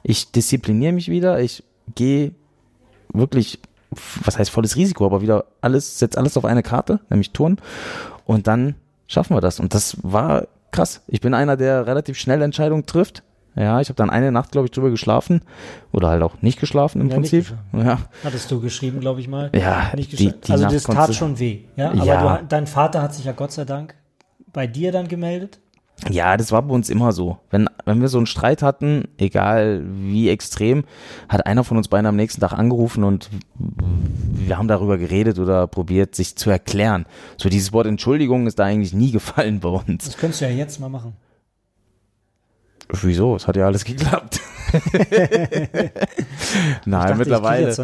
ich 0.03 0.33
diszipliniere 0.33 0.93
mich 0.93 1.09
wieder, 1.09 1.41
ich 1.41 1.63
gehe 1.95 2.33
wirklich 3.13 3.61
was 4.25 4.39
heißt 4.39 4.51
volles 4.51 4.77
Risiko, 4.77 5.07
aber 5.07 5.23
wieder 5.23 5.45
alles, 5.61 5.99
setzt 5.99 6.19
alles 6.19 6.37
auf 6.37 6.45
eine 6.45 6.63
Karte, 6.63 7.01
nämlich 7.11 7.31
Turn. 7.31 7.59
Und 8.25 8.47
dann 8.47 8.75
schaffen 9.07 9.37
wir 9.37 9.41
das. 9.41 9.61
Und 9.61 9.75
das 9.75 9.97
war 10.03 10.49
krass. 10.71 11.03
Ich 11.07 11.21
bin 11.21 11.35
einer, 11.35 11.57
der 11.57 11.87
relativ 11.87 12.19
schnell 12.19 12.43
Entscheidungen 12.43 12.87
trifft. 12.87 13.23
Ja, 13.57 13.81
ich 13.81 13.89
habe 13.89 13.97
dann 13.97 14.11
eine 14.11 14.33
Nacht, 14.33 14.53
glaube 14.53 14.67
ich, 14.67 14.73
drüber 14.73 14.91
geschlafen. 14.91 15.43
Oder 15.93 16.09
halt 16.09 16.23
auch 16.23 16.43
nicht 16.43 16.59
geschlafen 16.59 17.01
im 17.01 17.09
ja, 17.09 17.15
Prinzip. 17.15 17.55
Ja. 17.73 17.99
Hattest 18.25 18.51
du 18.51 18.61
geschrieben, 18.61 19.01
glaube 19.01 19.21
ich 19.21 19.29
mal. 19.29 19.51
Ja, 19.55 19.93
nicht 19.95 20.13
die, 20.13 20.33
die 20.33 20.53
Also 20.53 20.65
Nacht 20.65 20.75
das 20.75 20.85
tat 20.85 21.15
schon 21.15 21.39
weh. 21.39 21.61
Ja, 21.77 21.91
aber 21.91 22.05
ja. 22.05 22.37
Du, 22.39 22.47
dein 22.49 22.67
Vater 22.67 23.01
hat 23.03 23.15
sich 23.15 23.25
ja 23.25 23.33
Gott 23.33 23.53
sei 23.53 23.65
Dank 23.65 23.95
bei 24.53 24.67
dir 24.67 24.93
dann 24.93 25.09
gemeldet. 25.09 25.61
Ja, 26.11 26.37
das 26.37 26.51
war 26.51 26.61
bei 26.63 26.75
uns 26.75 26.91
immer 26.91 27.13
so. 27.13 27.39
Wenn, 27.51 27.69
wenn 27.85 28.01
wir 28.01 28.09
so 28.09 28.19
einen 28.19 28.27
Streit 28.27 28.63
hatten, 28.63 29.05
egal 29.17 29.85
wie 29.87 30.29
extrem, 30.29 30.85
hat 31.29 31.47
einer 31.47 31.63
von 31.63 31.77
uns 31.77 31.89
beiden 31.89 32.07
am 32.07 32.17
nächsten 32.17 32.41
Tag 32.41 32.53
angerufen 32.53 33.05
und 33.05 33.31
wir 33.55 34.59
haben 34.59 34.69
darüber 34.69 34.99
geredet 34.99 35.39
oder 35.39 35.67
probiert, 35.67 36.15
sich 36.15 36.37
zu 36.37 36.51
erklären. 36.51 37.07
So 37.37 37.49
dieses 37.49 37.73
Wort 37.73 37.87
Entschuldigung 37.87 38.47
ist 38.47 38.59
da 38.59 38.65
eigentlich 38.65 38.93
nie 38.93 39.13
gefallen 39.13 39.61
bei 39.61 39.69
uns. 39.69 40.05
Das 40.05 40.17
könntest 40.17 40.41
du 40.41 40.47
ja 40.47 40.51
jetzt 40.51 40.81
mal 40.81 40.89
machen. 40.89 41.15
Wieso? 42.91 43.37
Es 43.37 43.49
hat 43.49 43.57
ja 43.57 43.67
alles 43.67 43.85
geklappt. 43.85 44.41
Nein, 46.85 47.01
dachte, 47.01 47.15
mittlerweile, 47.17 47.75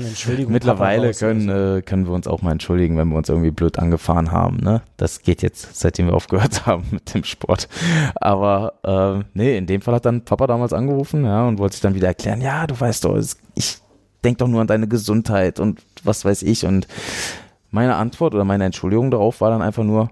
mittlerweile 0.48 1.14
können, 1.14 1.48
äh, 1.48 1.82
können 1.82 2.06
wir 2.06 2.12
uns 2.12 2.26
auch 2.26 2.42
mal 2.42 2.52
entschuldigen, 2.52 2.96
wenn 2.96 3.08
wir 3.08 3.16
uns 3.16 3.28
irgendwie 3.28 3.50
blöd 3.50 3.78
angefahren 3.78 4.32
haben. 4.32 4.58
Ne? 4.58 4.82
Das 4.96 5.22
geht 5.22 5.42
jetzt, 5.42 5.76
seitdem 5.76 6.06
wir 6.06 6.14
aufgehört 6.14 6.66
haben 6.66 6.84
mit 6.90 7.14
dem 7.14 7.24
Sport. 7.24 7.68
Aber 8.16 8.74
äh, 8.82 9.24
nee, 9.34 9.56
in 9.56 9.66
dem 9.66 9.80
Fall 9.80 9.94
hat 9.94 10.04
dann 10.04 10.24
Papa 10.24 10.46
damals 10.46 10.72
angerufen 10.72 11.24
ja, 11.24 11.46
und 11.46 11.58
wollte 11.58 11.74
sich 11.74 11.82
dann 11.82 11.94
wieder 11.94 12.08
erklären, 12.08 12.40
ja, 12.40 12.66
du 12.66 12.78
weißt 12.78 13.04
doch, 13.04 13.18
ich 13.54 13.78
denk 14.24 14.38
doch 14.38 14.48
nur 14.48 14.60
an 14.60 14.66
deine 14.66 14.88
Gesundheit 14.88 15.60
und 15.60 15.82
was 16.02 16.24
weiß 16.24 16.42
ich. 16.42 16.66
Und 16.66 16.86
meine 17.70 17.96
Antwort 17.96 18.34
oder 18.34 18.44
meine 18.44 18.64
Entschuldigung 18.64 19.10
darauf 19.10 19.40
war 19.40 19.50
dann 19.50 19.62
einfach 19.62 19.84
nur, 19.84 20.10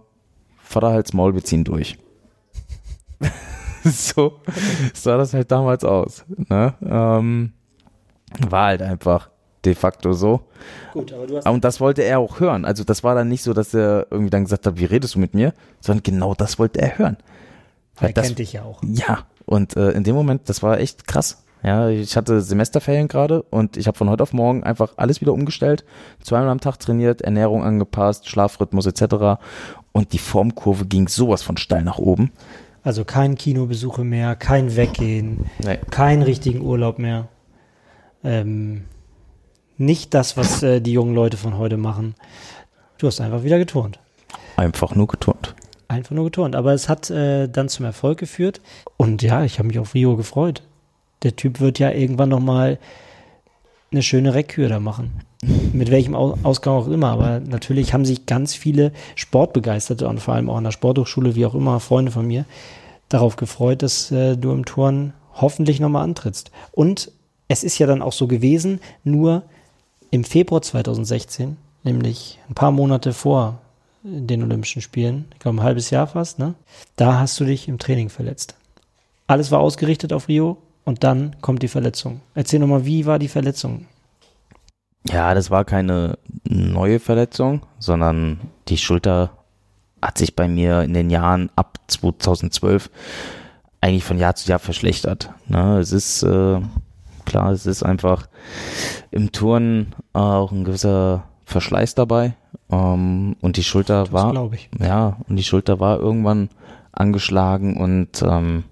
Vater 0.62 0.92
halt's 0.92 1.12
Maul, 1.12 1.34
wir 1.34 1.44
ziehen 1.44 1.64
durch. 1.64 1.98
so 3.92 4.40
sah 4.94 5.16
das 5.16 5.34
halt 5.34 5.50
damals 5.50 5.84
aus. 5.84 6.24
Ne? 6.48 6.74
Ähm, 6.82 7.52
war 8.48 8.66
halt 8.66 8.82
einfach 8.82 9.30
de 9.64 9.74
facto 9.74 10.12
so. 10.12 10.40
Gut, 10.92 11.12
aber 11.12 11.26
du 11.26 11.36
hast 11.36 11.48
und 11.48 11.64
das 11.64 11.80
wollte 11.80 12.02
er 12.02 12.18
auch 12.18 12.40
hören. 12.40 12.64
Also 12.64 12.84
das 12.84 13.04
war 13.04 13.14
dann 13.14 13.28
nicht 13.28 13.42
so, 13.42 13.52
dass 13.52 13.74
er 13.74 14.06
irgendwie 14.10 14.30
dann 14.30 14.44
gesagt 14.44 14.66
hat, 14.66 14.78
wie 14.78 14.84
redest 14.84 15.14
du 15.14 15.18
mit 15.18 15.34
mir, 15.34 15.52
sondern 15.80 16.02
genau 16.02 16.34
das 16.34 16.58
wollte 16.58 16.80
er 16.80 16.98
hören. 16.98 17.16
er 18.00 18.12
das, 18.12 18.26
kennt 18.26 18.38
dich 18.38 18.52
ja 18.52 18.62
auch. 18.62 18.82
Ja, 18.82 19.26
und 19.46 19.76
äh, 19.76 19.90
in 19.90 20.04
dem 20.04 20.14
Moment, 20.14 20.48
das 20.48 20.62
war 20.62 20.78
echt 20.78 21.06
krass. 21.06 21.44
Ja, 21.62 21.88
ich 21.88 22.16
hatte 22.16 22.40
Semesterferien 22.40 23.08
gerade 23.08 23.42
und 23.42 23.76
ich 23.76 23.88
habe 23.88 23.98
von 23.98 24.08
heute 24.08 24.22
auf 24.22 24.32
morgen 24.32 24.62
einfach 24.62 24.92
alles 24.96 25.20
wieder 25.20 25.32
umgestellt, 25.32 25.84
zweimal 26.22 26.50
am 26.50 26.60
Tag 26.60 26.78
trainiert, 26.78 27.22
Ernährung 27.22 27.64
angepasst, 27.64 28.28
Schlafrhythmus 28.28 28.86
etc. 28.86 29.40
Und 29.90 30.12
die 30.12 30.18
Formkurve 30.18 30.86
ging 30.86 31.08
sowas 31.08 31.42
von 31.42 31.56
steil 31.56 31.82
nach 31.82 31.98
oben. 31.98 32.30
Also 32.88 33.04
kein 33.04 33.34
Kinobesuche 33.34 34.02
mehr, 34.02 34.34
kein 34.34 34.74
Weggehen, 34.74 35.44
nee. 35.62 35.76
keinen 35.90 36.22
richtigen 36.22 36.62
Urlaub 36.62 36.98
mehr. 36.98 37.28
Ähm, 38.24 38.84
nicht 39.76 40.14
das, 40.14 40.38
was 40.38 40.62
äh, 40.62 40.80
die 40.80 40.92
jungen 40.92 41.14
Leute 41.14 41.36
von 41.36 41.58
heute 41.58 41.76
machen. 41.76 42.14
Du 42.96 43.06
hast 43.06 43.20
einfach 43.20 43.42
wieder 43.42 43.58
geturnt. 43.58 43.98
Einfach 44.56 44.94
nur 44.94 45.06
geturnt. 45.06 45.54
Einfach 45.88 46.12
nur 46.12 46.24
geturnt. 46.24 46.56
Aber 46.56 46.72
es 46.72 46.88
hat 46.88 47.10
äh, 47.10 47.46
dann 47.46 47.68
zum 47.68 47.84
Erfolg 47.84 48.16
geführt. 48.16 48.62
Und 48.96 49.20
ja, 49.20 49.44
ich 49.44 49.58
habe 49.58 49.68
mich 49.68 49.78
auf 49.78 49.92
Rio 49.92 50.16
gefreut. 50.16 50.62
Der 51.24 51.36
Typ 51.36 51.60
wird 51.60 51.78
ja 51.78 51.90
irgendwann 51.90 52.30
nochmal 52.30 52.78
eine 53.90 54.02
schöne 54.02 54.32
Reckkür 54.32 54.70
da 54.70 54.80
machen. 54.80 55.20
Mit 55.74 55.90
welchem 55.90 56.14
Ausgang 56.14 56.74
auch 56.74 56.88
immer. 56.88 57.08
Aber 57.08 57.40
natürlich 57.40 57.92
haben 57.92 58.06
sich 58.06 58.24
ganz 58.24 58.54
viele 58.54 58.92
Sportbegeisterte 59.14 60.08
und 60.08 60.20
vor 60.20 60.32
allem 60.32 60.48
auch 60.48 60.56
an 60.56 60.64
der 60.64 60.70
Sporthochschule, 60.70 61.34
wie 61.34 61.44
auch 61.44 61.54
immer, 61.54 61.80
Freunde 61.80 62.12
von 62.12 62.26
mir, 62.26 62.46
darauf 63.08 63.36
gefreut, 63.36 63.82
dass 63.82 64.10
äh, 64.10 64.36
du 64.36 64.52
im 64.52 64.64
Turn 64.64 65.12
hoffentlich 65.34 65.80
nochmal 65.80 66.04
antrittst. 66.04 66.50
Und 66.72 67.10
es 67.48 67.64
ist 67.64 67.78
ja 67.78 67.86
dann 67.86 68.02
auch 68.02 68.12
so 68.12 68.26
gewesen, 68.26 68.80
nur 69.04 69.42
im 70.10 70.24
Februar 70.24 70.62
2016, 70.62 71.56
nämlich 71.82 72.38
ein 72.48 72.54
paar 72.54 72.70
Monate 72.70 73.12
vor 73.12 73.58
den 74.02 74.42
Olympischen 74.42 74.82
Spielen, 74.82 75.26
ich 75.32 75.40
glaube 75.40 75.58
ein 75.58 75.62
halbes 75.62 75.90
Jahr 75.90 76.06
fast, 76.06 76.38
ne? 76.38 76.54
Da 76.96 77.18
hast 77.18 77.38
du 77.40 77.44
dich 77.44 77.68
im 77.68 77.78
Training 77.78 78.08
verletzt. 78.08 78.54
Alles 79.26 79.50
war 79.50 79.60
ausgerichtet 79.60 80.12
auf 80.12 80.28
Rio 80.28 80.58
und 80.84 81.04
dann 81.04 81.36
kommt 81.40 81.62
die 81.62 81.68
Verletzung. 81.68 82.20
Erzähl 82.34 82.60
nochmal, 82.60 82.86
wie 82.86 83.06
war 83.06 83.18
die 83.18 83.28
Verletzung? 83.28 83.86
Ja, 85.10 85.34
das 85.34 85.50
war 85.50 85.64
keine 85.64 86.18
neue 86.44 87.00
Verletzung, 87.00 87.62
sondern 87.78 88.40
die 88.68 88.78
Schulter 88.78 89.37
hat 90.02 90.18
sich 90.18 90.36
bei 90.36 90.48
mir 90.48 90.82
in 90.82 90.94
den 90.94 91.10
Jahren 91.10 91.50
ab 91.56 91.78
2012 91.88 92.90
eigentlich 93.80 94.04
von 94.04 94.18
Jahr 94.18 94.34
zu 94.34 94.48
Jahr 94.48 94.58
verschlechtert. 94.58 95.30
Ne? 95.46 95.78
Es 95.78 95.92
ist 95.92 96.22
äh, 96.22 96.60
klar, 97.24 97.52
es 97.52 97.66
ist 97.66 97.82
einfach 97.82 98.28
im 99.10 99.32
Turnen 99.32 99.94
auch 100.12 100.52
ein 100.52 100.64
gewisser 100.64 101.24
Verschleiß 101.44 101.94
dabei 101.94 102.34
Ähm, 102.70 103.36
und 103.40 103.56
die 103.56 103.64
Schulter 103.64 104.04
Das 104.04 104.12
war, 104.12 104.32
glaube 104.32 104.56
ich. 104.56 104.68
ja, 104.78 105.16
und 105.28 105.36
die 105.36 105.44
Schulter 105.44 105.80
war 105.80 105.98
irgendwann 105.98 106.50
angeschlagen 106.92 107.76
und 107.76 108.22
ähm, 108.22 108.64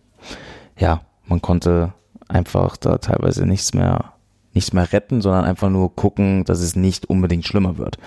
ja, 0.79 1.01
man 1.27 1.41
konnte 1.41 1.93
einfach 2.29 2.77
da 2.77 2.99
teilweise 2.99 3.47
nichts 3.47 3.73
mehr, 3.73 4.13
nichts 4.53 4.73
mehr 4.73 4.93
retten, 4.93 5.21
sondern 5.23 5.45
einfach 5.45 5.71
nur 5.71 5.95
gucken, 5.95 6.45
dass 6.45 6.61
es 6.61 6.77
nicht 6.77 7.07
unbedingt 7.07 7.47
schlimmer 7.47 7.79
wird. 7.79 7.99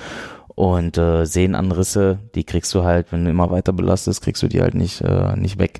Und 0.60 0.98
äh, 0.98 1.24
Sehnenanrisse, 1.24 2.20
die 2.36 2.44
kriegst 2.44 2.74
du 2.74 2.84
halt, 2.84 3.14
wenn 3.14 3.24
du 3.24 3.32
immer 3.32 3.50
weiter 3.50 3.72
belastest, 3.72 4.22
kriegst 4.22 4.44
du 4.44 4.50
die 4.50 4.60
halt 4.60 4.74
nicht, 4.74 5.00
äh, 5.00 5.38
nicht 5.38 5.58
weg. 5.58 5.80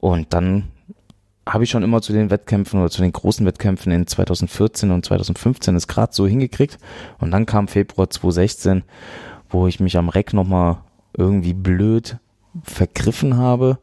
Und 0.00 0.34
dann 0.34 0.64
habe 1.48 1.64
ich 1.64 1.70
schon 1.70 1.82
immer 1.82 2.02
zu 2.02 2.12
den 2.12 2.28
Wettkämpfen 2.28 2.78
oder 2.78 2.90
zu 2.90 3.00
den 3.00 3.12
großen 3.12 3.46
Wettkämpfen 3.46 3.90
in 3.90 4.06
2014 4.06 4.90
und 4.90 5.02
2015 5.06 5.76
es 5.76 5.88
gerade 5.88 6.12
so 6.12 6.26
hingekriegt. 6.26 6.76
Und 7.20 7.30
dann 7.30 7.46
kam 7.46 7.68
Februar 7.68 8.10
2016, 8.10 8.82
wo 9.48 9.66
ich 9.66 9.80
mich 9.80 9.96
am 9.96 10.10
Reck 10.10 10.34
nochmal 10.34 10.80
irgendwie 11.16 11.54
blöd 11.54 12.18
vergriffen 12.64 13.38
habe 13.38 13.78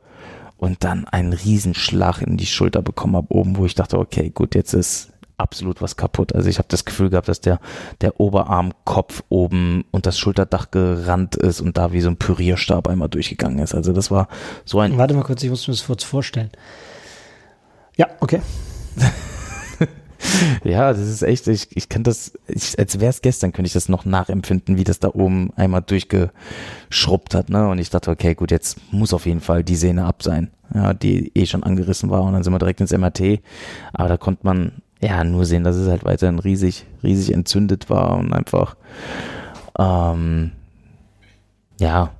und 0.57 0.83
dann 0.83 1.07
einen 1.07 1.33
Riesenschlag 1.33 2.21
in 2.21 2.37
die 2.37 2.45
Schulter 2.45 2.83
bekommen 2.83 3.15
habe 3.15 3.33
oben, 3.33 3.57
wo 3.57 3.65
ich 3.65 3.73
dachte, 3.73 3.97
okay, 3.97 4.29
gut, 4.29 4.53
jetzt 4.53 4.73
ist 4.73 5.11
absolut 5.39 5.81
was 5.81 5.97
kaputt. 5.97 6.33
Also 6.35 6.49
ich 6.49 6.57
habe 6.57 6.67
das 6.69 6.85
Gefühl 6.85 7.09
gehabt, 7.09 7.27
dass 7.27 7.41
der, 7.41 7.59
der 8.01 8.19
Oberarmkopf 8.19 9.23
oben 9.29 9.85
und 9.91 10.05
das 10.05 10.19
Schulterdach 10.19 10.71
gerannt 10.71 11.35
ist 11.35 11.61
und 11.61 11.77
da 11.77 11.91
wie 11.91 12.01
so 12.01 12.09
ein 12.09 12.17
Pürierstab 12.17 12.87
einmal 12.87 13.09
durchgegangen 13.09 13.59
ist. 13.59 13.73
Also 13.73 13.93
das 13.93 14.11
war 14.11 14.27
so 14.65 14.79
ein 14.79 14.97
Warte 14.97 15.13
mal 15.13 15.23
kurz, 15.23 15.43
ich 15.43 15.49
muss 15.49 15.67
mir 15.67 15.73
das 15.73 15.85
kurz 15.85 16.03
vorstellen. 16.03 16.49
Ja, 17.97 18.07
okay. 18.19 18.41
Ja, 20.63 20.91
das 20.91 20.99
ist 20.99 21.21
echt, 21.21 21.47
ich, 21.47 21.67
ich 21.75 21.89
kann 21.89 22.03
das, 22.03 22.33
ich, 22.47 22.77
als 22.77 22.99
wäre 22.99 23.09
es 23.09 23.21
gestern, 23.21 23.53
könnte 23.53 23.67
ich 23.67 23.73
das 23.73 23.89
noch 23.89 24.05
nachempfinden, 24.05 24.77
wie 24.77 24.83
das 24.83 24.99
da 24.99 25.09
oben 25.09 25.51
einmal 25.55 25.81
durchgeschrubbt 25.81 27.35
hat, 27.35 27.49
ne? 27.49 27.69
Und 27.69 27.79
ich 27.79 27.89
dachte, 27.89 28.11
okay, 28.11 28.35
gut, 28.35 28.51
jetzt 28.51 28.79
muss 28.91 29.13
auf 29.13 29.25
jeden 29.25 29.39
Fall 29.39 29.63
die 29.63 29.75
Sehne 29.77 30.05
ab 30.05 30.21
sein, 30.21 30.51
ja, 30.73 30.93
die 30.93 31.31
eh 31.35 31.45
schon 31.45 31.63
angerissen 31.63 32.09
war. 32.09 32.23
Und 32.23 32.33
dann 32.33 32.43
sind 32.43 32.53
wir 32.53 32.59
direkt 32.59 32.81
ins 32.81 32.91
MRT. 32.91 33.39
Aber 33.93 34.09
da 34.09 34.17
konnte 34.17 34.45
man 34.45 34.81
ja 35.01 35.23
nur 35.23 35.45
sehen, 35.45 35.63
dass 35.63 35.75
es 35.75 35.89
halt 35.89 36.03
weiterhin 36.03 36.39
riesig, 36.39 36.85
riesig 37.03 37.33
entzündet 37.33 37.89
war 37.89 38.17
und 38.17 38.33
einfach, 38.33 38.75
ähm, 39.77 40.51
ja, 41.79 42.11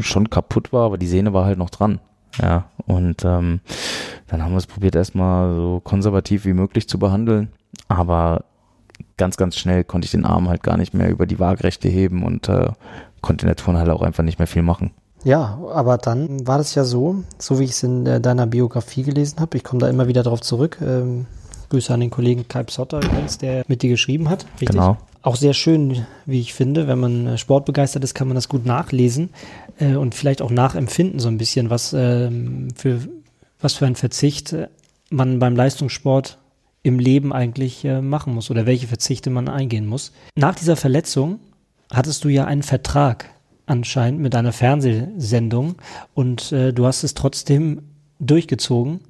schon 0.00 0.30
kaputt 0.30 0.72
war, 0.72 0.86
aber 0.86 0.98
die 0.98 1.06
Sehne 1.06 1.32
war 1.32 1.44
halt 1.44 1.58
noch 1.58 1.70
dran. 1.70 2.00
Ja, 2.40 2.64
und 2.86 3.24
ähm, 3.24 3.60
dann 4.26 4.42
haben 4.42 4.52
wir 4.52 4.58
es 4.58 4.66
probiert, 4.66 4.96
erstmal 4.96 5.54
so 5.54 5.80
konservativ 5.84 6.44
wie 6.44 6.52
möglich 6.52 6.88
zu 6.88 6.98
behandeln. 6.98 7.52
Aber 7.86 8.44
ganz, 9.16 9.36
ganz 9.36 9.56
schnell 9.56 9.84
konnte 9.84 10.06
ich 10.06 10.10
den 10.10 10.24
Arm 10.24 10.48
halt 10.48 10.62
gar 10.62 10.76
nicht 10.76 10.94
mehr 10.94 11.10
über 11.10 11.26
die 11.26 11.38
Waagrechte 11.38 11.88
heben 11.88 12.24
und 12.24 12.48
äh, 12.48 12.72
konnte 13.20 13.44
in 13.44 13.48
der 13.48 13.56
Turnhalle 13.56 13.94
auch 13.94 14.02
einfach 14.02 14.24
nicht 14.24 14.38
mehr 14.38 14.48
viel 14.48 14.62
machen. 14.62 14.90
Ja, 15.24 15.58
aber 15.72 15.98
dann 15.98 16.46
war 16.46 16.58
das 16.58 16.74
ja 16.74 16.84
so, 16.84 17.24
so 17.38 17.58
wie 17.58 17.64
ich 17.64 17.70
es 17.70 17.82
in 17.82 18.06
äh, 18.06 18.20
deiner 18.20 18.46
Biografie 18.46 19.02
gelesen 19.02 19.40
habe. 19.40 19.56
Ich 19.56 19.64
komme 19.64 19.80
da 19.80 19.88
immer 19.88 20.06
wieder 20.06 20.22
drauf 20.22 20.40
zurück. 20.42 20.78
Ähm, 20.82 21.26
Grüße 21.70 21.92
an 21.92 22.00
den 22.00 22.10
Kollegen 22.10 22.46
Kai 22.46 22.64
Sotter 22.68 22.98
übrigens, 22.98 23.38
der 23.38 23.64
mit 23.66 23.82
dir 23.82 23.88
geschrieben 23.88 24.28
hat. 24.28 24.44
Richtig? 24.60 24.68
Genau. 24.68 24.98
Auch 25.22 25.36
sehr 25.36 25.54
schön, 25.54 26.06
wie 26.26 26.40
ich 26.40 26.52
finde. 26.52 26.86
Wenn 26.86 27.00
man 27.00 27.26
äh, 27.26 27.38
sportbegeistert 27.38 28.04
ist, 28.04 28.14
kann 28.14 28.28
man 28.28 28.34
das 28.34 28.48
gut 28.48 28.66
nachlesen 28.66 29.30
äh, 29.78 29.94
und 29.96 30.14
vielleicht 30.14 30.42
auch 30.42 30.50
nachempfinden 30.50 31.18
so 31.18 31.28
ein 31.28 31.38
bisschen, 31.38 31.70
was 31.70 31.94
ähm, 31.94 32.68
für 32.76 33.00
was 33.60 33.74
für 33.74 33.86
ein 33.86 33.96
Verzicht 33.96 34.52
äh, 34.52 34.68
man 35.08 35.38
beim 35.38 35.56
Leistungssport 35.56 36.38
im 36.82 36.98
Leben 36.98 37.32
eigentlich 37.32 37.84
äh, 37.84 38.02
machen 38.02 38.34
muss 38.34 38.50
oder 38.50 38.66
welche 38.66 38.86
Verzichte 38.86 39.30
man 39.30 39.48
eingehen 39.48 39.86
muss. 39.86 40.12
Nach 40.36 40.54
dieser 40.54 40.76
Verletzung 40.76 41.40
hattest 41.90 42.24
du 42.24 42.28
ja 42.28 42.44
einen 42.44 42.62
Vertrag 42.62 43.30
anscheinend 43.66 44.20
mit 44.20 44.34
einer 44.34 44.52
Fernsehsendung 44.52 45.76
und 46.14 46.52
äh, 46.52 46.72
du 46.72 46.86
hast 46.86 47.02
es 47.02 47.14
trotzdem 47.14 47.82
durchgezogen. 48.20 49.00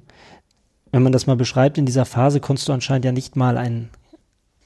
Wenn 0.91 1.03
man 1.03 1.11
das 1.11 1.27
mal 1.27 1.35
beschreibt, 1.35 1.77
in 1.77 1.85
dieser 1.85 2.05
Phase 2.05 2.39
konntest 2.39 2.69
du 2.69 2.73
anscheinend 2.73 3.05
ja 3.05 3.11
nicht 3.11 3.35
mal 3.35 3.57
ein, 3.57 3.89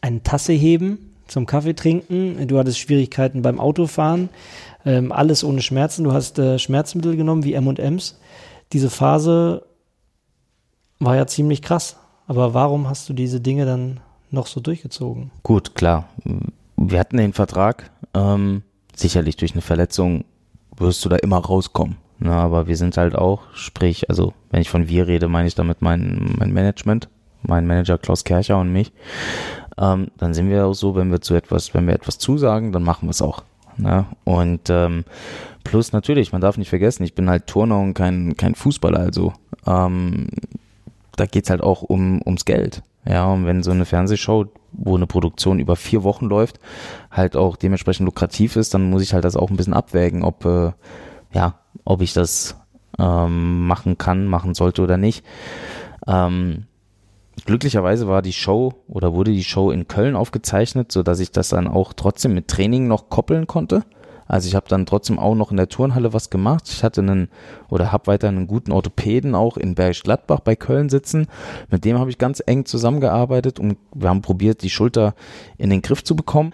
eine 0.02 0.22
Tasse 0.22 0.54
heben 0.54 1.16
zum 1.28 1.46
Kaffee 1.46 1.74
trinken. 1.74 2.48
Du 2.48 2.58
hattest 2.60 2.80
Schwierigkeiten 2.80 3.42
beim 3.42 3.60
Autofahren, 3.60 4.30
ähm, 4.86 5.12
alles 5.12 5.44
ohne 5.44 5.62
Schmerzen. 5.62 6.04
Du 6.04 6.14
hast 6.14 6.38
äh, 6.40 6.60
Schmerzmittel 6.60 7.16
genommen 7.16 7.44
wie 7.44 7.54
M&M's. 7.54 8.20
Diese 8.74 8.90
Phase 8.90 9.66
war 11.00 11.16
ja 11.16 11.28
ziemlich 11.28 11.62
krass. 11.62 11.98
Aber 12.28 12.54
warum 12.54 12.88
hast 12.88 13.10
du 13.10 13.14
diese 13.14 13.42
Dinge 13.42 13.66
dann 13.66 14.02
noch 14.30 14.46
so 14.46 14.60
durchgezogen? 14.60 15.32
Gut, 15.42 15.74
klar. 15.74 16.10
Wir 16.78 17.00
hatten 17.00 17.18
den 17.18 17.34
Vertrag. 17.34 17.90
Ähm, 18.14 18.62
sicherlich 19.00 19.38
durch 19.38 19.54
eine 19.54 19.62
Verletzung 19.62 20.26
wirst 20.78 21.04
du 21.04 21.10
da 21.10 21.18
immer 21.18 21.38
rauskommen. 21.38 21.98
Na, 22.20 22.42
aber 22.44 22.68
wir 22.68 22.76
sind 22.76 22.98
halt 22.98 23.16
auch, 23.16 23.44
sprich, 23.54 24.10
also 24.10 24.34
wenn 24.52 24.62
ich 24.62 24.70
von 24.70 24.90
wir 24.90 25.08
rede, 25.08 25.30
meine 25.30 25.48
ich 25.48 25.56
damit 25.56 25.82
mein, 25.82 26.36
mein 26.38 26.52
Management, 26.52 27.08
mein 27.44 27.66
Manager 27.66 27.98
Klaus 27.98 28.26
Kercher 28.26 28.58
und 28.60 28.74
mich. 28.74 28.92
Ähm, 29.78 30.12
dann 30.18 30.34
sind 30.34 30.50
wir 30.50 30.66
auch 30.66 30.74
so, 30.74 30.96
wenn 30.96 31.12
wir 31.12 31.22
zu 31.22 31.36
etwas, 31.36 31.74
wenn 31.74 31.88
wir 31.88 31.94
etwas 31.94 32.18
zusagen, 32.18 32.74
dann 32.74 32.84
machen 32.84 33.08
wir 33.08 33.12
es 33.12 33.22
auch. 33.22 33.44
Ne? 33.78 34.06
Und 34.26 34.70
ähm, 34.70 35.06
plus 35.64 35.94
natürlich, 35.94 36.34
man 36.34 36.42
darf 36.42 36.58
nicht 36.58 36.70
vergessen, 36.70 37.04
ich 37.04 37.16
bin 37.16 37.30
halt 37.30 37.48
Turner 37.48 37.80
und 37.80 37.94
kein, 37.94 38.36
kein 38.36 38.56
Fußballer, 38.56 39.00
also 39.00 39.32
ähm, 39.66 40.28
da 41.16 41.26
geht's 41.26 41.50
halt 41.50 41.62
auch 41.62 41.82
um, 41.82 42.22
ums 42.26 42.44
Geld. 42.44 42.84
Ja, 43.06 43.26
und 43.32 43.46
wenn 43.46 43.64
so 43.64 43.72
eine 43.72 43.86
Fernsehshow, 43.86 44.46
wo 44.72 44.96
eine 44.96 45.08
Produktion 45.08 45.60
über 45.60 45.76
vier 45.76 46.04
Wochen 46.04 46.26
läuft, 46.26 46.60
halt 47.10 47.36
auch 47.36 47.56
dementsprechend 47.56 48.06
lukrativ 48.06 48.56
ist, 48.56 48.74
dann 48.74 48.90
muss 48.90 49.02
ich 49.02 49.14
halt 49.14 49.24
das 49.24 49.36
auch 49.36 49.50
ein 49.50 49.58
bisschen 49.58 49.74
abwägen, 49.74 50.24
ob, 50.24 50.46
äh, 50.46 50.72
ja, 51.34 51.60
ob 51.86 52.02
ich 52.02 52.14
das 52.14 52.58
ähm, 53.00 53.66
machen 53.66 53.98
kann, 53.98 54.26
machen 54.26 54.54
sollte 54.54 54.82
oder 54.82 54.98
nicht. 54.98 55.26
Ähm, 56.08 56.66
glücklicherweise 57.46 58.08
war 58.08 58.22
die 58.22 58.34
Show 58.34 58.74
oder 58.88 59.14
wurde 59.14 59.32
die 59.32 59.44
Show 59.44 59.72
in 59.72 59.88
Köln 59.88 60.16
aufgezeichnet, 60.16 60.92
so 60.92 61.02
dass 61.02 61.20
ich 61.20 61.32
das 61.32 61.50
dann 61.50 61.68
auch 61.68 61.94
trotzdem 61.94 62.34
mit 62.34 62.48
Training 62.48 62.88
noch 62.88 63.10
koppeln 63.10 63.48
konnte. 63.48 63.84
Also 64.30 64.48
ich 64.48 64.54
habe 64.56 64.68
dann 64.70 64.86
trotzdem 64.86 65.18
auch 65.18 65.34
noch 65.34 65.50
in 65.50 65.58
der 65.58 65.70
Turnhalle 65.70 66.14
was 66.14 66.30
gemacht. 66.30 66.70
Ich 66.70 66.84
hatte 66.84 67.02
einen 67.02 67.30
oder 67.68 67.92
habe 67.92 68.08
weiter 68.08 68.28
einen 68.28 68.46
guten 68.46 68.72
Orthopäden 68.72 69.34
auch 69.34 69.58
in 69.58 69.74
Bergisch 69.74 70.04
Gladbach 70.04 70.42
bei 70.42 70.56
Köln 70.56 70.88
sitzen. 70.88 71.28
Mit 71.72 71.84
dem 71.84 71.98
habe 71.98 72.12
ich 72.12 72.20
ganz 72.20 72.42
eng 72.46 72.66
zusammengearbeitet 72.66 73.60
und 73.60 73.78
wir 73.94 74.08
haben 74.08 74.22
probiert, 74.22 74.62
die 74.62 74.70
Schulter 74.70 75.16
in 75.58 75.72
den 75.72 75.82
Griff 75.82 76.04
zu 76.04 76.16
bekommen. 76.16 76.54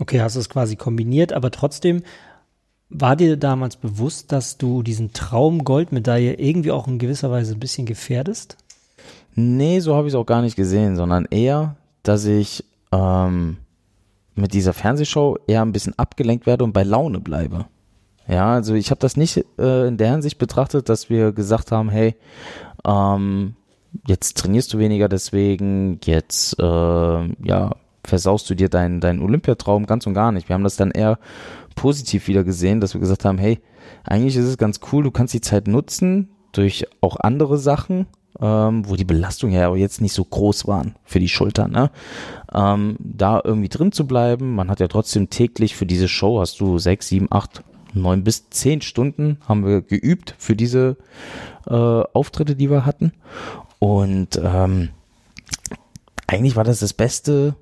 Okay, 0.00 0.20
hast 0.20 0.36
du 0.36 0.40
es 0.40 0.50
quasi 0.50 0.76
kombiniert, 0.76 1.32
aber 1.32 1.50
trotzdem 1.50 2.02
war 2.90 3.16
dir 3.16 3.38
damals 3.38 3.76
bewusst, 3.76 4.30
dass 4.30 4.58
du 4.58 4.82
diesen 4.82 5.14
Traum 5.14 5.64
Goldmedaille 5.64 6.34
irgendwie 6.34 6.72
auch 6.72 6.86
in 6.86 6.98
gewisser 6.98 7.30
Weise 7.30 7.54
ein 7.54 7.60
bisschen 7.60 7.86
gefährdest? 7.86 8.58
Nee, 9.34 9.80
so 9.80 9.96
habe 9.96 10.06
ich 10.06 10.12
es 10.12 10.18
auch 10.18 10.26
gar 10.26 10.42
nicht 10.42 10.56
gesehen, 10.56 10.94
sondern 10.96 11.24
eher, 11.24 11.76
dass 12.02 12.26
ich 12.26 12.64
ähm, 12.92 13.56
mit 14.34 14.52
dieser 14.52 14.72
Fernsehshow 14.72 15.38
eher 15.46 15.62
ein 15.62 15.72
bisschen 15.72 15.98
abgelenkt 15.98 16.46
werde 16.46 16.64
und 16.64 16.72
bei 16.72 16.82
Laune 16.82 17.20
bleibe. 17.20 17.66
Ja, 18.26 18.54
also 18.54 18.74
ich 18.74 18.90
habe 18.90 19.00
das 19.00 19.16
nicht 19.16 19.44
äh, 19.58 19.86
in 19.86 19.96
der 19.96 20.10
Hinsicht 20.12 20.38
betrachtet, 20.38 20.88
dass 20.88 21.10
wir 21.10 21.32
gesagt 21.32 21.72
haben, 21.72 21.90
hey, 21.90 22.14
ähm, 22.84 23.54
jetzt 24.06 24.38
trainierst 24.38 24.72
du 24.72 24.78
weniger, 24.78 25.08
deswegen 25.08 26.00
jetzt 26.04 26.58
äh, 26.58 26.62
ja 26.62 27.70
versaust 28.02 28.48
du 28.50 28.54
dir 28.54 28.68
deinen 28.68 29.00
deinen 29.00 29.22
Olympiatraum 29.22 29.86
ganz 29.86 30.06
und 30.06 30.14
gar 30.14 30.32
nicht. 30.32 30.48
Wir 30.48 30.54
haben 30.54 30.64
das 30.64 30.76
dann 30.76 30.90
eher 30.90 31.18
positiv 31.74 32.28
wieder 32.28 32.44
gesehen, 32.44 32.80
dass 32.80 32.94
wir 32.94 33.00
gesagt 33.00 33.24
haben, 33.24 33.38
hey, 33.38 33.60
eigentlich 34.04 34.36
ist 34.36 34.46
es 34.46 34.58
ganz 34.58 34.80
cool, 34.92 35.02
du 35.02 35.10
kannst 35.10 35.34
die 35.34 35.40
Zeit 35.40 35.68
nutzen 35.68 36.30
durch 36.52 36.86
auch 37.00 37.16
andere 37.16 37.58
Sachen, 37.58 38.06
ähm, 38.40 38.88
wo 38.88 38.96
die 38.96 39.04
Belastung 39.04 39.50
ja 39.50 39.66
aber 39.66 39.76
jetzt 39.76 40.00
nicht 40.00 40.12
so 40.12 40.24
groß 40.24 40.66
waren 40.66 40.94
für 41.04 41.20
die 41.20 41.28
Schultern, 41.28 41.70
ne? 41.70 41.90
Ähm, 42.52 42.96
da 42.98 43.40
irgendwie 43.42 43.68
drin 43.68 43.92
zu 43.92 44.06
bleiben. 44.06 44.54
Man 44.54 44.70
hat 44.70 44.80
ja 44.80 44.88
trotzdem 44.88 45.30
täglich 45.30 45.76
für 45.76 45.86
diese 45.86 46.08
Show 46.08 46.40
hast 46.40 46.60
du 46.60 46.78
sechs, 46.78 47.08
sieben, 47.08 47.28
acht, 47.30 47.62
neun 47.92 48.24
bis 48.24 48.50
zehn 48.50 48.80
Stunden 48.80 49.38
haben 49.48 49.64
wir 49.64 49.82
geübt 49.82 50.34
für 50.38 50.56
diese 50.56 50.96
äh, 51.66 51.72
Auftritte, 51.72 52.56
die 52.56 52.70
wir 52.70 52.86
hatten. 52.86 53.12
Und 53.78 54.40
ähm, 54.42 54.90
eigentlich 56.26 56.56
war 56.56 56.64
das 56.64 56.80
das 56.80 56.92
beste 56.92 57.54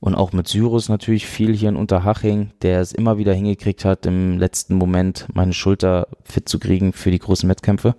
und 0.00 0.14
auch 0.14 0.32
mit 0.32 0.48
Cyrus 0.48 0.88
natürlich 0.88 1.26
viel 1.26 1.54
hier 1.54 1.68
in 1.68 1.76
Unterhaching, 1.76 2.52
der 2.62 2.80
es 2.80 2.92
immer 2.92 3.18
wieder 3.18 3.34
hingekriegt 3.34 3.84
hat, 3.84 4.06
im 4.06 4.38
letzten 4.38 4.76
Moment 4.76 5.26
meine 5.32 5.52
Schulter 5.52 6.08
fit 6.22 6.48
zu 6.48 6.58
kriegen 6.58 6.92
für 6.92 7.10
die 7.10 7.18
großen 7.18 7.48
Wettkämpfe. 7.48 7.96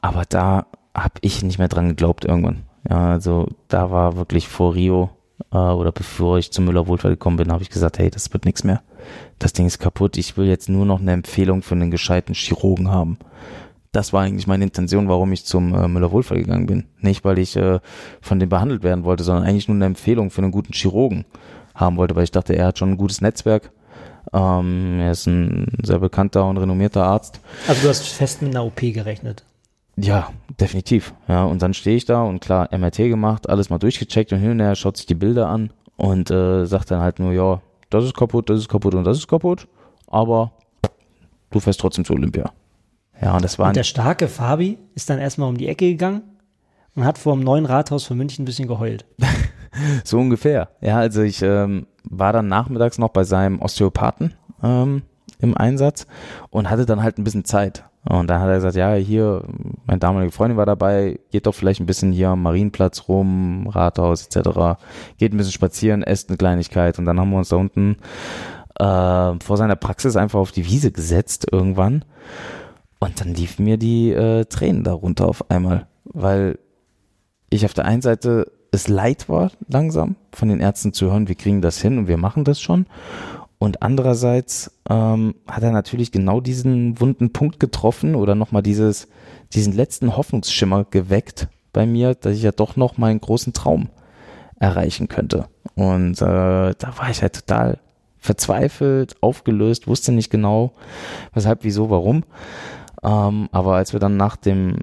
Aber 0.00 0.24
da 0.28 0.66
habe 0.94 1.14
ich 1.20 1.42
nicht 1.42 1.58
mehr 1.58 1.68
dran 1.68 1.88
geglaubt 1.88 2.24
irgendwann. 2.24 2.64
Ja, 2.88 3.10
also 3.12 3.48
da 3.68 3.90
war 3.90 4.16
wirklich 4.16 4.48
vor 4.48 4.74
Rio 4.74 5.10
äh, 5.52 5.56
oder 5.56 5.92
bevor 5.92 6.38
ich 6.38 6.50
zum 6.50 6.64
Müller 6.64 6.86
Wohlfahrt 6.86 7.12
gekommen 7.12 7.36
bin, 7.36 7.52
habe 7.52 7.62
ich 7.62 7.70
gesagt, 7.70 7.98
hey, 7.98 8.10
das 8.10 8.32
wird 8.32 8.44
nichts 8.44 8.64
mehr. 8.64 8.82
Das 9.38 9.52
Ding 9.52 9.66
ist 9.66 9.78
kaputt. 9.78 10.16
Ich 10.16 10.36
will 10.36 10.46
jetzt 10.46 10.68
nur 10.68 10.86
noch 10.86 11.00
eine 11.00 11.12
Empfehlung 11.12 11.62
für 11.62 11.74
einen 11.74 11.90
gescheiten 11.90 12.34
Chirurgen 12.34 12.90
haben. 12.90 13.18
Das 13.92 14.12
war 14.12 14.22
eigentlich 14.22 14.46
meine 14.46 14.64
Intention, 14.64 15.08
warum 15.08 15.32
ich 15.32 15.44
zum 15.44 15.74
äh, 15.74 15.88
Müller 15.88 16.12
Wohlfahrt 16.12 16.40
gegangen 16.40 16.66
bin. 16.66 16.84
Nicht, 17.00 17.24
weil 17.24 17.38
ich 17.38 17.56
äh, 17.56 17.80
von 18.20 18.38
dem 18.38 18.48
behandelt 18.48 18.82
werden 18.82 19.04
wollte, 19.04 19.24
sondern 19.24 19.44
eigentlich 19.44 19.68
nur 19.68 19.76
eine 19.76 19.86
Empfehlung 19.86 20.30
für 20.30 20.42
einen 20.42 20.52
guten 20.52 20.72
Chirurgen 20.72 21.24
haben 21.74 21.96
wollte, 21.96 22.14
weil 22.16 22.24
ich 22.24 22.30
dachte, 22.30 22.54
er 22.54 22.66
hat 22.66 22.78
schon 22.78 22.90
ein 22.90 22.96
gutes 22.98 23.20
Netzwerk. 23.20 23.70
Ähm, 24.32 25.00
er 25.00 25.12
ist 25.12 25.26
ein 25.26 25.66
sehr 25.82 26.00
bekannter 26.00 26.46
und 26.46 26.58
renommierter 26.58 27.04
Arzt. 27.04 27.40
Also 27.66 27.82
du 27.82 27.88
hast 27.88 28.06
fest 28.06 28.42
mit 28.42 28.50
einer 28.50 28.64
OP 28.64 28.80
gerechnet. 28.80 29.44
Ja, 29.96 30.30
definitiv. 30.60 31.14
Ja, 31.26 31.44
und 31.44 31.62
dann 31.62 31.74
stehe 31.74 31.96
ich 31.96 32.04
da 32.04 32.22
und 32.22 32.40
klar, 32.40 32.68
MRT 32.76 32.98
gemacht, 32.98 33.48
alles 33.48 33.68
mal 33.68 33.78
durchgecheckt 33.78 34.32
und 34.32 34.38
hin 34.38 34.52
und 34.52 34.60
her 34.60 34.76
schaut 34.76 34.96
sich 34.96 35.06
die 35.06 35.14
Bilder 35.14 35.48
an 35.48 35.72
und 35.96 36.30
äh, 36.30 36.66
sagt 36.66 36.90
dann 36.90 37.00
halt 37.00 37.18
nur, 37.18 37.32
ja, 37.32 37.60
das 37.90 38.04
ist 38.04 38.16
kaputt, 38.16 38.48
das 38.48 38.60
ist 38.60 38.68
kaputt 38.68 38.94
und 38.94 39.04
das 39.04 39.18
ist 39.18 39.26
kaputt, 39.26 39.66
aber 40.06 40.52
du 41.50 41.58
fährst 41.58 41.80
trotzdem 41.80 42.04
zu 42.04 42.12
Olympia. 42.12 42.52
Ja, 43.20 43.34
und 43.34 43.44
das 43.44 43.58
war 43.58 43.68
Und 43.68 43.76
der 43.76 43.84
starke 43.84 44.28
Fabi 44.28 44.78
ist 44.94 45.10
dann 45.10 45.18
erstmal 45.18 45.48
um 45.48 45.56
die 45.56 45.68
Ecke 45.68 45.86
gegangen 45.86 46.22
und 46.94 47.04
hat 47.04 47.18
vor 47.18 47.34
dem 47.34 47.44
neuen 47.44 47.66
Rathaus 47.66 48.04
von 48.04 48.16
München 48.16 48.42
ein 48.42 48.46
bisschen 48.46 48.68
geheult. 48.68 49.06
so 50.04 50.18
ungefähr. 50.18 50.68
Ja, 50.80 50.98
also 50.98 51.22
ich 51.22 51.42
ähm, 51.42 51.86
war 52.04 52.32
dann 52.32 52.48
nachmittags 52.48 52.98
noch 52.98 53.10
bei 53.10 53.24
seinem 53.24 53.60
Osteopathen 53.60 54.34
ähm, 54.62 55.02
im 55.40 55.56
Einsatz 55.56 56.06
und 56.50 56.70
hatte 56.70 56.86
dann 56.86 57.02
halt 57.02 57.18
ein 57.18 57.24
bisschen 57.24 57.44
Zeit. 57.44 57.84
Und 58.08 58.28
dann 58.28 58.40
hat 58.40 58.48
er 58.48 58.54
gesagt, 58.54 58.76
ja, 58.76 58.94
hier, 58.94 59.42
meine 59.84 59.98
damalige 59.98 60.32
Freundin 60.32 60.56
war 60.56 60.64
dabei, 60.64 61.18
geht 61.30 61.46
doch 61.46 61.54
vielleicht 61.54 61.80
ein 61.80 61.86
bisschen 61.86 62.12
hier 62.12 62.30
am 62.30 62.42
Marienplatz 62.42 63.08
rum, 63.08 63.66
Rathaus 63.68 64.24
etc., 64.24 64.80
geht 65.18 65.34
ein 65.34 65.36
bisschen 65.36 65.52
spazieren, 65.52 66.02
esst 66.02 66.30
eine 66.30 66.38
Kleinigkeit 66.38 66.98
und 66.98 67.04
dann 67.04 67.20
haben 67.20 67.30
wir 67.30 67.38
uns 67.38 67.50
da 67.50 67.56
unten 67.56 67.96
äh, 68.78 69.44
vor 69.44 69.56
seiner 69.56 69.76
Praxis 69.76 70.16
einfach 70.16 70.38
auf 70.38 70.52
die 70.52 70.64
Wiese 70.64 70.90
gesetzt 70.90 71.48
irgendwann 71.50 72.04
und 73.00 73.20
dann 73.20 73.34
liefen 73.34 73.64
mir 73.64 73.76
die 73.76 74.10
äh, 74.10 74.44
Tränen 74.44 74.84
darunter 74.84 75.28
auf 75.28 75.50
einmal, 75.50 75.86
weil 76.04 76.58
ich 77.50 77.64
auf 77.64 77.74
der 77.74 77.84
einen 77.84 78.02
Seite 78.02 78.50
es 78.70 78.88
leid 78.88 79.28
war, 79.28 79.50
langsam 79.68 80.16
von 80.32 80.48
den 80.48 80.60
Ärzten 80.60 80.92
zu 80.92 81.10
hören, 81.10 81.28
wir 81.28 81.34
kriegen 81.34 81.62
das 81.62 81.80
hin 81.80 81.98
und 81.98 82.08
wir 82.08 82.18
machen 82.18 82.44
das 82.44 82.60
schon. 82.60 82.86
Und 83.58 83.82
andererseits 83.82 84.70
ähm, 84.88 85.34
hat 85.48 85.62
er 85.62 85.72
natürlich 85.72 86.12
genau 86.12 86.40
diesen 86.40 87.00
wunden 87.00 87.32
Punkt 87.32 87.58
getroffen 87.58 88.14
oder 88.14 88.34
nochmal 88.34 88.62
dieses, 88.62 89.08
diesen 89.52 89.72
letzten 89.72 90.16
Hoffnungsschimmer 90.16 90.84
geweckt 90.84 91.48
bei 91.72 91.86
mir, 91.86 92.14
dass 92.14 92.36
ich 92.36 92.42
ja 92.42 92.52
doch 92.52 92.76
noch 92.76 92.98
meinen 92.98 93.20
großen 93.20 93.52
Traum 93.52 93.88
erreichen 94.60 95.08
könnte. 95.08 95.46
Und 95.74 96.20
äh, 96.20 96.74
da 96.74 96.92
war 96.96 97.10
ich 97.10 97.22
halt 97.22 97.34
total 97.34 97.78
verzweifelt, 98.18 99.16
aufgelöst, 99.22 99.86
wusste 99.86 100.12
nicht 100.12 100.30
genau, 100.30 100.72
weshalb, 101.34 101.64
wieso, 101.64 101.90
warum. 101.90 102.24
Ähm, 103.02 103.48
aber 103.52 103.76
als 103.76 103.92
wir 103.92 104.00
dann 104.00 104.16
nach 104.16 104.36
dem 104.36 104.76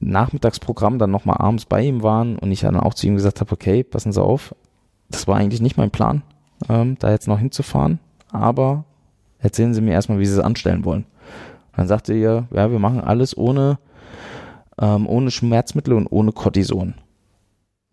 Nachmittagsprogramm 0.00 0.98
dann 0.98 1.10
nochmal 1.10 1.38
abends 1.38 1.64
bei 1.64 1.82
ihm 1.82 2.02
waren 2.02 2.38
und 2.38 2.52
ich 2.52 2.60
dann 2.60 2.78
auch 2.78 2.94
zu 2.94 3.06
ihm 3.06 3.14
gesagt 3.14 3.40
habe, 3.40 3.52
okay, 3.52 3.82
passen 3.82 4.12
Sie 4.12 4.22
auf, 4.22 4.54
das 5.08 5.26
war 5.26 5.36
eigentlich 5.36 5.60
nicht 5.60 5.76
mein 5.76 5.90
Plan, 5.90 6.22
ähm, 6.68 6.96
da 6.98 7.10
jetzt 7.10 7.28
noch 7.28 7.38
hinzufahren, 7.38 7.98
aber 8.30 8.84
erzählen 9.38 9.74
Sie 9.74 9.80
mir 9.80 9.92
erstmal, 9.92 10.18
wie 10.18 10.26
Sie 10.26 10.34
es 10.34 10.44
anstellen 10.44 10.84
wollen. 10.84 11.06
Dann 11.74 11.88
sagte 11.88 12.14
er, 12.14 12.46
ja, 12.52 12.70
wir 12.70 12.78
machen 12.78 13.00
alles 13.00 13.36
ohne, 13.36 13.78
ähm, 14.78 15.06
ohne 15.06 15.30
Schmerzmittel 15.30 15.94
und 15.94 16.06
ohne 16.06 16.32
Cortison. 16.32 16.94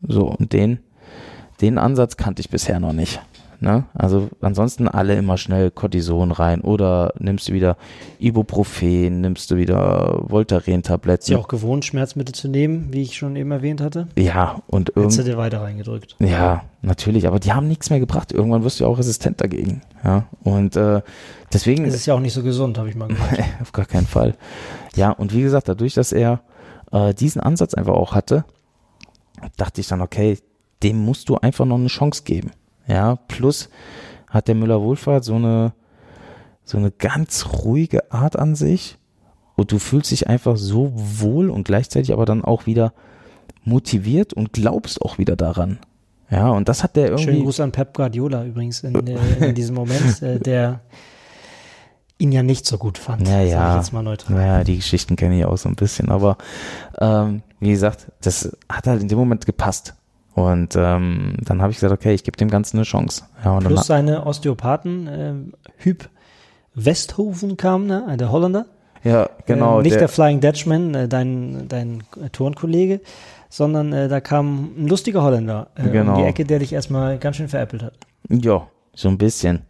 So, 0.01 0.27
und 0.27 0.51
den, 0.53 0.79
den 1.61 1.77
Ansatz 1.77 2.17
kannte 2.17 2.41
ich 2.41 2.49
bisher 2.49 2.79
noch 2.79 2.93
nicht. 2.93 3.21
Ne? 3.63 3.85
Also 3.93 4.29
ansonsten 4.41 4.89
alle 4.89 5.15
immer 5.15 5.37
schnell 5.37 5.71
Cortison 5.71 6.33
rein 6.33 6.59
oder 6.59 7.13
nimmst 7.17 7.47
du 7.47 7.53
wieder 7.53 7.77
Ibuprofen, 8.19 9.21
nimmst 9.21 9.49
du 9.51 9.55
wieder 9.55 10.19
Ist 10.25 10.31
Voltaren-Tabletten. 10.31 11.31
ja 11.31 11.37
auch 11.37 11.47
gewohnt, 11.47 11.85
Schmerzmittel 11.85 12.35
zu 12.35 12.49
nehmen, 12.49 12.89
wie 12.91 13.03
ich 13.03 13.15
schon 13.15 13.37
eben 13.37 13.51
erwähnt 13.51 13.79
hatte. 13.79 14.09
Ja, 14.17 14.61
und 14.67 14.89
Hättest 14.89 14.97
du 14.97 15.21
irgendwie. 15.21 15.31
dir 15.31 15.37
weiter 15.37 15.61
reingedrückt. 15.61 16.17
Ja, 16.19 16.63
natürlich, 16.81 17.25
aber 17.25 17.39
die 17.39 17.53
haben 17.53 17.69
nichts 17.69 17.89
mehr 17.89 18.01
gebracht. 18.01 18.33
Irgendwann 18.33 18.65
wirst 18.65 18.81
du 18.81 18.83
ja 18.83 18.89
auch 18.89 18.97
resistent 18.97 19.39
dagegen. 19.39 19.81
Ja, 20.03 20.25
und 20.43 20.75
äh, 20.75 21.01
deswegen 21.53 21.85
Es 21.85 21.95
ist 21.95 22.05
ja 22.05 22.15
auch 22.15 22.19
nicht 22.19 22.33
so 22.33 22.43
gesund, 22.43 22.77
habe 22.77 22.89
ich 22.89 22.95
mal 22.95 23.07
gehört. 23.07 23.39
auf 23.61 23.71
gar 23.71 23.85
keinen 23.85 24.07
Fall. 24.07 24.35
Ja, 24.97 25.11
und 25.11 25.33
wie 25.33 25.41
gesagt, 25.41 25.69
dadurch, 25.69 25.93
dass 25.93 26.11
er 26.11 26.41
äh, 26.91 27.13
diesen 27.13 27.39
Ansatz 27.41 27.73
einfach 27.75 27.93
auch 27.93 28.13
hatte, 28.13 28.43
dachte 29.55 29.79
ich 29.79 29.87
dann, 29.87 30.01
okay, 30.01 30.37
dem 30.83 30.97
musst 30.97 31.29
du 31.29 31.37
einfach 31.37 31.63
noch 31.65 31.77
eine 31.77 31.87
Chance 31.87 32.23
geben. 32.25 32.51
Ja, 32.87 33.15
plus 33.27 33.69
hat 34.27 34.47
der 34.47 34.55
Müller 34.55 34.81
Wohlfahrt 34.81 35.23
so 35.23 35.35
eine, 35.35 35.73
so 36.63 36.77
eine 36.77 36.91
ganz 36.91 37.45
ruhige 37.63 38.11
Art 38.11 38.37
an 38.37 38.55
sich 38.55 38.97
und 39.55 39.71
du 39.71 39.79
fühlst 39.79 40.11
dich 40.11 40.27
einfach 40.27 40.57
so 40.57 40.91
wohl 40.95 41.49
und 41.49 41.65
gleichzeitig 41.65 42.11
aber 42.13 42.25
dann 42.25 42.43
auch 42.43 42.65
wieder 42.65 42.93
motiviert 43.63 44.33
und 44.33 44.53
glaubst 44.53 45.01
auch 45.01 45.17
wieder 45.17 45.35
daran. 45.35 45.79
Ja, 46.29 46.49
und 46.49 46.67
das 46.67 46.83
hat 46.83 46.95
der 46.95 47.05
irgendwie. 47.05 47.23
Schönen 47.25 47.43
Gruß 47.43 47.59
an 47.59 47.71
Pep 47.71 47.93
Guardiola 47.93 48.43
übrigens 48.43 48.81
in, 48.81 49.07
äh, 49.07 49.49
in 49.49 49.55
diesem 49.55 49.75
Moment, 49.75 50.21
äh, 50.23 50.39
der 50.39 50.81
ihn 52.17 52.31
ja 52.31 52.41
nicht 52.41 52.65
so 52.65 52.77
gut 52.77 52.97
fand. 52.97 53.27
Ja, 53.27 53.35
sag 53.35 53.43
ich 53.43 53.51
ja. 53.51 53.77
jetzt 53.77 53.93
mal 53.93 54.01
neutral. 54.01 54.37
Naja, 54.37 54.63
die 54.63 54.77
Geschichten 54.77 55.15
kenne 55.15 55.37
ich 55.37 55.45
auch 55.45 55.57
so 55.57 55.69
ein 55.69 55.75
bisschen, 55.75 56.09
aber 56.09 56.37
ähm, 56.99 57.43
wie 57.59 57.71
gesagt, 57.71 58.11
das 58.21 58.55
hat 58.69 58.87
halt 58.87 59.01
in 59.01 59.07
dem 59.07 59.17
Moment 59.17 59.45
gepasst. 59.45 59.95
Und 60.35 60.75
ähm, 60.75 61.35
dann 61.45 61.61
habe 61.61 61.71
ich 61.71 61.77
gesagt, 61.77 61.93
okay, 61.93 62.13
ich 62.13 62.23
gebe 62.23 62.37
dem 62.37 62.49
Ganzen 62.49 62.77
eine 62.77 62.85
Chance. 62.85 63.23
Ja, 63.43 63.57
und 63.57 63.65
Plus 63.65 63.85
seine 63.85 64.25
Osteopathen, 64.25 65.07
äh, 65.07 65.33
Hüb 65.77 66.09
Westhoven 66.75 67.55
kam, 67.57 67.85
ne, 67.85 68.07
äh, 68.09 68.17
der 68.17 68.31
Holländer. 68.31 68.65
ja, 69.03 69.29
genau. 69.45 69.79
Äh, 69.79 69.83
nicht 69.83 69.93
der, 69.93 69.99
der, 69.99 70.07
Flying 70.07 70.39
Dutchman, 70.39 70.95
äh, 70.95 71.07
dein, 71.07 71.67
dein 71.67 72.03
Turnkollege, 72.31 73.01
sondern 73.49 73.93
äh, 73.93 74.07
da 74.07 74.21
kam 74.21 74.71
ein 74.77 74.87
lustiger 74.87 75.21
Holländer 75.21 75.67
äh, 75.75 75.83
um 75.83 75.91
Genau. 75.91 76.17
die 76.17 76.23
Ecke, 76.23 76.45
der 76.45 76.59
dich 76.59 76.73
erstmal 76.73 77.19
ganz 77.19 77.35
schön 77.37 77.47
veräppelt 77.47 77.83
hat. 77.83 77.93
ja, 78.29 78.67
so 78.95 79.09
ein 79.09 79.17
bisschen. 79.19 79.61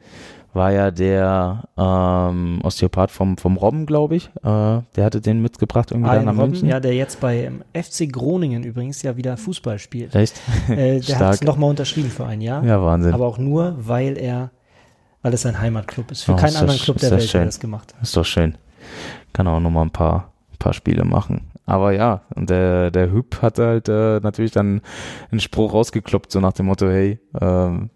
War 0.54 0.72
ja 0.72 0.92
der 0.92 1.64
ähm, 1.78 2.60
Osteopath 2.64 3.10
vom, 3.10 3.38
vom 3.38 3.58
Robben, 3.58 3.86
glaube 3.88 4.16
ich. 4.16 4.28
Äh, 4.38 4.42
der 4.44 5.04
hatte 5.04 5.20
den 5.20 5.42
mitgebracht 5.42 5.90
irgendwie 5.92 6.10
Arjen 6.10 6.26
dann 6.28 6.36
nach 6.36 6.42
Robben, 6.44 6.52
München. 6.52 6.70
ja, 6.70 6.80
der 6.80 6.94
jetzt 6.94 7.20
bei 7.20 7.46
ähm, 7.46 7.64
FC 7.74 8.12
Groningen 8.12 8.64
übrigens 8.64 9.02
ja 9.02 9.18
wieder 9.18 9.36
Fußball 9.38 9.80
spielt. 9.80 10.14
Echt? 10.14 10.40
Äh, 10.70 11.00
der 11.00 11.20
hat 11.20 11.34
es 11.36 11.42
nochmal 11.44 11.72
unterschrieben 11.72 12.10
für 12.12 12.26
ein 12.28 12.40
Jahr. 12.42 12.64
Ja, 12.64 12.84
Wahnsinn. 12.84 13.14
Aber 13.14 13.26
auch 13.26 13.40
nur, 13.40 13.76
weil 13.80 14.16
er, 14.18 14.52
weil 15.24 15.34
es 15.34 15.42
sein 15.42 15.60
Heimatclub 15.60 16.12
ist. 16.12 16.24
Für 16.24 16.34
Oh, 16.34 16.36
keinen 16.36 16.50
ist 16.50 16.54
das- 16.56 16.62
anderen 16.62 16.80
Club 16.82 16.98
der 16.98 17.10
das 17.10 17.20
Welt 17.20 17.30
schön. 17.30 17.40
hat 17.42 17.46
er 17.46 17.48
das 17.48 17.60
gemacht. 17.60 17.96
Ist 18.02 18.16
doch 18.16 18.26
schön. 18.26 18.56
Kann 19.34 19.48
auch 19.48 19.60
noch 19.60 19.72
mal 19.72 19.82
ein 19.82 19.92
paar, 19.92 20.34
paar 20.60 20.74
Spiele 20.74 21.04
machen. 21.04 21.50
Aber 21.66 21.94
ja, 21.94 22.22
und 22.36 22.50
der, 22.50 22.92
der 22.92 23.12
Hüb 23.12 23.42
hat 23.42 23.58
halt 23.58 23.88
äh, 23.90 24.20
natürlich 24.20 24.52
dann 24.52 24.82
einen 25.32 25.40
Spruch 25.40 25.74
rausgekloppt, 25.74 26.32
so 26.32 26.40
nach 26.42 26.52
dem 26.54 26.66
Motto, 26.68 26.88
hey, 26.90 27.20
ähm, 27.42 27.90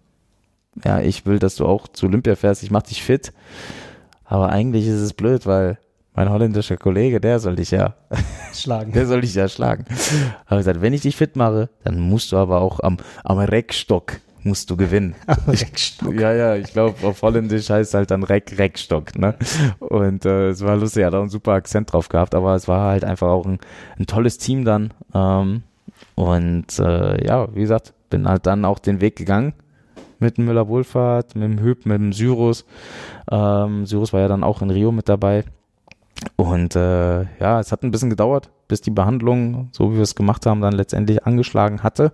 ja, 0.84 1.00
ich 1.00 1.26
will, 1.26 1.38
dass 1.38 1.56
du 1.56 1.66
auch 1.66 1.88
zu 1.88 2.06
Olympia 2.06 2.36
fährst, 2.36 2.62
ich 2.62 2.70
mach 2.70 2.82
dich 2.82 3.02
fit. 3.02 3.32
Aber 4.24 4.50
eigentlich 4.50 4.86
ist 4.86 5.00
es 5.00 5.14
blöd, 5.14 5.46
weil 5.46 5.78
mein 6.14 6.30
holländischer 6.30 6.76
Kollege, 6.76 7.20
der 7.20 7.38
soll 7.38 7.56
dich 7.56 7.70
ja, 7.70 7.94
Schlagen. 8.52 8.92
der 8.92 9.06
soll 9.06 9.20
dich 9.20 9.34
ja 9.34 9.48
schlagen. 9.48 9.84
Habe 10.46 10.60
ich 10.60 10.66
gesagt, 10.66 10.80
wenn 10.80 10.92
ich 10.92 11.02
dich 11.02 11.16
fit 11.16 11.36
mache, 11.36 11.68
dann 11.84 12.00
musst 12.00 12.32
du 12.32 12.36
aber 12.36 12.60
auch 12.60 12.80
am, 12.80 12.96
am 13.24 13.38
Reckstock 13.38 14.20
musst 14.42 14.70
du 14.70 14.76
gewinnen. 14.76 15.14
Reckstock. 15.46 16.14
Ja, 16.14 16.32
ja, 16.32 16.56
ich 16.56 16.72
glaube, 16.72 17.06
auf 17.06 17.22
Holländisch 17.22 17.70
heißt 17.70 17.94
halt 17.94 18.10
dann 18.10 18.22
Reck, 18.22 18.58
Reckstock, 18.58 19.18
ne? 19.18 19.34
Und 19.78 20.24
äh, 20.24 20.48
es 20.48 20.64
war 20.64 20.76
lustig, 20.76 21.02
er 21.02 21.08
hat 21.08 21.14
auch 21.14 21.20
einen 21.20 21.30
super 21.30 21.52
Akzent 21.52 21.92
drauf 21.92 22.08
gehabt, 22.08 22.34
aber 22.34 22.54
es 22.54 22.66
war 22.68 22.88
halt 22.88 23.04
einfach 23.04 23.28
auch 23.28 23.46
ein, 23.46 23.58
ein 23.98 24.06
tolles 24.06 24.38
Team 24.38 24.64
dann. 24.64 24.92
Ähm, 25.14 25.62
und 26.14 26.78
äh, 26.78 27.24
ja, 27.24 27.54
wie 27.54 27.60
gesagt, 27.60 27.92
bin 28.10 28.28
halt 28.28 28.46
dann 28.46 28.64
auch 28.64 28.78
den 28.78 29.00
Weg 29.00 29.16
gegangen 29.16 29.52
mit 30.18 30.38
dem 30.38 30.46
Müller-Wohlfahrt, 30.46 31.34
mit 31.34 31.44
dem 31.44 31.60
Hüb, 31.60 31.86
mit 31.86 31.98
dem 31.98 32.12
Syrus. 32.12 32.64
Ähm, 33.30 33.86
Syrus 33.86 34.12
war 34.12 34.20
ja 34.20 34.28
dann 34.28 34.44
auch 34.44 34.62
in 34.62 34.70
Rio 34.70 34.92
mit 34.92 35.08
dabei. 35.08 35.44
Und 36.36 36.74
äh, 36.74 37.22
ja, 37.38 37.60
es 37.60 37.70
hat 37.70 37.82
ein 37.82 37.90
bisschen 37.90 38.10
gedauert, 38.10 38.50
bis 38.66 38.80
die 38.80 38.90
Behandlung, 38.90 39.68
so 39.72 39.92
wie 39.92 39.96
wir 39.96 40.02
es 40.02 40.14
gemacht 40.14 40.46
haben, 40.46 40.60
dann 40.60 40.72
letztendlich 40.72 41.24
angeschlagen 41.24 41.82
hatte. 41.82 42.12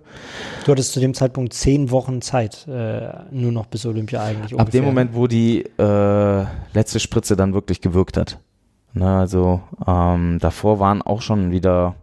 Du 0.63 0.71
hattest 0.71 0.93
zu 0.93 0.99
dem 0.99 1.13
Zeitpunkt 1.13 1.53
zehn 1.53 1.89
Wochen 1.89 2.21
Zeit, 2.21 2.67
äh, 2.67 3.09
nur 3.31 3.51
noch 3.51 3.65
bis 3.65 3.85
Olympia 3.85 4.21
eigentlich. 4.21 4.53
Ungefähr. 4.53 4.59
Ab 4.59 4.71
dem 4.71 4.85
Moment, 4.85 5.15
wo 5.15 5.27
die 5.27 5.63
äh, 5.79 6.45
letzte 6.73 6.99
Spritze 6.99 7.35
dann 7.35 7.53
wirklich 7.53 7.81
gewirkt 7.81 8.17
hat. 8.17 8.39
Na, 8.93 9.19
also 9.19 9.61
ähm, 9.85 10.37
davor 10.39 10.79
waren 10.79 11.01
auch 11.01 11.21
schon 11.21 11.51
wieder 11.51 11.95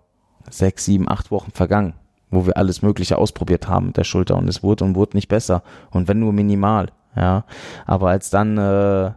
sechs, 0.50 0.84
sieben, 0.84 1.08
acht 1.08 1.30
Wochen 1.30 1.50
vergangen, 1.52 1.94
wo 2.32 2.46
wir 2.46 2.56
alles 2.56 2.82
Mögliche 2.82 3.18
ausprobiert 3.18 3.68
haben 3.68 3.86
mit 3.86 3.96
der 3.96 4.04
Schulter 4.04 4.36
und 4.36 4.48
es 4.48 4.62
wurde 4.62 4.84
und 4.84 4.96
wurde 4.96 5.16
nicht 5.16 5.28
besser. 5.28 5.62
Und 5.90 6.08
wenn 6.08 6.18
nur 6.18 6.32
minimal, 6.32 6.88
ja. 7.14 7.44
Aber 7.86 8.08
als 8.08 8.30
dann 8.30 8.58
äh, 8.58 9.12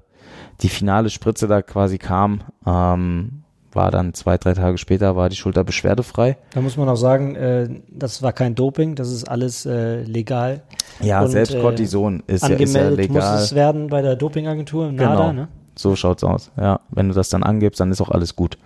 die 0.61 0.69
finale 0.69 1.09
Spritze 1.09 1.47
da 1.47 1.61
quasi 1.61 1.97
kam, 1.97 2.41
ähm, 2.67 3.41
war 3.71 3.91
dann 3.91 4.13
zwei, 4.13 4.37
drei 4.37 4.53
Tage 4.53 4.77
später, 4.77 5.15
war 5.15 5.29
die 5.29 5.35
Schulter 5.35 5.63
beschwerdefrei. 5.63 6.37
Da 6.53 6.61
muss 6.61 6.77
man 6.77 6.87
auch 6.87 6.95
sagen, 6.95 7.35
äh, 7.35 7.69
das 7.89 8.21
war 8.21 8.31
kein 8.31 8.55
Doping, 8.55 8.95
das 8.95 9.11
ist 9.11 9.25
alles 9.25 9.65
äh, 9.65 10.01
legal. 10.03 10.63
Ja, 11.01 11.21
Und, 11.21 11.29
selbst 11.29 11.59
Cortison 11.59 12.23
äh, 12.27 12.35
ist, 12.35 12.47
ja, 12.47 12.55
ist 12.55 12.75
ja 12.75 12.89
legal. 12.89 13.33
muss 13.33 13.41
es 13.43 13.55
werden 13.55 13.87
bei 13.87 14.01
der 14.01 14.15
Dopingagentur, 14.15 14.91
NADA, 14.91 15.15
genau. 15.15 15.33
ne? 15.33 15.47
So 15.77 15.95
schaut's 15.97 16.23
aus. 16.23 16.51
Ja, 16.57 16.79
wenn 16.89 17.09
du 17.09 17.13
das 17.13 17.27
dann 17.27 17.43
angibst, 17.43 17.81
dann 17.81 17.91
ist 17.91 17.99
auch 17.99 18.09
alles 18.09 18.37
gut. 18.37 18.57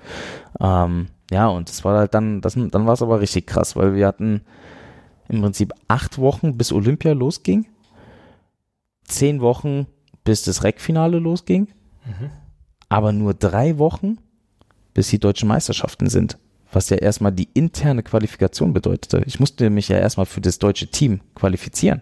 Ähm, 0.59 1.07
ja, 1.31 1.47
und 1.47 1.69
das 1.69 1.83
war 1.85 1.97
halt 1.97 2.13
dann, 2.13 2.41
das, 2.41 2.55
dann 2.55 2.85
war 2.85 2.93
es 2.93 3.01
aber 3.01 3.19
richtig 3.19 3.47
krass, 3.47 3.75
weil 3.75 3.93
wir 3.95 4.07
hatten 4.07 4.41
im 5.27 5.41
Prinzip 5.41 5.73
acht 5.87 6.17
Wochen, 6.17 6.57
bis 6.57 6.71
Olympia 6.71 7.13
losging, 7.13 7.67
zehn 9.03 9.41
Wochen, 9.41 9.85
bis 10.23 10.43
das 10.43 10.63
Rec-Finale 10.63 11.19
losging, 11.19 11.67
mhm. 12.05 12.31
aber 12.89 13.11
nur 13.11 13.33
drei 13.33 13.77
Wochen, 13.77 14.17
bis 14.93 15.09
die 15.09 15.19
deutschen 15.19 15.47
Meisterschaften 15.47 16.09
sind. 16.09 16.37
Was 16.71 16.89
ja 16.89 16.97
erstmal 16.97 17.31
die 17.31 17.49
interne 17.53 18.03
Qualifikation 18.03 18.73
bedeutete. 18.73 19.23
Ich 19.25 19.39
musste 19.39 19.71
mich 19.71 19.87
ja 19.87 19.97
erstmal 19.97 20.27
für 20.27 20.41
das 20.41 20.59
deutsche 20.59 20.87
Team 20.87 21.21
qualifizieren. 21.33 22.01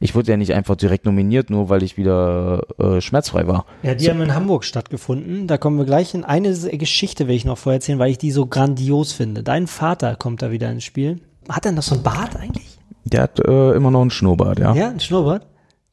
Ich 0.00 0.14
wurde 0.14 0.30
ja 0.30 0.36
nicht 0.36 0.52
einfach 0.52 0.76
direkt 0.76 1.04
nominiert, 1.04 1.50
nur 1.50 1.68
weil 1.68 1.82
ich 1.82 1.96
wieder 1.96 2.62
äh, 2.78 3.00
schmerzfrei 3.00 3.46
war. 3.46 3.66
Ja, 3.82 3.94
die 3.94 4.04
so. 4.04 4.10
haben 4.10 4.20
in 4.20 4.34
Hamburg 4.34 4.64
stattgefunden. 4.64 5.46
Da 5.46 5.58
kommen 5.58 5.78
wir 5.78 5.84
gleich 5.84 6.14
in 6.14 6.24
eine 6.24 6.52
Geschichte, 6.52 7.28
will 7.28 7.36
ich 7.36 7.44
noch 7.44 7.58
vorher 7.58 7.78
erzählen, 7.78 7.98
weil 7.98 8.10
ich 8.10 8.18
die 8.18 8.30
so 8.30 8.46
grandios 8.46 9.12
finde. 9.12 9.42
Dein 9.42 9.66
Vater 9.66 10.16
kommt 10.16 10.42
da 10.42 10.50
wieder 10.50 10.70
ins 10.70 10.84
Spiel. 10.84 11.20
Hat 11.48 11.64
er 11.64 11.72
noch 11.72 11.82
so 11.82 11.94
ein 11.94 12.02
Bart 12.02 12.36
eigentlich? 12.36 12.78
Der 13.04 13.22
hat 13.22 13.38
äh, 13.38 13.72
immer 13.72 13.90
noch 13.90 14.00
einen 14.02 14.10
Schnurrbart, 14.10 14.58
ja. 14.58 14.74
Ja, 14.74 14.88
ein 14.88 15.00
Schnurrbart? 15.00 15.46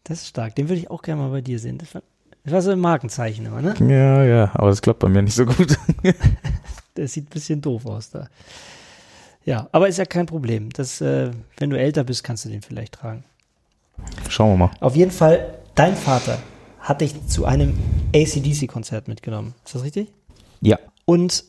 Das 0.03 0.21
ist 0.21 0.29
stark. 0.29 0.55
Den 0.55 0.67
würde 0.67 0.79
ich 0.79 0.89
auch 0.89 1.01
gerne 1.01 1.21
mal 1.21 1.29
bei 1.29 1.41
dir 1.41 1.59
sehen. 1.59 1.77
Das 1.77 1.93
war, 1.93 2.01
das 2.43 2.53
war 2.53 2.61
so 2.61 2.71
ein 2.71 2.79
Markenzeichen 2.79 3.45
immer, 3.45 3.61
ne? 3.61 3.75
Ja, 3.79 4.23
ja, 4.23 4.51
aber 4.53 4.69
das 4.69 4.81
klappt 4.81 4.99
bei 4.99 5.09
mir 5.09 5.21
nicht 5.21 5.35
so 5.35 5.45
gut. 5.45 5.77
das 6.95 7.13
sieht 7.13 7.27
ein 7.27 7.29
bisschen 7.29 7.61
doof 7.61 7.85
aus 7.85 8.09
da. 8.09 8.27
Ja, 9.45 9.69
aber 9.71 9.87
ist 9.87 9.97
ja 9.97 10.05
kein 10.05 10.25
Problem. 10.25 10.69
Das, 10.71 11.01
äh, 11.01 11.31
wenn 11.57 11.69
du 11.69 11.77
älter 11.77 12.03
bist, 12.03 12.23
kannst 12.23 12.45
du 12.45 12.49
den 12.49 12.61
vielleicht 12.61 12.95
tragen. 12.95 13.23
Schauen 14.29 14.53
wir 14.53 14.67
mal. 14.67 14.71
Auf 14.79 14.95
jeden 14.95 15.11
Fall, 15.11 15.55
dein 15.75 15.95
Vater 15.95 16.39
hat 16.79 17.01
dich 17.01 17.27
zu 17.27 17.45
einem 17.45 17.77
ACDC-Konzert 18.13 19.07
mitgenommen. 19.07 19.53
Ist 19.65 19.75
das 19.75 19.83
richtig? 19.83 20.11
Ja. 20.61 20.79
Und 21.05 21.45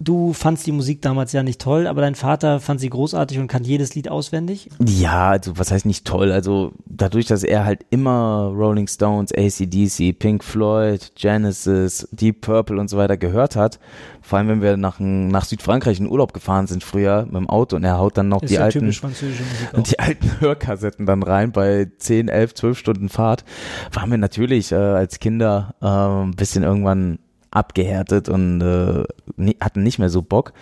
du 0.00 0.32
fandst 0.32 0.64
die 0.66 0.72
Musik 0.72 1.02
damals 1.02 1.32
ja 1.32 1.42
nicht 1.42 1.60
toll, 1.60 1.88
aber 1.88 2.02
dein 2.02 2.14
Vater 2.14 2.60
fand 2.60 2.78
sie 2.80 2.88
großartig 2.88 3.38
und 3.38 3.48
kann 3.48 3.64
jedes 3.64 3.96
Lied 3.96 4.08
auswendig? 4.08 4.70
Ja, 4.84 5.30
also 5.30 5.58
was 5.58 5.72
heißt 5.72 5.86
nicht 5.86 6.06
toll? 6.06 6.30
Also 6.30 6.72
dadurch, 6.86 7.26
dass 7.26 7.42
er 7.42 7.64
halt 7.64 7.84
immer 7.90 8.52
Rolling 8.54 8.86
Stones, 8.86 9.32
ACDC, 9.32 10.16
Pink 10.16 10.44
Floyd, 10.44 11.12
Genesis, 11.16 12.08
Deep 12.12 12.42
Purple 12.42 12.78
und 12.78 12.88
so 12.88 12.96
weiter 12.96 13.16
gehört 13.16 13.56
hat, 13.56 13.80
vor 14.22 14.38
allem 14.38 14.48
wenn 14.48 14.62
wir 14.62 14.76
nach, 14.76 15.00
nach 15.00 15.44
Südfrankreich 15.44 15.98
in 15.98 16.08
Urlaub 16.08 16.32
gefahren 16.32 16.68
sind 16.68 16.84
früher 16.84 17.24
mit 17.24 17.34
dem 17.34 17.50
Auto 17.50 17.74
und 17.74 17.82
er 17.82 17.98
haut 17.98 18.16
dann 18.16 18.28
noch 18.28 18.42
die 18.42 18.58
alten, 18.58 18.90
die 19.86 19.98
alten 19.98 20.40
Hörkassetten 20.40 21.06
dann 21.06 21.24
rein 21.24 21.50
bei 21.50 21.90
10, 21.98 22.28
11, 22.28 22.54
12 22.54 22.78
Stunden 22.78 23.08
Fahrt, 23.08 23.44
waren 23.92 24.10
wir 24.10 24.18
natürlich 24.18 24.70
äh, 24.70 24.76
als 24.76 25.18
Kinder 25.18 25.74
äh, 25.82 25.86
ein 25.86 26.36
bisschen 26.36 26.62
irgendwann 26.62 27.18
abgehärtet 27.58 28.28
und 28.28 28.60
äh, 28.60 29.04
hatten 29.60 29.82
nicht 29.82 29.98
mehr 29.98 30.08
so 30.08 30.22
Bock. 30.22 30.52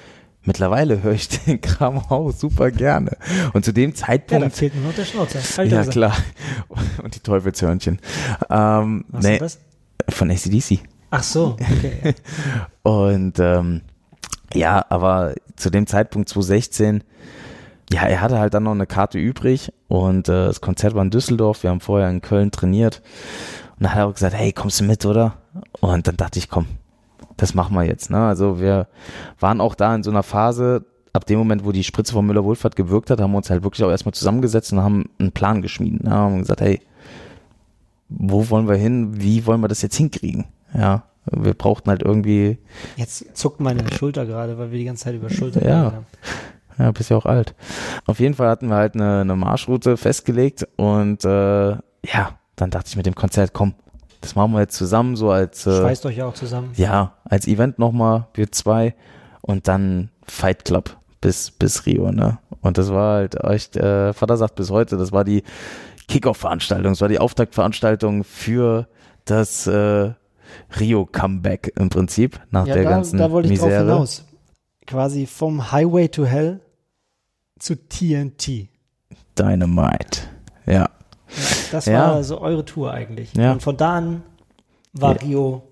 Mittlerweile 0.43 1.03
höre 1.03 1.13
ich 1.13 1.29
den 1.47 1.61
Kram 1.61 1.99
auch 1.99 2.33
super 2.33 2.71
gerne. 2.71 3.17
Und 3.53 3.65
zu 3.65 3.73
dem 3.73 3.95
Zeitpunkt. 3.95 4.43
Ja, 4.43 4.49
da 4.49 4.55
fehlt 4.55 4.75
nur 4.75 4.85
noch 4.85 4.95
der 4.95 5.05
Schnauzer. 5.05 5.41
Halt 5.59 5.73
ja, 5.73 5.85
klar. 5.85 6.17
Und 7.03 7.15
die 7.15 7.21
Teufelshörnchen. 7.21 7.99
Ähm, 8.49 9.05
Was 9.09 9.25
nee, 9.25 9.41
was? 9.41 9.59
Von 10.09 10.31
ACDC. 10.31 10.81
Ach 11.11 11.23
so, 11.23 11.57
okay. 11.61 12.15
und 12.83 13.39
ähm, 13.39 13.83
ja, 14.53 14.85
aber 14.89 15.35
zu 15.55 15.71
dem 15.71 15.87
Zeitpunkt 15.87 16.29
2016, 16.29 17.03
ja, 17.93 18.03
er 18.03 18.21
hatte 18.21 18.39
halt 18.39 18.55
dann 18.55 18.65
noch 18.65 18.73
eine 18.73 18.87
Karte 18.87 19.19
übrig 19.19 19.73
und 19.89 20.29
äh, 20.29 20.47
das 20.47 20.61
Konzert 20.61 20.95
war 20.95 21.03
in 21.03 21.11
Düsseldorf. 21.11 21.63
Wir 21.63 21.71
haben 21.71 21.81
vorher 21.81 22.11
in 22.11 22.21
Köln 22.21 22.51
trainiert. 22.51 23.03
Und 23.79 23.85
dann 23.85 23.93
hat 23.93 23.99
er 23.99 24.07
auch 24.07 24.15
gesagt, 24.15 24.35
hey, 24.35 24.53
kommst 24.53 24.81
du 24.81 24.85
mit, 24.85 25.05
oder? 25.07 25.35
Und 25.81 26.09
dann 26.09 26.17
dachte 26.17 26.39
ich, 26.39 26.49
komm, 26.49 26.67
das 27.37 27.55
machen 27.55 27.75
wir 27.75 27.85
jetzt. 27.85 28.11
Ne? 28.11 28.19
Also 28.19 28.61
wir 28.61 28.89
waren 29.39 29.61
auch 29.61 29.75
da 29.75 29.95
in 29.95 30.03
so 30.03 30.11
einer 30.11 30.23
Phase, 30.23 30.85
ab 31.13 31.27
dem 31.27 31.39
Moment, 31.39 31.65
wo 31.65 31.73
die 31.73 31.85
Spritze 31.85 32.13
von 32.13 32.27
Müller-Wohlfahrt 32.27 32.77
gewirkt 32.77 33.11
hat, 33.11 33.21
haben 33.21 33.33
wir 33.33 33.39
uns 33.39 33.51
halt 33.51 33.63
wirklich 33.63 33.85
auch 33.85 33.91
erstmal 33.91 34.15
zusammengesetzt 34.15 34.73
und 34.73 34.83
haben 34.83 35.11
einen 35.19 35.33
Plan 35.33 35.63
geschmiedet. 35.63 36.05
Ne? 36.05 36.11
Haben 36.11 36.39
gesagt, 36.39 36.61
hey, 36.61 36.81
wo 38.09 38.49
wollen 38.51 38.69
wir 38.69 38.77
hin? 38.77 39.21
Wie 39.21 39.47
wollen 39.47 39.61
wir 39.61 39.69
das 39.69 39.83
jetzt 39.83 39.97
hinkriegen? 39.97 40.45
Ja, 40.75 41.05
wir 41.31 41.55
brauchten 41.55 41.91
halt 41.91 42.03
irgendwie. 42.03 42.59
Jetzt 42.97 43.37
zuckt 43.37 43.61
meine 43.61 43.91
Schulter 43.93 44.27
gerade, 44.27 44.59
weil 44.59 44.71
wir 44.71 44.79
die 44.79 44.85
ganze 44.85 45.05
Zeit 45.05 45.15
über 45.15 45.31
Schulter 45.31 45.67
ja. 45.67 45.93
haben. 45.93 46.07
Ja, 46.79 46.93
bist 46.93 47.11
ja 47.11 47.17
auch 47.17 47.27
alt. 47.27 47.55
Auf 48.07 48.21
jeden 48.21 48.35
Fall 48.35 48.49
hatten 48.49 48.69
wir 48.69 48.77
halt 48.77 48.95
eine, 48.95 49.23
eine 49.23 49.35
Marschroute 49.35 49.97
festgelegt 49.97 50.69
und 50.77 51.25
äh, 51.25 51.71
ja, 51.71 52.39
dann 52.55 52.71
dachte 52.71 52.89
ich 52.89 52.97
mit 52.97 53.07
dem 53.07 53.15
Konzert, 53.15 53.55
komm, 53.55 53.75
das 54.27 54.35
machen 54.35 54.53
wir 54.53 54.61
jetzt 54.61 54.77
zusammen, 54.77 55.17
so 55.17 55.31
als. 55.31 55.67
Äh, 55.67 55.79
Schweißt 55.79 56.07
euch 56.07 56.17
ja 56.17 56.27
auch 56.27 56.35
zusammen. 56.35 56.73
Ja, 56.77 57.15
als 57.25 57.47
Event 57.47 57.79
nochmal, 57.79 58.29
wir 58.35 58.51
zwei. 58.53 58.95
Und 59.41 59.69
dann 59.69 60.11
Fight 60.25 60.65
Club 60.65 60.97
bis, 61.21 61.51
bis 61.51 61.87
Rio, 61.87 62.11
ne? 62.11 62.39
Und 62.61 62.79
das 62.79 62.93
war 62.93 63.17
halt 63.17 63.37
echt, 63.45 63.77
äh, 63.77 64.13
Vater 64.13 64.37
sagt 64.37 64.57
bis 64.57 64.71
heute, 64.71 64.97
das 64.97 65.13
war 65.13 65.25
die 65.25 65.45
Kickoff-Veranstaltung, 66.09 66.93
das 66.93 67.01
war 67.01 67.09
die 67.09 67.19
Auftaktveranstaltung 67.19 68.25
für 68.25 68.89
das 69.25 69.67
äh, 69.67 70.13
Rio-Comeback 70.79 71.73
im 71.77 71.89
Prinzip, 71.89 72.41
nach 72.51 72.67
ja, 72.67 72.75
der 72.75 72.85
da, 72.85 72.91
ganzen 72.91 73.19
da 73.19 73.31
wollte 73.31 73.47
ich 73.47 73.61
Misere. 73.61 73.87
drauf 73.87 73.95
hinaus. 73.95 74.25
Quasi 74.87 75.27
vom 75.27 75.73
Highway 75.73 76.09
to 76.09 76.25
Hell 76.25 76.61
zu 77.59 77.77
TNT. 77.77 78.69
Dynamite, 79.39 80.23
ja. 80.67 80.89
Das 81.73 81.87
ja. 81.87 82.15
war 82.15 82.25
so 82.25 82.41
eure 82.41 82.65
Tour 82.65 82.93
eigentlich. 82.93 83.35
Ja. 83.35 83.53
Und 83.53 83.63
von 83.63 83.77
da 83.77 83.97
an 83.97 84.23
war 84.93 85.15
ja. 85.15 85.23
Rio 85.23 85.63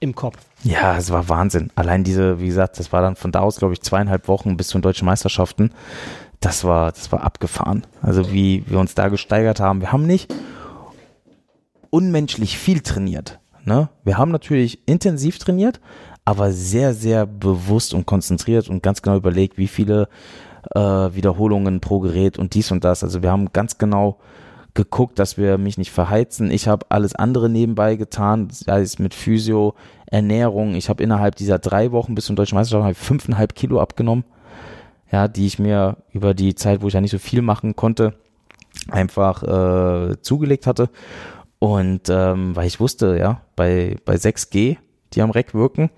im 0.00 0.14
Kopf. 0.14 0.38
Ja, 0.62 0.96
es 0.96 1.10
war 1.10 1.28
Wahnsinn. 1.28 1.70
Allein 1.74 2.04
diese, 2.04 2.40
wie 2.40 2.46
gesagt, 2.46 2.78
das 2.78 2.92
war 2.92 3.02
dann 3.02 3.16
von 3.16 3.32
da 3.32 3.40
aus, 3.40 3.56
glaube 3.56 3.74
ich, 3.74 3.80
zweieinhalb 3.80 4.28
Wochen 4.28 4.56
bis 4.56 4.68
zu 4.68 4.78
den 4.78 4.82
deutschen 4.82 5.06
Meisterschaften. 5.06 5.70
Das 6.40 6.64
war, 6.64 6.92
das 6.92 7.10
war 7.12 7.22
abgefahren. 7.22 7.86
Also 8.02 8.32
wie 8.32 8.64
wir 8.66 8.78
uns 8.78 8.94
da 8.94 9.08
gesteigert 9.08 9.60
haben. 9.60 9.80
Wir 9.80 9.92
haben 9.92 10.06
nicht 10.06 10.34
unmenschlich 11.90 12.58
viel 12.58 12.80
trainiert. 12.80 13.38
Ne? 13.64 13.88
Wir 14.04 14.18
haben 14.18 14.30
natürlich 14.30 14.86
intensiv 14.86 15.38
trainiert, 15.38 15.80
aber 16.24 16.52
sehr, 16.52 16.92
sehr 16.92 17.26
bewusst 17.26 17.94
und 17.94 18.06
konzentriert 18.06 18.68
und 18.68 18.82
ganz 18.82 19.02
genau 19.02 19.16
überlegt, 19.16 19.56
wie 19.56 19.66
viele 19.66 20.08
äh, 20.74 20.80
Wiederholungen 20.80 21.80
pro 21.80 22.00
Gerät 22.00 22.38
und 22.38 22.54
dies 22.54 22.70
und 22.70 22.84
das. 22.84 23.02
Also 23.02 23.22
wir 23.22 23.30
haben 23.30 23.52
ganz 23.52 23.78
genau 23.78 24.18
geguckt, 24.76 25.18
dass 25.18 25.36
wir 25.36 25.58
mich 25.58 25.78
nicht 25.78 25.90
verheizen. 25.90 26.50
Ich 26.52 26.68
habe 26.68 26.86
alles 26.90 27.16
andere 27.16 27.48
nebenbei 27.48 27.96
getan, 27.96 28.48
sei 28.50 28.82
es 28.82 29.00
mit 29.00 29.14
Physio, 29.14 29.74
Ernährung. 30.06 30.76
Ich 30.76 30.88
habe 30.88 31.02
innerhalb 31.02 31.34
dieser 31.34 31.58
drei 31.58 31.90
Wochen 31.90 32.14
bis 32.14 32.26
zum 32.26 32.36
Deutschen 32.36 32.56
Meisterschaft 32.56 33.00
fünfeinhalb 33.00 33.56
Kilo 33.56 33.80
abgenommen, 33.80 34.24
ja, 35.10 35.26
die 35.26 35.46
ich 35.46 35.58
mir 35.58 35.96
über 36.12 36.34
die 36.34 36.54
Zeit, 36.54 36.82
wo 36.82 36.88
ich 36.88 36.94
ja 36.94 37.00
nicht 37.00 37.10
so 37.10 37.18
viel 37.18 37.42
machen 37.42 37.74
konnte, 37.74 38.14
einfach 38.88 39.42
äh, 39.42 40.20
zugelegt 40.20 40.68
hatte. 40.68 40.90
Und 41.58 42.08
ähm, 42.08 42.54
weil 42.54 42.66
ich 42.66 42.78
wusste, 42.78 43.16
ja, 43.18 43.40
bei, 43.56 43.96
bei 44.04 44.14
6G, 44.14 44.76
die 45.14 45.22
am 45.22 45.30
Reck 45.30 45.54
wirken, 45.54 45.90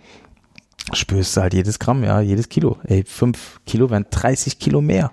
spürst 0.93 1.37
du 1.37 1.43
halt 1.43 1.53
jedes 1.53 1.79
Gramm, 1.79 2.05
ja, 2.05 2.20
jedes 2.20 2.49
Kilo. 2.49 2.79
Ey, 2.85 3.05
fünf 3.05 3.61
Kilo 3.66 3.91
wären 3.91 4.07
30 4.09 4.59
Kilo 4.59 4.81
mehr 4.81 5.11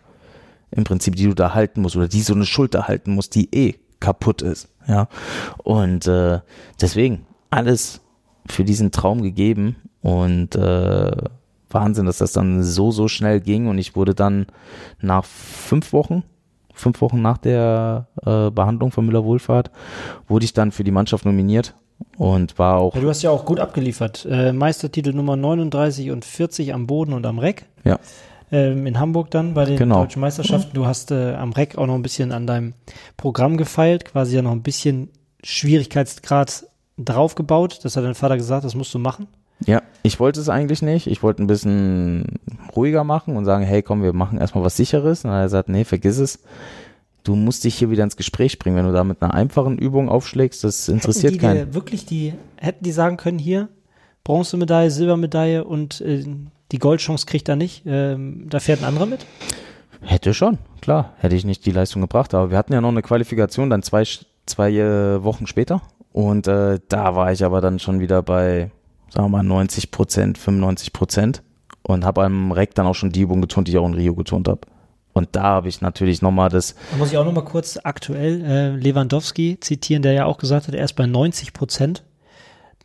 im 0.75 0.83
Prinzip, 0.83 1.15
die 1.15 1.25
du 1.25 1.33
da 1.33 1.53
halten 1.53 1.81
musst 1.81 1.95
oder 1.95 2.07
die 2.07 2.21
so 2.21 2.33
eine 2.33 2.45
Schulter 2.45 2.87
halten 2.87 3.15
musst, 3.15 3.35
die 3.35 3.53
eh 3.53 3.75
kaputt 3.99 4.41
ist. 4.41 4.69
Ja. 4.87 5.07
Und 5.63 6.07
äh, 6.07 6.39
deswegen 6.79 7.25
alles 7.49 8.01
für 8.47 8.63
diesen 8.63 8.91
Traum 8.91 9.21
gegeben 9.21 9.77
und 10.01 10.55
äh, 10.55 11.11
Wahnsinn, 11.69 12.05
dass 12.05 12.19
das 12.19 12.31
dann 12.31 12.63
so, 12.63 12.91
so 12.91 13.07
schnell 13.07 13.41
ging 13.41 13.67
und 13.67 13.77
ich 13.77 13.95
wurde 13.95 14.13
dann 14.13 14.45
nach 15.01 15.25
fünf 15.25 15.93
Wochen 15.93 16.23
fünf 16.75 17.01
Wochen 17.01 17.21
nach 17.21 17.37
der 17.37 18.07
äh, 18.25 18.51
Behandlung 18.51 18.91
von 18.91 19.05
Müller-Wohlfahrt, 19.05 19.71
wurde 20.27 20.45
ich 20.45 20.53
dann 20.53 20.71
für 20.71 20.83
die 20.83 20.91
Mannschaft 20.91 21.25
nominiert 21.25 21.73
und 22.17 22.59
war 22.59 22.77
auch. 22.77 22.93
Ja, 22.95 23.01
du 23.01 23.09
hast 23.09 23.21
ja 23.21 23.31
auch 23.31 23.45
gut 23.45 23.59
abgeliefert. 23.59 24.27
Äh, 24.29 24.51
Meistertitel 24.51 25.13
Nummer 25.13 25.35
39 25.35 26.11
und 26.11 26.25
40 26.25 26.73
am 26.73 26.85
Boden 26.85 27.13
und 27.13 27.25
am 27.25 27.39
Reck. 27.39 27.65
Ja. 27.83 27.99
Ähm, 28.51 28.85
in 28.85 28.99
Hamburg 28.99 29.31
dann 29.31 29.53
bei 29.55 29.65
den 29.65 29.77
Genau. 29.77 30.01
deutschen 30.01 30.19
Meisterschaften. 30.21 30.71
Du 30.75 30.85
hast 30.85 31.11
äh, 31.11 31.33
am 31.33 31.51
Reck 31.51 31.77
auch 31.77 31.87
noch 31.87 31.95
ein 31.95 32.03
bisschen 32.03 32.31
an 32.31 32.45
deinem 32.45 32.73
Programm 33.17 33.57
gefeilt, 33.57 34.05
quasi 34.05 34.35
ja 34.35 34.41
noch 34.41 34.51
ein 34.51 34.61
bisschen 34.61 35.09
Schwierigkeitsgrad 35.43 36.67
draufgebaut. 36.97 37.79
Das 37.83 37.97
hat 37.97 38.03
dein 38.03 38.15
Vater 38.15 38.37
gesagt, 38.37 38.63
das 38.65 38.75
musst 38.75 38.93
du 38.93 38.99
machen. 38.99 39.27
Ja, 39.65 39.81
ich 40.03 40.19
wollte 40.19 40.39
es 40.39 40.49
eigentlich 40.49 40.81
nicht. 40.81 41.07
Ich 41.07 41.23
wollte 41.23 41.41
ein 41.43 41.47
bisschen 41.47 42.39
ruhiger 42.75 43.03
machen 43.03 43.35
und 43.37 43.45
sagen, 43.45 43.63
hey, 43.63 43.81
komm, 43.81 44.03
wir 44.03 44.13
machen 44.13 44.37
erstmal 44.37 44.63
was 44.63 44.77
sicheres. 44.77 45.23
Und 45.23 45.29
dann 45.31 45.37
hat 45.37 45.43
er 45.43 45.45
gesagt, 45.45 45.69
nee, 45.69 45.83
vergiss 45.83 46.17
es. 46.19 46.39
Du 47.23 47.35
musst 47.35 47.63
dich 47.63 47.75
hier 47.75 47.89
wieder 47.89 48.03
ins 48.03 48.17
Gespräch 48.17 48.59
bringen. 48.59 48.75
Wenn 48.75 48.85
du 48.85 48.91
da 48.93 49.03
mit 49.03 49.21
einer 49.21 49.33
einfachen 49.33 49.77
Übung 49.79 50.09
aufschlägst, 50.09 50.63
das 50.63 50.87
interessiert 50.89 51.33
hätten 51.33 51.39
die 51.41 51.45
keinen. 51.47 51.67
dir 51.69 51.73
wirklich 51.73 52.05
die, 52.05 52.33
hätten 52.57 52.83
die 52.83 52.91
sagen 52.91 53.17
können, 53.17 53.39
hier, 53.39 53.69
Bronzemedaille, 54.23 54.91
Silbermedaille 54.91 55.63
und 55.63 56.01
äh, 56.01 56.23
die 56.75 56.79
Goldchance 56.79 57.25
kriegt 57.25 57.47
er 57.47 57.55
nicht. 57.55 57.83
Ähm, 57.85 58.47
da 58.49 58.59
fährt 58.59 58.81
ein 58.81 58.85
anderer 58.85 59.05
mit. 59.05 59.25
Hätte 60.01 60.33
schon, 60.33 60.57
klar. 60.81 61.13
Hätte 61.19 61.33
ich 61.33 61.45
nicht 61.45 61.65
die 61.65 61.71
Leistung 61.71 62.01
gebracht. 62.01 62.33
Aber 62.33 62.51
wir 62.51 62.57
hatten 62.57 62.73
ja 62.73 62.81
noch 62.81 62.89
eine 62.89 63.01
Qualifikation 63.01 63.69
dann 63.69 63.81
zwei, 63.81 64.03
zwei 64.45 64.71
äh, 64.73 65.23
Wochen 65.23 65.47
später. 65.47 65.81
Und 66.11 66.47
äh, 66.47 66.79
da 66.89 67.15
war 67.15 67.31
ich 67.31 67.45
aber 67.45 67.61
dann 67.61 67.79
schon 67.79 68.01
wieder 68.01 68.21
bei, 68.21 68.71
sagen 69.09 69.27
wir 69.27 69.29
mal, 69.29 69.43
90 69.43 69.91
Prozent, 69.91 70.37
95 70.37 70.91
Prozent. 70.91 71.43
Und 71.81 72.03
habe 72.03 72.25
am 72.25 72.51
Reck 72.51 72.75
dann 72.75 72.87
auch 72.87 72.95
schon 72.95 73.11
die 73.11 73.21
Übung 73.21 73.39
getont, 73.39 73.69
die 73.69 73.71
ich 73.71 73.77
auch 73.77 73.87
in 73.87 73.93
Rio 73.93 74.13
getont 74.15 74.49
habe. 74.49 74.61
Und 75.13 75.29
da 75.31 75.43
habe 75.43 75.69
ich 75.69 75.79
natürlich 75.79 76.21
nochmal 76.21 76.49
das, 76.49 76.75
Da 76.91 76.97
muss 76.97 77.09
ich 77.09 77.17
auch 77.17 77.23
noch 77.23 77.31
mal 77.31 77.45
kurz 77.45 77.79
aktuell 77.81 78.43
äh, 78.43 78.75
Lewandowski 78.75 79.59
zitieren, 79.61 80.03
der 80.03 80.11
ja 80.11 80.25
auch 80.25 80.37
gesagt 80.37 80.67
hat, 80.67 80.75
er 80.75 80.83
ist 80.83 80.93
bei 80.93 81.05
90 81.05 81.53
Prozent. 81.53 82.03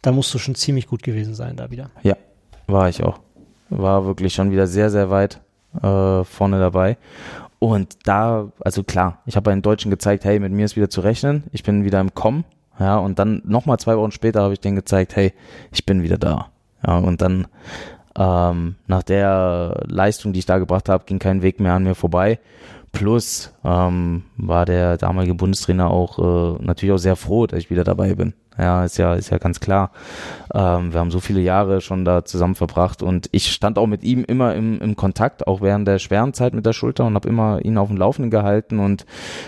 Da 0.01 0.13
musst 0.13 0.33
du 0.33 0.39
schon 0.39 0.55
ziemlich 0.55 0.87
gut 0.87 1.03
gewesen 1.03 1.35
sein 1.35 1.57
da 1.57 1.73
wieder. 1.73 1.91
ja, 2.05 2.15
war 2.69 2.89
ich 2.89 3.03
auch. 3.03 3.19
War 3.71 4.05
wirklich 4.05 4.35
schon 4.35 4.51
wieder 4.51 4.67
sehr, 4.67 4.91
sehr 4.91 5.11
weit 5.11 5.41
äh, 5.83 6.25
vorne 6.25 6.59
dabei. 6.59 6.97
Und 7.59 7.99
da, 8.05 8.49
also 8.61 8.83
klar, 8.83 9.19
ich 9.27 9.37
habe 9.37 9.45
bei 9.45 9.53
den 9.53 9.63
Deutschen 9.63 9.91
gezeigt, 9.91 10.25
hey, 10.25 10.41
mit 10.41 10.53
mir 10.53 10.65
ist 10.65 10.77
wieder 10.77 10.91
zu 10.91 11.03
rechnen, 11.03 11.45
ich 11.53 11.63
bin 11.63 11.85
wieder 11.85 12.01
im 12.01 12.15
Kommen. 12.15 12.45
Ja, 12.79 12.97
und 12.97 13.19
dann 13.19 13.43
nochmal 13.45 13.79
zwei 13.79 13.97
Wochen 13.99 14.11
später 14.11 14.43
habe 14.43 14.55
ich 14.55 14.61
denen 14.61 14.77
gezeigt, 14.77 15.15
hey, 15.15 15.35
ich 15.71 15.85
bin 15.85 16.03
wieder 16.03 16.17
da. 16.17 16.49
Ja, 16.87 16.97
und 16.97 17.21
dann 17.21 17.47
ähm, 18.19 18.77
nach 18.87 19.03
der 19.03 19.83
Leistung, 19.87 20.33
die 20.33 20.39
ich 20.39 20.47
da 20.47 20.59
gebracht 20.59 20.89
habe, 20.89 21.05
ging 21.05 21.19
kein 21.19 21.43
Weg 21.43 21.61
mehr 21.61 21.75
an 21.75 21.85
mir 21.85 21.95
vorbei. 21.95 22.39
Plus 22.93 23.53
ähm, 23.65 24.25
war 24.37 24.65
der 24.65 24.97
damalige 24.97 25.35
Bundestrainer 25.35 25.91
auch 25.91 26.19
äh, 26.19 26.63
natürlich 26.63 26.95
auch 26.95 26.99
sehr 26.99 27.17
froh, 27.17 27.47
dass 27.47 27.59
ich 27.59 27.71
wieder 27.71 27.85
dabei 27.85 28.15
bin. 28.15 28.33
Ja, 28.59 28.85
ist 28.85 28.99
ja, 28.99 29.15
ist 29.15 29.31
ja 29.31 29.39
ganz 29.39 29.61
klar. 29.61 29.93
Ähm, 30.53 30.93
wir 30.93 31.01
haben 31.01 31.11
so 31.11 31.21
viele 31.21 31.41
Jahre 31.41 31.81
schon 31.81 32.05
da 32.05 32.25
zusammen 32.25 32.55
verbracht 32.55 33.03
und 33.03 33.29
ich 33.33 33.53
stand 33.53 33.79
auch 33.79 33.87
mit 33.87 34.03
ihm 34.03 34.25
immer 34.25 34.55
im, 34.55 34.81
im 34.81 34.97
Kontakt, 34.97 35.47
auch 35.47 35.61
während 35.61 35.89
der 35.89 35.99
schweren 35.99 36.35
Zeit 36.35 36.53
mit 36.53 36.67
der 36.67 36.73
Schulter 36.73 37.07
und 37.07 37.15
habe 37.15 37.29
immer 37.29 37.65
ihn 37.65 37.79
auf 37.79 37.89
dem 37.89 37.97
Laufenden 37.97 38.31
gehalten 38.31 38.79
und 38.79 39.07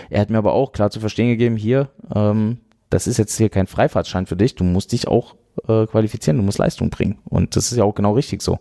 er 0.09 0.21
hat 0.21 0.29
mir 0.29 0.37
aber 0.37 0.53
auch 0.53 0.71
klar 0.71 0.89
zu 0.89 0.99
verstehen 0.99 1.27
gegeben, 1.27 1.57
hier, 1.57 1.89
ähm, 2.15 2.57
das 2.89 3.07
ist 3.07 3.17
jetzt 3.17 3.37
hier 3.37 3.49
kein 3.49 3.67
Freifahrtschein 3.67 4.25
für 4.25 4.35
dich, 4.37 4.55
du 4.55 4.63
musst 4.63 4.91
dich 4.93 5.07
auch 5.07 5.35
äh, 5.67 5.85
qualifizieren, 5.85 6.37
du 6.37 6.43
musst 6.43 6.57
Leistung 6.57 6.89
bringen 6.89 7.19
und 7.25 7.55
das 7.55 7.71
ist 7.71 7.77
ja 7.77 7.83
auch 7.83 7.95
genau 7.95 8.13
richtig 8.13 8.41
so. 8.41 8.59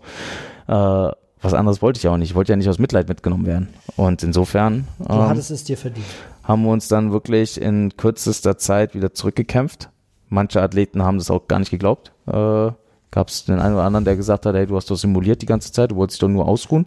Äh, 0.68 1.10
was 1.42 1.54
anderes 1.54 1.82
wollte 1.82 1.98
ich 1.98 2.04
ja 2.04 2.12
auch 2.12 2.16
nicht. 2.16 2.30
Ich 2.30 2.34
wollte 2.36 2.52
ja 2.52 2.56
nicht 2.56 2.68
aus 2.68 2.78
Mitleid 2.78 3.08
mitgenommen 3.08 3.46
werden. 3.46 3.68
Und 3.96 4.22
insofern 4.22 4.86
Du 5.00 5.12
ähm, 5.12 5.28
hattest 5.28 5.50
es 5.50 5.64
dir 5.64 5.76
verdient. 5.76 6.06
haben 6.44 6.62
wir 6.62 6.70
uns 6.70 6.86
dann 6.86 7.10
wirklich 7.10 7.60
in 7.60 7.96
kürzester 7.96 8.58
Zeit 8.58 8.94
wieder 8.94 9.12
zurückgekämpft. 9.12 9.90
Manche 10.32 10.62
Athleten 10.62 11.02
haben 11.02 11.18
das 11.18 11.30
auch 11.30 11.46
gar 11.46 11.58
nicht 11.58 11.70
geglaubt. 11.70 12.12
Äh, 12.26 12.70
Gab 13.10 13.28
es 13.28 13.44
den 13.44 13.60
einen 13.60 13.74
oder 13.74 13.84
anderen, 13.84 14.06
der 14.06 14.16
gesagt 14.16 14.46
hat, 14.46 14.54
hey, 14.54 14.66
du 14.66 14.74
hast 14.74 14.90
doch 14.90 14.96
simuliert 14.96 15.42
die 15.42 15.46
ganze 15.46 15.70
Zeit, 15.70 15.90
du 15.90 15.96
wolltest 15.96 16.16
dich 16.16 16.26
doch 16.26 16.32
nur 16.32 16.48
ausruhen. 16.48 16.86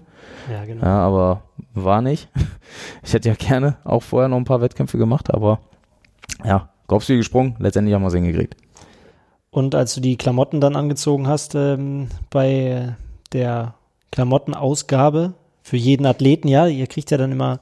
Ja, 0.52 0.66
genau. 0.66 0.84
Ja, 0.84 1.00
aber 1.00 1.44
war 1.74 2.02
nicht. 2.02 2.28
Ich 3.04 3.14
hätte 3.14 3.30
ja 3.30 3.36
gerne 3.36 3.78
auch 3.84 4.02
vorher 4.02 4.28
noch 4.28 4.38
ein 4.38 4.44
paar 4.44 4.60
Wettkämpfe 4.60 4.98
gemacht, 4.98 5.32
aber 5.32 5.60
ja, 6.44 6.70
Kopf 6.88 7.08
wie 7.08 7.16
gesprungen, 7.16 7.56
letztendlich 7.60 7.94
haben 7.94 8.02
wir 8.02 8.08
es 8.08 8.16
hingekriegt. 8.16 8.58
Und 9.52 9.76
als 9.76 9.94
du 9.94 10.02
die 10.02 10.18
Klamotten 10.18 10.60
dann 10.60 10.76
angezogen 10.76 11.28
hast, 11.28 11.54
ähm, 11.54 12.08
bei 12.32 12.96
der 13.32 13.76
Klamottenausgabe 14.12 15.36
für 15.62 15.78
jeden 15.78 16.08
Athleten, 16.08 16.48
ja, 16.48 16.66
ihr 16.66 16.88
kriegt 16.88 17.12
ja 17.12 17.18
dann 17.18 17.32
immer, 17.32 17.60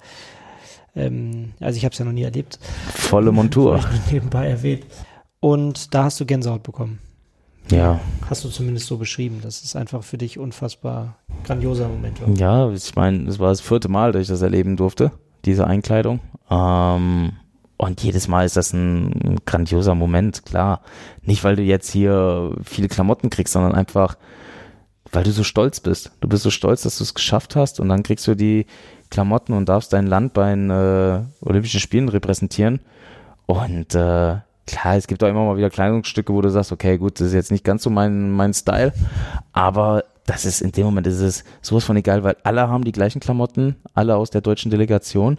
ähm, 0.95 1.51
also 1.59 1.77
ich 1.77 1.83
habe 1.83 1.91
es 1.91 1.99
ja 1.99 2.05
noch 2.05 2.13
nie 2.13 2.23
erlebt, 2.23 2.57
Volle 2.87 3.33
Montur. 3.33 3.81
Nebenbei 4.11 4.47
erwähnt. 4.47 4.85
Und 5.43 5.93
da 5.93 6.05
hast 6.05 6.21
du 6.21 6.25
Gänsehaut 6.25 6.63
bekommen. 6.63 6.99
Ja, 7.69 7.99
Hast 8.29 8.45
du 8.45 8.49
zumindest 8.49 8.87
so 8.87 8.95
beschrieben, 8.95 9.41
dass 9.41 9.61
es 9.61 9.75
einfach 9.75 10.01
für 10.01 10.17
dich 10.17 10.39
unfassbar 10.39 11.17
grandioser 11.43 11.89
Moment 11.89 12.21
war. 12.21 12.29
Ja, 12.37 12.71
ich 12.71 12.95
meine, 12.95 13.27
es 13.27 13.39
war 13.39 13.49
das 13.49 13.59
vierte 13.59 13.89
Mal, 13.89 14.13
dass 14.13 14.21
ich 14.21 14.27
das 14.29 14.41
erleben 14.41 14.77
durfte, 14.77 15.11
diese 15.43 15.67
Einkleidung. 15.67 16.21
Ähm, 16.49 17.33
und 17.75 18.01
jedes 18.01 18.29
Mal 18.29 18.45
ist 18.45 18.55
das 18.55 18.71
ein 18.71 19.41
grandioser 19.45 19.95
Moment, 19.95 20.45
klar. 20.45 20.79
Nicht, 21.23 21.43
weil 21.43 21.57
du 21.57 21.61
jetzt 21.61 21.91
hier 21.91 22.55
viele 22.63 22.87
Klamotten 22.87 23.29
kriegst, 23.29 23.51
sondern 23.51 23.75
einfach, 23.75 24.17
weil 25.11 25.25
du 25.25 25.31
so 25.31 25.43
stolz 25.43 25.81
bist. 25.81 26.13
Du 26.21 26.29
bist 26.29 26.43
so 26.43 26.51
stolz, 26.51 26.83
dass 26.83 26.99
du 26.99 27.03
es 27.03 27.15
geschafft 27.15 27.57
hast 27.57 27.81
und 27.81 27.89
dann 27.89 28.03
kriegst 28.03 28.25
du 28.27 28.35
die 28.35 28.65
Klamotten 29.09 29.51
und 29.51 29.67
darfst 29.67 29.91
dein 29.91 30.07
Land 30.07 30.33
bei 30.33 30.51
den 30.51 30.69
äh, 30.69 31.19
Olympischen 31.41 31.81
Spielen 31.81 32.07
repräsentieren. 32.07 32.79
Und 33.45 33.93
äh, 33.93 34.37
klar, 34.65 34.95
es 34.95 35.07
gibt 35.07 35.23
auch 35.23 35.27
immer 35.27 35.45
mal 35.45 35.57
wieder 35.57 35.69
Kleidungsstücke, 35.69 36.33
wo 36.33 36.41
du 36.41 36.49
sagst, 36.49 36.71
okay, 36.71 36.97
gut, 36.97 37.19
das 37.19 37.27
ist 37.27 37.33
jetzt 37.33 37.51
nicht 37.51 37.63
ganz 37.63 37.83
so 37.83 37.89
mein, 37.89 38.31
mein 38.31 38.53
Style, 38.53 38.93
aber 39.51 40.03
das 40.25 40.45
ist 40.45 40.61
in 40.61 40.71
dem 40.71 40.85
Moment 40.85 41.05
ist 41.07 41.19
es 41.19 41.43
sowas 41.61 41.83
von 41.83 41.97
egal, 41.97 42.23
weil 42.23 42.37
alle 42.43 42.69
haben 42.69 42.85
die 42.85 42.93
gleichen 42.93 43.19
Klamotten, 43.19 43.75
alle 43.93 44.15
aus 44.15 44.29
der 44.29 44.41
deutschen 44.41 44.71
Delegation 44.71 45.37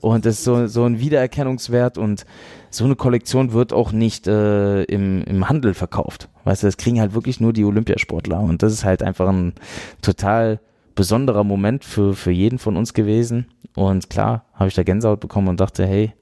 und 0.00 0.26
es 0.26 0.38
ist 0.38 0.44
so, 0.44 0.66
so 0.66 0.84
ein 0.84 0.98
Wiedererkennungswert 0.98 1.96
und 1.96 2.26
so 2.70 2.84
eine 2.84 2.96
Kollektion 2.96 3.52
wird 3.52 3.72
auch 3.72 3.92
nicht 3.92 4.26
äh, 4.26 4.82
im, 4.84 5.22
im 5.24 5.48
Handel 5.48 5.74
verkauft. 5.74 6.28
Weißt 6.44 6.62
du, 6.62 6.66
das 6.66 6.76
kriegen 6.76 7.00
halt 7.00 7.14
wirklich 7.14 7.40
nur 7.40 7.52
die 7.52 7.64
Olympiasportler 7.64 8.40
und 8.40 8.62
das 8.62 8.72
ist 8.72 8.84
halt 8.84 9.02
einfach 9.02 9.28
ein 9.28 9.54
total 10.02 10.60
besonderer 10.96 11.44
Moment 11.44 11.84
für, 11.84 12.14
für 12.14 12.32
jeden 12.32 12.58
von 12.58 12.76
uns 12.76 12.94
gewesen 12.94 13.46
und 13.76 14.10
klar, 14.10 14.44
habe 14.54 14.68
ich 14.68 14.74
da 14.74 14.82
Gänsehaut 14.82 15.20
bekommen 15.20 15.48
und 15.48 15.60
dachte, 15.60 15.86
hey, 15.86 16.14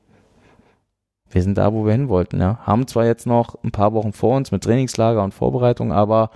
wir 1.30 1.42
sind 1.42 1.58
da, 1.58 1.72
wo 1.72 1.84
wir 1.84 1.92
hin 1.92 2.08
wollten. 2.08 2.40
Ja. 2.40 2.58
Haben 2.62 2.86
zwar 2.86 3.06
jetzt 3.06 3.26
noch 3.26 3.56
ein 3.64 3.72
paar 3.72 3.92
Wochen 3.92 4.12
vor 4.12 4.36
uns 4.36 4.52
mit 4.52 4.64
Trainingslager 4.64 5.22
und 5.22 5.34
Vorbereitung, 5.34 5.92
aber 5.92 6.30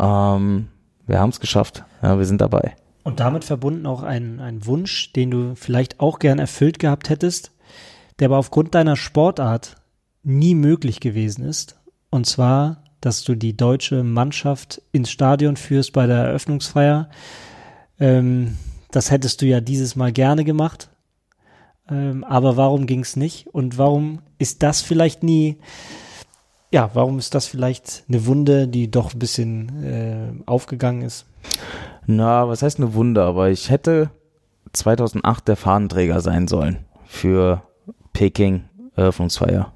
ähm, 0.00 0.68
wir 1.06 1.18
haben 1.18 1.30
es 1.30 1.40
geschafft. 1.40 1.84
Ja, 2.02 2.18
wir 2.18 2.24
sind 2.24 2.40
dabei. 2.40 2.76
Und 3.04 3.20
damit 3.20 3.44
verbunden 3.44 3.86
auch 3.86 4.02
ein, 4.02 4.40
ein 4.40 4.64
Wunsch, 4.66 5.12
den 5.12 5.30
du 5.30 5.54
vielleicht 5.56 6.00
auch 6.00 6.18
gern 6.18 6.38
erfüllt 6.38 6.78
gehabt 6.78 7.10
hättest, 7.10 7.52
der 8.18 8.26
aber 8.26 8.38
aufgrund 8.38 8.74
deiner 8.74 8.96
Sportart 8.96 9.76
nie 10.22 10.54
möglich 10.54 11.00
gewesen 11.00 11.44
ist. 11.44 11.80
Und 12.10 12.26
zwar, 12.26 12.84
dass 13.00 13.24
du 13.24 13.34
die 13.34 13.56
deutsche 13.56 14.04
Mannschaft 14.04 14.82
ins 14.92 15.10
Stadion 15.10 15.56
führst 15.56 15.92
bei 15.92 16.06
der 16.06 16.18
Eröffnungsfeier. 16.18 17.10
Ähm, 17.98 18.56
das 18.92 19.10
hättest 19.10 19.42
du 19.42 19.46
ja 19.46 19.60
dieses 19.60 19.96
Mal 19.96 20.12
gerne 20.12 20.44
gemacht. 20.44 20.88
Ähm, 21.92 22.24
aber 22.24 22.56
warum 22.56 22.86
ging 22.86 23.00
es 23.00 23.16
nicht? 23.16 23.48
Und 23.48 23.76
warum 23.76 24.20
ist 24.38 24.62
das 24.62 24.80
vielleicht 24.80 25.22
nie, 25.22 25.58
ja, 26.70 26.90
warum 26.94 27.18
ist 27.18 27.34
das 27.34 27.46
vielleicht 27.46 28.04
eine 28.08 28.26
Wunde, 28.26 28.66
die 28.66 28.90
doch 28.90 29.12
ein 29.12 29.18
bisschen 29.18 29.84
äh, 29.84 30.42
aufgegangen 30.46 31.02
ist? 31.02 31.26
Na, 32.06 32.48
was 32.48 32.62
heißt 32.62 32.78
eine 32.78 32.94
Wunder, 32.94 33.26
aber 33.26 33.50
ich 33.50 33.70
hätte 33.70 34.10
2008 34.72 35.48
der 35.48 35.56
Fahnenträger 35.56 36.20
sein 36.20 36.48
sollen 36.48 36.78
für 37.04 37.62
Peking 38.14 38.64
Eröffnungsfeier. 38.96 39.72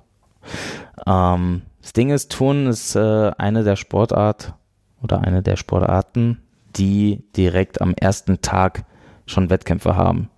Ähm, 1.07 1.63
das 1.83 1.93
Ding 1.93 2.11
ist, 2.11 2.33
Turnen 2.33 2.67
ist 2.67 2.97
äh, 2.97 3.31
eine 3.37 3.63
der 3.63 3.77
Sportart 3.77 4.55
oder 5.03 5.21
eine 5.21 5.43
der 5.43 5.57
Sportarten, 5.57 6.43
die 6.77 7.25
direkt 7.37 7.81
am 7.81 7.95
ersten 7.95 8.41
Tag 8.41 8.85
schon 9.27 9.51
Wettkämpfe 9.51 9.97
haben. 9.97 10.31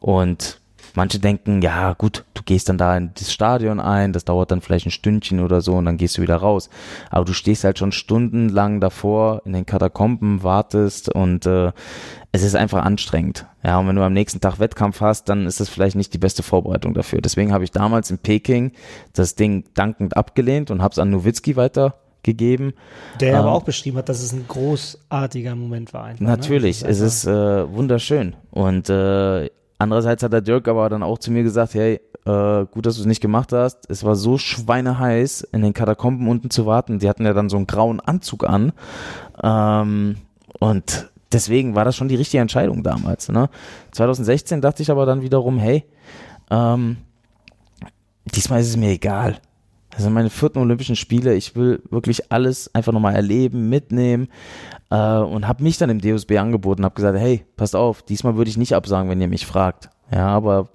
Und 0.00 0.60
manche 0.98 1.20
denken, 1.20 1.62
ja 1.62 1.92
gut, 1.92 2.24
du 2.34 2.42
gehst 2.42 2.68
dann 2.68 2.76
da 2.76 2.96
in 2.96 3.12
das 3.14 3.32
Stadion 3.32 3.78
ein, 3.78 4.12
das 4.12 4.24
dauert 4.24 4.50
dann 4.50 4.60
vielleicht 4.60 4.86
ein 4.86 4.90
Stündchen 4.90 5.38
oder 5.38 5.60
so 5.60 5.74
und 5.74 5.84
dann 5.84 5.96
gehst 5.96 6.18
du 6.18 6.22
wieder 6.22 6.36
raus. 6.36 6.68
Aber 7.08 7.24
du 7.24 7.32
stehst 7.32 7.62
halt 7.62 7.78
schon 7.78 7.92
stundenlang 7.92 8.80
davor 8.80 9.42
in 9.44 9.52
den 9.52 9.64
Katakomben, 9.64 10.42
wartest 10.42 11.08
und 11.08 11.46
äh, 11.46 11.70
es 12.32 12.42
ist 12.42 12.56
einfach 12.56 12.84
anstrengend. 12.84 13.46
Ja, 13.62 13.78
und 13.78 13.86
wenn 13.86 13.94
du 13.94 14.02
am 14.02 14.12
nächsten 14.12 14.40
Tag 14.40 14.58
Wettkampf 14.58 15.00
hast, 15.00 15.28
dann 15.28 15.46
ist 15.46 15.60
das 15.60 15.68
vielleicht 15.68 15.94
nicht 15.94 16.12
die 16.14 16.18
beste 16.18 16.42
Vorbereitung 16.42 16.94
dafür. 16.94 17.20
Deswegen 17.20 17.52
habe 17.52 17.62
ich 17.62 17.70
damals 17.70 18.10
in 18.10 18.18
Peking 18.18 18.72
das 19.12 19.36
Ding 19.36 19.64
dankend 19.74 20.16
abgelehnt 20.16 20.70
und 20.72 20.82
habe 20.82 20.92
es 20.92 20.98
an 20.98 21.10
Nowitzki 21.10 21.54
weitergegeben. 21.54 22.72
Der 23.20 23.38
aber 23.38 23.48
Ähm, 23.48 23.54
auch 23.54 23.62
beschrieben 23.62 23.98
hat, 23.98 24.08
dass 24.08 24.20
es 24.20 24.32
ein 24.32 24.46
großartiger 24.48 25.54
Moment 25.54 25.94
war. 25.94 26.04
Einfach, 26.04 26.24
Natürlich, 26.24 26.82
ne? 26.82 26.88
es 26.88 26.98
ist 26.98 27.24
äh, 27.24 27.72
wunderschön. 27.72 28.34
Und 28.50 28.90
äh, 28.90 29.48
andererseits 29.78 30.22
hat 30.22 30.32
der 30.32 30.40
Dirk 30.40 30.68
aber 30.68 30.88
dann 30.88 31.02
auch 31.02 31.18
zu 31.18 31.30
mir 31.30 31.42
gesagt, 31.42 31.74
hey, 31.74 32.00
äh, 32.26 32.66
gut, 32.70 32.86
dass 32.86 32.96
du 32.96 33.00
es 33.00 33.06
nicht 33.06 33.20
gemacht 33.20 33.52
hast. 33.52 33.88
Es 33.90 34.04
war 34.04 34.16
so 34.16 34.38
schweineheiß, 34.38 35.42
in 35.52 35.62
den 35.62 35.72
Katakomben 35.72 36.28
unten 36.28 36.50
zu 36.50 36.66
warten. 36.66 36.98
Die 36.98 37.08
hatten 37.08 37.24
ja 37.24 37.32
dann 37.32 37.48
so 37.48 37.56
einen 37.56 37.66
grauen 37.66 38.00
Anzug 38.00 38.48
an. 38.48 38.72
Ähm, 39.42 40.16
und 40.58 41.10
deswegen 41.32 41.74
war 41.74 41.84
das 41.84 41.96
schon 41.96 42.08
die 42.08 42.16
richtige 42.16 42.42
Entscheidung 42.42 42.82
damals. 42.82 43.28
Ne? 43.28 43.48
2016 43.92 44.60
dachte 44.60 44.82
ich 44.82 44.90
aber 44.90 45.06
dann 45.06 45.22
wiederum, 45.22 45.58
hey, 45.58 45.84
ähm, 46.50 46.98
diesmal 48.34 48.60
ist 48.60 48.68
es 48.68 48.76
mir 48.76 48.90
egal. 48.90 49.40
Das 49.90 50.02
sind 50.02 50.12
meine 50.12 50.30
vierten 50.30 50.58
Olympischen 50.58 50.96
Spiele. 50.96 51.34
Ich 51.34 51.56
will 51.56 51.82
wirklich 51.90 52.30
alles 52.30 52.74
einfach 52.74 52.92
nochmal 52.92 53.14
erleben, 53.14 53.68
mitnehmen 53.68 54.28
äh, 54.90 55.18
und 55.18 55.48
habe 55.48 55.62
mich 55.62 55.78
dann 55.78 55.90
im 55.90 56.00
DOSB 56.00 56.38
angeboten, 56.38 56.84
habe 56.84 56.94
gesagt, 56.94 57.18
hey, 57.18 57.44
passt 57.56 57.74
auf, 57.74 58.02
diesmal 58.02 58.36
würde 58.36 58.50
ich 58.50 58.56
nicht 58.56 58.74
absagen, 58.74 59.10
wenn 59.10 59.20
ihr 59.20 59.28
mich 59.28 59.46
fragt. 59.46 59.90
Ja, 60.12 60.28
aber 60.28 60.68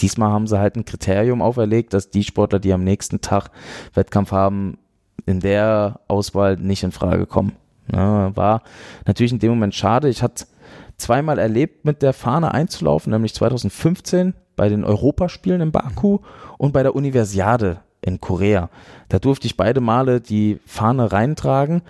diesmal 0.00 0.30
haben 0.30 0.46
sie 0.46 0.58
halt 0.58 0.76
ein 0.76 0.84
Kriterium 0.84 1.42
auferlegt, 1.42 1.92
dass 1.94 2.10
die 2.10 2.24
Sportler, 2.24 2.58
die 2.58 2.72
am 2.72 2.84
nächsten 2.84 3.20
Tag 3.20 3.50
Wettkampf 3.94 4.32
haben, 4.32 4.78
in 5.26 5.40
der 5.40 6.00
Auswahl 6.08 6.56
nicht 6.56 6.82
in 6.82 6.92
Frage 6.92 7.26
kommen. 7.26 7.52
Ja, 7.92 8.34
war 8.36 8.62
natürlich 9.06 9.32
in 9.32 9.38
dem 9.38 9.50
Moment 9.50 9.74
schade. 9.74 10.08
Ich 10.08 10.22
hatte 10.22 10.46
zweimal 10.96 11.38
erlebt, 11.38 11.84
mit 11.84 12.02
der 12.02 12.12
Fahne 12.12 12.52
einzulaufen, 12.52 13.12
nämlich 13.12 13.34
2015 13.34 14.34
bei 14.56 14.68
den 14.68 14.84
Europaspielen 14.84 15.60
in 15.60 15.72
Baku 15.72 16.18
und 16.58 16.72
bei 16.72 16.82
der 16.82 16.94
Universiade 16.94 17.80
in 18.02 18.20
Korea. 18.20 18.70
Da 19.08 19.18
durfte 19.18 19.46
ich 19.46 19.56
beide 19.56 19.80
Male 19.80 20.20
die 20.20 20.60
Fahne 20.66 21.12
reintragen. 21.12 21.82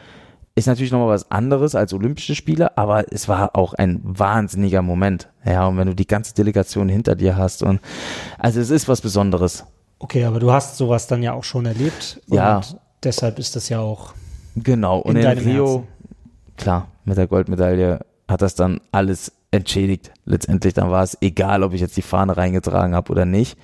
Ist 0.54 0.66
natürlich 0.66 0.92
nochmal 0.92 1.08
was 1.08 1.30
anderes 1.30 1.74
als 1.74 1.92
Olympische 1.92 2.34
Spiele, 2.34 2.76
aber 2.76 3.12
es 3.12 3.28
war 3.28 3.56
auch 3.56 3.72
ein 3.74 4.00
wahnsinniger 4.02 4.82
Moment. 4.82 5.28
Ja, 5.44 5.66
und 5.66 5.78
wenn 5.78 5.86
du 5.86 5.94
die 5.94 6.06
ganze 6.06 6.34
Delegation 6.34 6.88
hinter 6.88 7.14
dir 7.14 7.36
hast 7.36 7.62
und 7.62 7.80
also 8.38 8.60
es 8.60 8.70
ist 8.70 8.88
was 8.88 9.00
Besonderes. 9.00 9.64
Okay, 9.98 10.24
aber 10.24 10.40
du 10.40 10.50
hast 10.50 10.76
sowas 10.76 11.06
dann 11.06 11.22
ja 11.22 11.34
auch 11.34 11.44
schon 11.44 11.66
erlebt. 11.66 12.20
Ja. 12.26 12.62
deshalb 13.02 13.38
ist 13.38 13.54
das 13.54 13.68
ja 13.68 13.80
auch. 13.80 14.14
Genau. 14.56 14.98
Und 14.98 15.16
in, 15.16 15.22
in 15.22 15.38
Rio, 15.38 15.66
Herzen. 15.66 15.86
klar, 16.56 16.88
mit 17.04 17.16
der 17.16 17.26
Goldmedaille 17.26 18.00
hat 18.28 18.42
das 18.42 18.54
dann 18.54 18.80
alles 18.92 19.32
entschädigt. 19.50 20.12
Letztendlich 20.24 20.74
dann 20.74 20.90
war 20.90 21.02
es 21.02 21.18
egal, 21.20 21.62
ob 21.62 21.74
ich 21.74 21.80
jetzt 21.80 21.96
die 21.96 22.02
Fahne 22.02 22.36
reingetragen 22.36 22.94
habe 22.94 23.10
oder 23.12 23.24
nicht. 23.24 23.58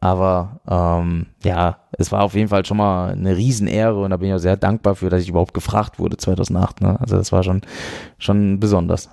Aber 0.00 0.60
ähm, 0.68 1.26
ja, 1.42 1.78
es 1.92 2.12
war 2.12 2.22
auf 2.22 2.34
jeden 2.34 2.48
Fall 2.48 2.64
schon 2.64 2.76
mal 2.76 3.12
eine 3.12 3.36
Riesenehre 3.36 4.00
und 4.00 4.10
da 4.10 4.16
bin 4.16 4.28
ich 4.28 4.34
auch 4.34 4.38
sehr 4.38 4.56
dankbar 4.56 4.94
für, 4.94 5.10
dass 5.10 5.22
ich 5.22 5.28
überhaupt 5.28 5.54
gefragt 5.54 5.98
wurde 5.98 6.16
2008. 6.16 6.80
Ne? 6.80 7.00
Also 7.00 7.16
das 7.16 7.32
war 7.32 7.42
schon, 7.42 7.62
schon 8.18 8.60
besonders. 8.60 9.10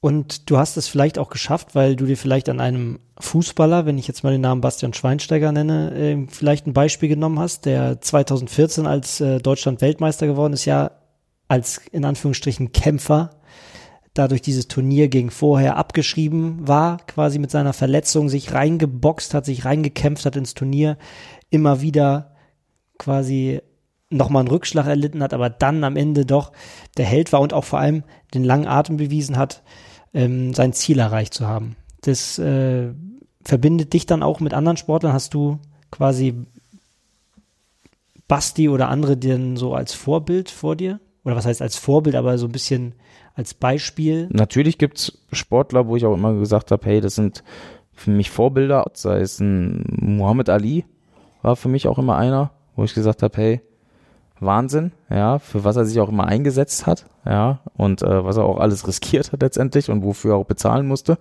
Und 0.00 0.50
du 0.50 0.58
hast 0.58 0.76
es 0.76 0.86
vielleicht 0.86 1.18
auch 1.18 1.30
geschafft, 1.30 1.74
weil 1.74 1.96
du 1.96 2.04
dir 2.04 2.16
vielleicht 2.16 2.48
an 2.50 2.60
einem 2.60 2.98
Fußballer, 3.20 3.86
wenn 3.86 3.96
ich 3.96 4.06
jetzt 4.06 4.22
mal 4.22 4.32
den 4.32 4.42
Namen 4.42 4.60
Bastian 4.60 4.92
Schweinsteiger 4.92 5.50
nenne, 5.50 5.94
äh, 5.94 6.26
vielleicht 6.28 6.66
ein 6.66 6.74
Beispiel 6.74 7.08
genommen 7.08 7.38
hast, 7.38 7.64
der 7.64 8.00
2014 8.00 8.86
als 8.86 9.20
äh, 9.20 9.38
Deutschland 9.38 9.80
Weltmeister 9.80 10.26
geworden 10.26 10.52
ist, 10.52 10.66
ja 10.66 10.90
als 11.48 11.80
in 11.92 12.04
Anführungsstrichen 12.04 12.72
Kämpfer 12.72 13.30
dadurch 14.14 14.42
dieses 14.42 14.68
Turnier 14.68 15.08
gegen 15.08 15.30
vorher 15.30 15.76
abgeschrieben 15.76 16.66
war, 16.66 16.98
quasi 17.06 17.38
mit 17.38 17.50
seiner 17.50 17.72
Verletzung 17.72 18.28
sich 18.28 18.54
reingeboxt 18.54 19.34
hat, 19.34 19.44
sich 19.44 19.64
reingekämpft 19.64 20.24
hat 20.24 20.36
ins 20.36 20.54
Turnier, 20.54 20.96
immer 21.50 21.80
wieder 21.80 22.36
quasi 22.96 23.60
nochmal 24.10 24.40
einen 24.40 24.50
Rückschlag 24.50 24.86
erlitten 24.86 25.22
hat, 25.22 25.34
aber 25.34 25.50
dann 25.50 25.82
am 25.82 25.96
Ende 25.96 26.24
doch 26.24 26.52
der 26.96 27.04
Held 27.04 27.32
war 27.32 27.40
und 27.40 27.52
auch 27.52 27.64
vor 27.64 27.80
allem 27.80 28.04
den 28.32 28.44
langen 28.44 28.68
Atem 28.68 28.96
bewiesen 28.96 29.36
hat, 29.36 29.62
ähm, 30.12 30.54
sein 30.54 30.72
Ziel 30.72 31.00
erreicht 31.00 31.34
zu 31.34 31.48
haben. 31.48 31.76
Das 32.02 32.38
äh, 32.38 32.92
verbindet 33.44 33.92
dich 33.92 34.06
dann 34.06 34.22
auch 34.22 34.38
mit 34.38 34.54
anderen 34.54 34.76
Sportlern. 34.76 35.12
Hast 35.12 35.34
du 35.34 35.58
quasi 35.90 36.46
Basti 38.28 38.68
oder 38.68 38.88
andere 38.88 39.16
denn 39.16 39.56
so 39.56 39.74
als 39.74 39.92
Vorbild 39.92 40.50
vor 40.50 40.76
dir? 40.76 41.00
Oder 41.24 41.36
was 41.36 41.46
heißt 41.46 41.62
als 41.62 41.76
Vorbild, 41.76 42.14
aber 42.14 42.38
so 42.38 42.46
ein 42.46 42.52
bisschen 42.52 42.94
als 43.34 43.54
Beispiel? 43.54 44.28
Natürlich 44.30 44.78
gibt 44.78 44.98
es 44.98 45.18
Sportler, 45.32 45.86
wo 45.86 45.96
ich 45.96 46.06
auch 46.06 46.14
immer 46.14 46.34
gesagt 46.34 46.70
habe, 46.70 46.86
hey, 46.86 47.00
das 47.00 47.14
sind 47.14 47.42
für 47.92 48.10
mich 48.10 48.30
Vorbilder, 48.30 48.84
sei 48.94 49.20
es 49.20 49.40
ein 49.40 49.84
Muhammad 49.88 50.48
Ali, 50.48 50.84
war 51.42 51.56
für 51.56 51.68
mich 51.68 51.86
auch 51.86 51.98
immer 51.98 52.16
einer, 52.16 52.50
wo 52.76 52.84
ich 52.84 52.94
gesagt 52.94 53.22
habe, 53.22 53.36
hey, 53.36 53.60
Wahnsinn, 54.40 54.92
ja, 55.10 55.38
für 55.38 55.64
was 55.64 55.76
er 55.76 55.84
sich 55.84 56.00
auch 56.00 56.08
immer 56.08 56.26
eingesetzt 56.26 56.86
hat, 56.86 57.06
ja, 57.24 57.60
und 57.76 58.02
äh, 58.02 58.24
was 58.24 58.36
er 58.36 58.44
auch 58.44 58.58
alles 58.58 58.86
riskiert 58.86 59.32
hat 59.32 59.42
letztendlich 59.42 59.90
und 59.90 60.02
wofür 60.02 60.32
er 60.32 60.36
auch 60.38 60.46
bezahlen 60.46 60.86
musste. 60.86 61.18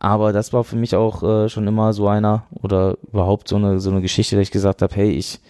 Aber 0.00 0.32
das 0.32 0.52
war 0.52 0.64
für 0.64 0.76
mich 0.76 0.94
auch 0.96 1.22
äh, 1.22 1.48
schon 1.48 1.66
immer 1.66 1.92
so 1.92 2.08
einer 2.08 2.44
oder 2.52 2.96
überhaupt 3.12 3.48
so 3.48 3.56
eine 3.56 3.80
so 3.80 3.90
eine 3.90 4.00
Geschichte, 4.00 4.36
dass 4.36 4.42
ich 4.42 4.50
gesagt 4.50 4.82
habe, 4.82 4.94
hey, 4.94 5.10
ich 5.10 5.40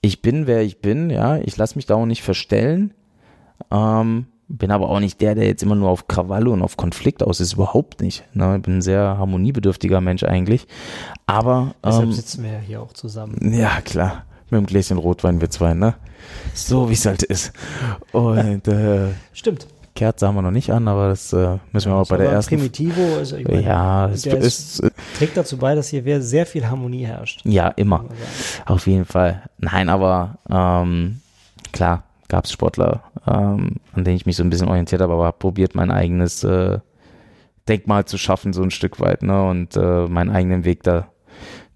ich 0.00 0.22
bin 0.22 0.46
wer 0.46 0.62
ich 0.62 0.80
bin, 0.80 1.10
ja, 1.10 1.36
ich 1.36 1.56
lasse 1.56 1.76
mich 1.76 1.86
da 1.86 1.94
auch 1.94 2.06
nicht 2.06 2.22
verstellen. 2.22 2.94
Ähm, 3.70 4.26
bin 4.48 4.70
aber 4.70 4.88
auch 4.88 5.00
nicht 5.00 5.20
der, 5.20 5.34
der 5.34 5.46
jetzt 5.46 5.62
immer 5.62 5.74
nur 5.74 5.90
auf 5.90 6.08
Krawalle 6.08 6.50
und 6.50 6.62
auf 6.62 6.76
Konflikt 6.76 7.22
aus 7.22 7.40
ist, 7.40 7.54
überhaupt 7.54 8.00
nicht. 8.00 8.24
Ne? 8.34 8.56
Ich 8.56 8.62
bin 8.62 8.78
ein 8.78 8.82
sehr 8.82 9.16
harmoniebedürftiger 9.18 10.00
Mensch 10.00 10.22
eigentlich. 10.22 10.66
Aber 11.26 11.74
deshalb 11.84 12.04
ähm, 12.04 12.12
sitzen 12.12 12.44
wir 12.44 12.52
ja 12.52 12.58
hier 12.58 12.82
auch 12.82 12.92
zusammen. 12.92 13.52
Ja, 13.52 13.80
klar. 13.80 14.24
Mit 14.48 14.58
einem 14.58 14.66
Gläschen 14.66 14.98
Rotwein 14.98 15.40
wir 15.40 15.50
zwei, 15.50 15.74
ne? 15.74 15.94
So 16.54 16.88
wie 16.88 16.92
es 16.92 17.04
halt 17.04 17.24
ist. 17.24 17.52
Und 18.12 18.68
äh, 18.68 19.08
stimmt. 19.32 19.66
Kerze 19.96 20.28
haben 20.28 20.36
wir 20.36 20.42
noch 20.42 20.52
nicht 20.52 20.70
an, 20.70 20.86
aber 20.86 21.08
das 21.08 21.32
äh, 21.32 21.56
müssen 21.72 21.90
wir 21.90 21.96
auch 21.96 22.06
bei 22.06 22.18
der 22.18 22.30
ersten. 22.30 22.54
Primitivo 22.54 23.18
ist, 23.20 23.32
ich 23.32 23.48
meine, 23.48 23.62
ja, 23.62 24.08
es 24.08 24.26
ist, 24.26 24.80
ist, 24.80 24.92
trägt 25.16 25.36
dazu 25.36 25.56
bei, 25.56 25.74
dass 25.74 25.88
hier 25.88 26.22
sehr 26.22 26.46
viel 26.46 26.68
Harmonie 26.68 27.06
herrscht. 27.06 27.40
Ja, 27.44 27.68
immer. 27.68 28.04
Auf 28.66 28.86
jeden 28.86 29.06
Fall. 29.06 29.42
Nein, 29.58 29.88
aber 29.88 30.38
ähm, 30.48 31.22
klar, 31.72 32.04
gab 32.28 32.44
es 32.44 32.52
Sportler, 32.52 33.04
ähm, 33.26 33.76
an 33.92 34.04
denen 34.04 34.16
ich 34.16 34.26
mich 34.26 34.36
so 34.36 34.42
ein 34.42 34.50
bisschen 34.50 34.68
orientiert 34.68 35.00
habe, 35.00 35.12
aber 35.12 35.26
habe 35.26 35.38
probiert, 35.38 35.74
mein 35.74 35.90
eigenes 35.90 36.44
äh, 36.44 36.78
Denkmal 37.68 38.04
zu 38.04 38.18
schaffen, 38.18 38.52
so 38.52 38.62
ein 38.62 38.70
Stück 38.70 39.00
weit, 39.00 39.22
ne, 39.22 39.48
und 39.48 39.76
äh, 39.76 40.06
meinen 40.06 40.30
eigenen 40.30 40.64
Weg 40.64 40.82
da 40.82 41.08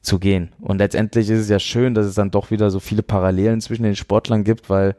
zu 0.03 0.19
gehen. 0.19 0.51
Und 0.61 0.79
letztendlich 0.79 1.29
ist 1.29 1.41
es 1.41 1.49
ja 1.49 1.59
schön, 1.59 1.95
dass 1.95 2.07
es 2.07 2.15
dann 2.15 2.31
doch 2.31 2.51
wieder 2.51 2.71
so 2.71 2.81
viele 2.81 3.03
Parallelen 3.03 3.61
zwischen 3.61 3.83
den 3.83 3.97
Sportlern 3.97 4.45
gibt, 4.45 4.71
weil 4.71 4.97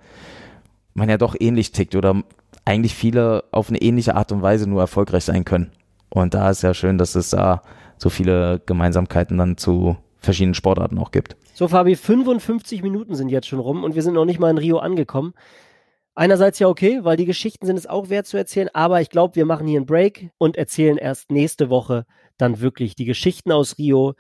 man 0.94 1.10
ja 1.10 1.18
doch 1.18 1.36
ähnlich 1.40 1.72
tickt 1.72 1.96
oder 1.96 2.24
eigentlich 2.66 2.94
viele 2.94 3.44
auf 3.52 3.70
eine 3.70 3.82
ähnliche 3.82 4.16
Art 4.16 4.32
und 4.32 4.42
Weise 4.42 4.70
nur 4.70 4.82
erfolgreich 4.82 5.24
sein 5.24 5.46
können. 5.46 5.72
Und 6.10 6.34
da 6.34 6.50
ist 6.50 6.62
ja 6.62 6.74
schön, 6.74 6.98
dass 6.98 7.16
es 7.16 7.30
da 7.30 7.64
so 7.98 8.10
viele 8.10 8.62
Gemeinsamkeiten 8.66 9.38
dann 9.38 9.58
zu 9.58 9.98
verschiedenen 10.22 10.54
Sportarten 10.54 10.98
auch 10.98 11.12
gibt. 11.12 11.36
So, 11.54 11.68
Fabi, 11.68 11.96
55 11.96 12.82
Minuten 12.84 13.16
sind 13.16 13.30
jetzt 13.30 13.48
schon 13.48 13.60
rum 13.60 13.84
und 13.84 13.96
wir 13.96 14.04
sind 14.04 14.14
noch 14.14 14.26
nicht 14.26 14.40
mal 14.40 14.52
in 14.52 14.58
Rio 14.58 14.78
angekommen. 14.78 15.34
Einerseits 16.14 16.60
ja 16.60 16.68
okay, 16.68 17.00
weil 17.04 17.18
die 17.18 17.26
Geschichten 17.26 17.66
sind 17.66 17.78
es 17.78 17.88
auch 17.88 18.10
wert 18.10 18.28
zu 18.28 18.38
erzählen, 18.38 18.70
aber 18.74 19.02
ich 19.02 19.10
glaube, 19.10 19.36
wir 19.36 19.46
machen 19.46 19.68
hier 19.68 19.80
einen 19.80 19.86
Break 19.86 20.30
und 20.38 20.58
erzählen 20.58 20.98
erst 20.98 21.32
nächste 21.32 21.70
Woche 21.70 22.06
dann 22.38 22.60
wirklich 22.60 22.96
die 22.96 23.06
Geschichten 23.06 23.52
aus 23.52 23.78
Rio, 23.78 24.14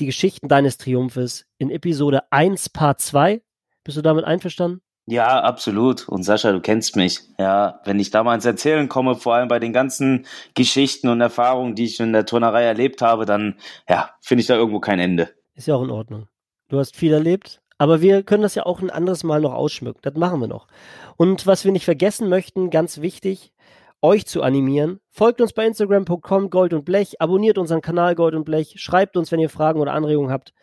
die 0.00 0.06
Geschichten 0.06 0.48
deines 0.48 0.76
Triumphes 0.76 1.46
in 1.58 1.70
Episode 1.70 2.30
1, 2.30 2.70
Part 2.70 3.00
2. 3.00 3.42
Bist 3.84 3.96
du 3.96 4.02
damit 4.02 4.24
einverstanden? 4.24 4.80
Ja, 5.06 5.40
absolut. 5.40 6.08
Und 6.08 6.22
Sascha, 6.22 6.52
du 6.52 6.60
kennst 6.60 6.94
mich. 6.94 7.20
Ja, 7.38 7.80
wenn 7.84 7.98
ich 7.98 8.10
da 8.10 8.22
mal 8.22 8.34
ins 8.34 8.44
Erzählen 8.44 8.88
komme, 8.88 9.16
vor 9.16 9.34
allem 9.34 9.48
bei 9.48 9.58
den 9.58 9.72
ganzen 9.72 10.26
Geschichten 10.54 11.08
und 11.08 11.20
Erfahrungen, 11.20 11.74
die 11.74 11.86
ich 11.86 11.98
in 11.98 12.12
der 12.12 12.26
Turnerei 12.26 12.62
erlebt 12.64 13.02
habe, 13.02 13.24
dann, 13.24 13.56
ja, 13.88 14.10
finde 14.20 14.42
ich 14.42 14.46
da 14.46 14.54
irgendwo 14.54 14.78
kein 14.78 15.00
Ende. 15.00 15.30
Ist 15.60 15.66
ja 15.66 15.74
auch 15.74 15.82
in 15.82 15.90
Ordnung. 15.90 16.26
Du 16.70 16.78
hast 16.78 16.96
viel 16.96 17.12
erlebt, 17.12 17.60
aber 17.76 18.00
wir 18.00 18.22
können 18.22 18.42
das 18.42 18.54
ja 18.54 18.64
auch 18.64 18.80
ein 18.80 18.88
anderes 18.88 19.24
Mal 19.24 19.42
noch 19.42 19.52
ausschmücken. 19.52 20.00
Das 20.00 20.14
machen 20.14 20.40
wir 20.40 20.46
noch. 20.46 20.68
Und 21.18 21.46
was 21.46 21.66
wir 21.66 21.70
nicht 21.70 21.84
vergessen 21.84 22.30
möchten, 22.30 22.70
ganz 22.70 23.02
wichtig, 23.02 23.52
euch 24.00 24.24
zu 24.24 24.42
animieren. 24.42 25.00
Folgt 25.10 25.42
uns 25.42 25.52
bei 25.52 25.66
Instagram.com 25.66 26.48
Gold 26.48 26.72
und 26.72 26.86
Blech, 26.86 27.20
abonniert 27.20 27.58
unseren 27.58 27.82
Kanal 27.82 28.14
Gold 28.14 28.34
und 28.36 28.44
Blech, 28.44 28.76
schreibt 28.80 29.18
uns, 29.18 29.32
wenn 29.32 29.38
ihr 29.38 29.50
Fragen 29.50 29.80
oder 29.80 29.92
Anregungen 29.92 30.32
habt. 30.32 30.54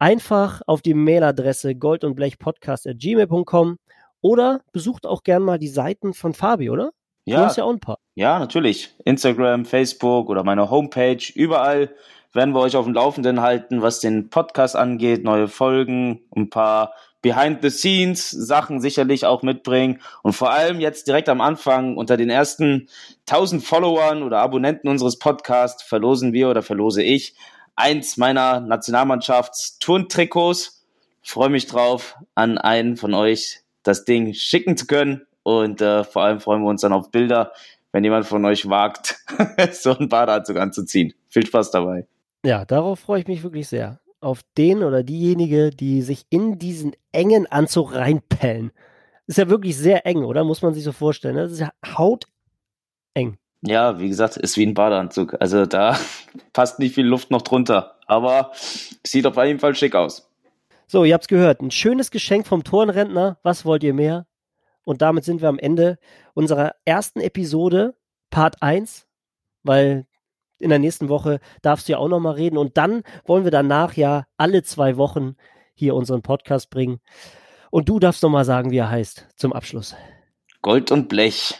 Einfach 0.00 0.62
auf 0.66 0.82
die 0.82 0.94
Mailadresse 0.94 1.76
gold 1.76 2.02
und 2.02 2.16
Blech 2.16 2.36
gmail.com 2.36 3.78
oder 4.20 4.62
besucht 4.72 5.06
auch 5.06 5.22
gern 5.22 5.44
mal 5.44 5.60
die 5.60 5.68
Seiten 5.68 6.12
von 6.12 6.34
Fabi, 6.34 6.70
oder? 6.70 6.90
Ja, 7.24 7.36
du 7.36 7.44
hast 7.44 7.56
ja 7.56 7.62
auch 7.62 7.70
ein 7.70 7.78
paar. 7.78 8.00
Ja, 8.16 8.40
natürlich. 8.40 8.96
Instagram, 9.04 9.64
Facebook 9.64 10.28
oder 10.28 10.42
meine 10.42 10.68
Homepage, 10.70 11.22
überall 11.36 11.94
werden 12.34 12.54
wir 12.54 12.60
euch 12.60 12.76
auf 12.76 12.84
dem 12.84 12.94
Laufenden 12.94 13.40
halten, 13.40 13.80
was 13.80 14.00
den 14.00 14.28
Podcast 14.28 14.76
angeht, 14.76 15.24
neue 15.24 15.48
Folgen, 15.48 16.20
ein 16.36 16.50
paar 16.50 16.92
Behind-the-Scenes-Sachen 17.22 18.82
sicherlich 18.82 19.24
auch 19.24 19.42
mitbringen. 19.42 20.02
Und 20.22 20.34
vor 20.34 20.50
allem 20.50 20.78
jetzt 20.78 21.06
direkt 21.06 21.30
am 21.30 21.40
Anfang 21.40 21.96
unter 21.96 22.18
den 22.18 22.28
ersten 22.28 22.90
1000 23.28 23.64
Followern 23.64 24.22
oder 24.22 24.40
Abonnenten 24.40 24.88
unseres 24.88 25.18
Podcasts 25.18 25.82
verlosen 25.82 26.34
wir 26.34 26.50
oder 26.50 26.62
verlose 26.62 27.02
ich 27.02 27.34
eins 27.76 28.18
meiner 28.18 28.60
Nationalmannschafts-Turntrikots. 28.60 30.84
Freue 31.22 31.48
mich 31.48 31.66
drauf, 31.66 32.16
an 32.34 32.58
einen 32.58 32.98
von 32.98 33.14
euch 33.14 33.62
das 33.82 34.04
Ding 34.04 34.34
schicken 34.34 34.76
zu 34.76 34.86
können. 34.86 35.26
Und 35.42 35.80
äh, 35.80 36.04
vor 36.04 36.24
allem 36.24 36.40
freuen 36.40 36.60
wir 36.62 36.68
uns 36.68 36.82
dann 36.82 36.92
auf 36.92 37.10
Bilder, 37.10 37.52
wenn 37.92 38.04
jemand 38.04 38.26
von 38.26 38.44
euch 38.44 38.68
wagt, 38.68 39.16
so 39.72 39.96
einen 39.96 40.10
Badeanzug 40.10 40.58
anzuziehen. 40.58 41.14
Viel 41.28 41.46
Spaß 41.46 41.70
dabei. 41.70 42.06
Ja, 42.44 42.66
darauf 42.66 43.00
freue 43.00 43.20
ich 43.20 43.26
mich 43.26 43.42
wirklich 43.42 43.68
sehr. 43.68 44.00
Auf 44.20 44.42
den 44.58 44.82
oder 44.82 45.02
diejenige, 45.02 45.70
die 45.70 46.02
sich 46.02 46.26
in 46.28 46.58
diesen 46.58 46.92
engen 47.10 47.46
Anzug 47.46 47.94
reinpellen. 47.94 48.70
Ist 49.26 49.38
ja 49.38 49.48
wirklich 49.48 49.76
sehr 49.78 50.06
eng, 50.06 50.24
oder? 50.24 50.44
Muss 50.44 50.60
man 50.60 50.74
sich 50.74 50.84
so 50.84 50.92
vorstellen. 50.92 51.36
Das 51.36 51.52
ist 51.52 51.60
ja 51.60 51.72
hauteng. 51.96 53.38
Ja, 53.62 53.98
wie 53.98 54.08
gesagt, 54.08 54.36
ist 54.36 54.58
wie 54.58 54.66
ein 54.66 54.74
Badeanzug. 54.74 55.36
Also 55.40 55.64
da 55.64 55.98
passt 56.52 56.78
nicht 56.78 56.94
viel 56.94 57.06
Luft 57.06 57.30
noch 57.30 57.40
drunter. 57.40 57.98
Aber 58.06 58.52
sieht 59.02 59.26
auf 59.26 59.36
jeden 59.38 59.58
Fall 59.58 59.74
schick 59.74 59.94
aus. 59.94 60.30
So, 60.86 61.04
ihr 61.04 61.14
habt's 61.14 61.28
gehört. 61.28 61.62
Ein 61.62 61.70
schönes 61.70 62.10
Geschenk 62.10 62.46
vom 62.46 62.62
Turnrentner. 62.62 63.38
Was 63.42 63.64
wollt 63.64 63.82
ihr 63.82 63.94
mehr? 63.94 64.26
Und 64.84 65.00
damit 65.00 65.24
sind 65.24 65.40
wir 65.40 65.48
am 65.48 65.58
Ende 65.58 65.98
unserer 66.34 66.74
ersten 66.84 67.20
Episode, 67.20 67.94
Part 68.28 68.60
1, 68.60 69.06
weil 69.62 70.06
in 70.58 70.70
der 70.70 70.78
nächsten 70.78 71.08
Woche 71.08 71.40
darfst 71.62 71.88
du 71.88 71.92
ja 71.92 71.98
auch 71.98 72.08
nochmal 72.08 72.34
reden. 72.34 72.58
Und 72.58 72.76
dann 72.76 73.02
wollen 73.24 73.44
wir 73.44 73.50
danach 73.50 73.94
ja 73.94 74.26
alle 74.36 74.62
zwei 74.62 74.96
Wochen 74.96 75.36
hier 75.74 75.94
unseren 75.94 76.22
Podcast 76.22 76.70
bringen. 76.70 77.00
Und 77.70 77.88
du 77.88 77.98
darfst 77.98 78.22
nochmal 78.22 78.44
sagen, 78.44 78.70
wie 78.70 78.78
er 78.78 78.90
heißt, 78.90 79.26
zum 79.36 79.52
Abschluss. 79.52 79.96
Gold 80.62 80.90
und 80.90 81.08
Blech, 81.08 81.54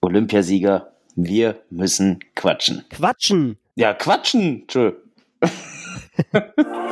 Olympiasieger, 0.00 0.92
wir 1.16 1.60
müssen 1.70 2.20
quatschen. 2.34 2.84
Quatschen! 2.88 3.58
Ja, 3.74 3.92
quatschen! 3.92 4.66
Tschö. 4.68 4.92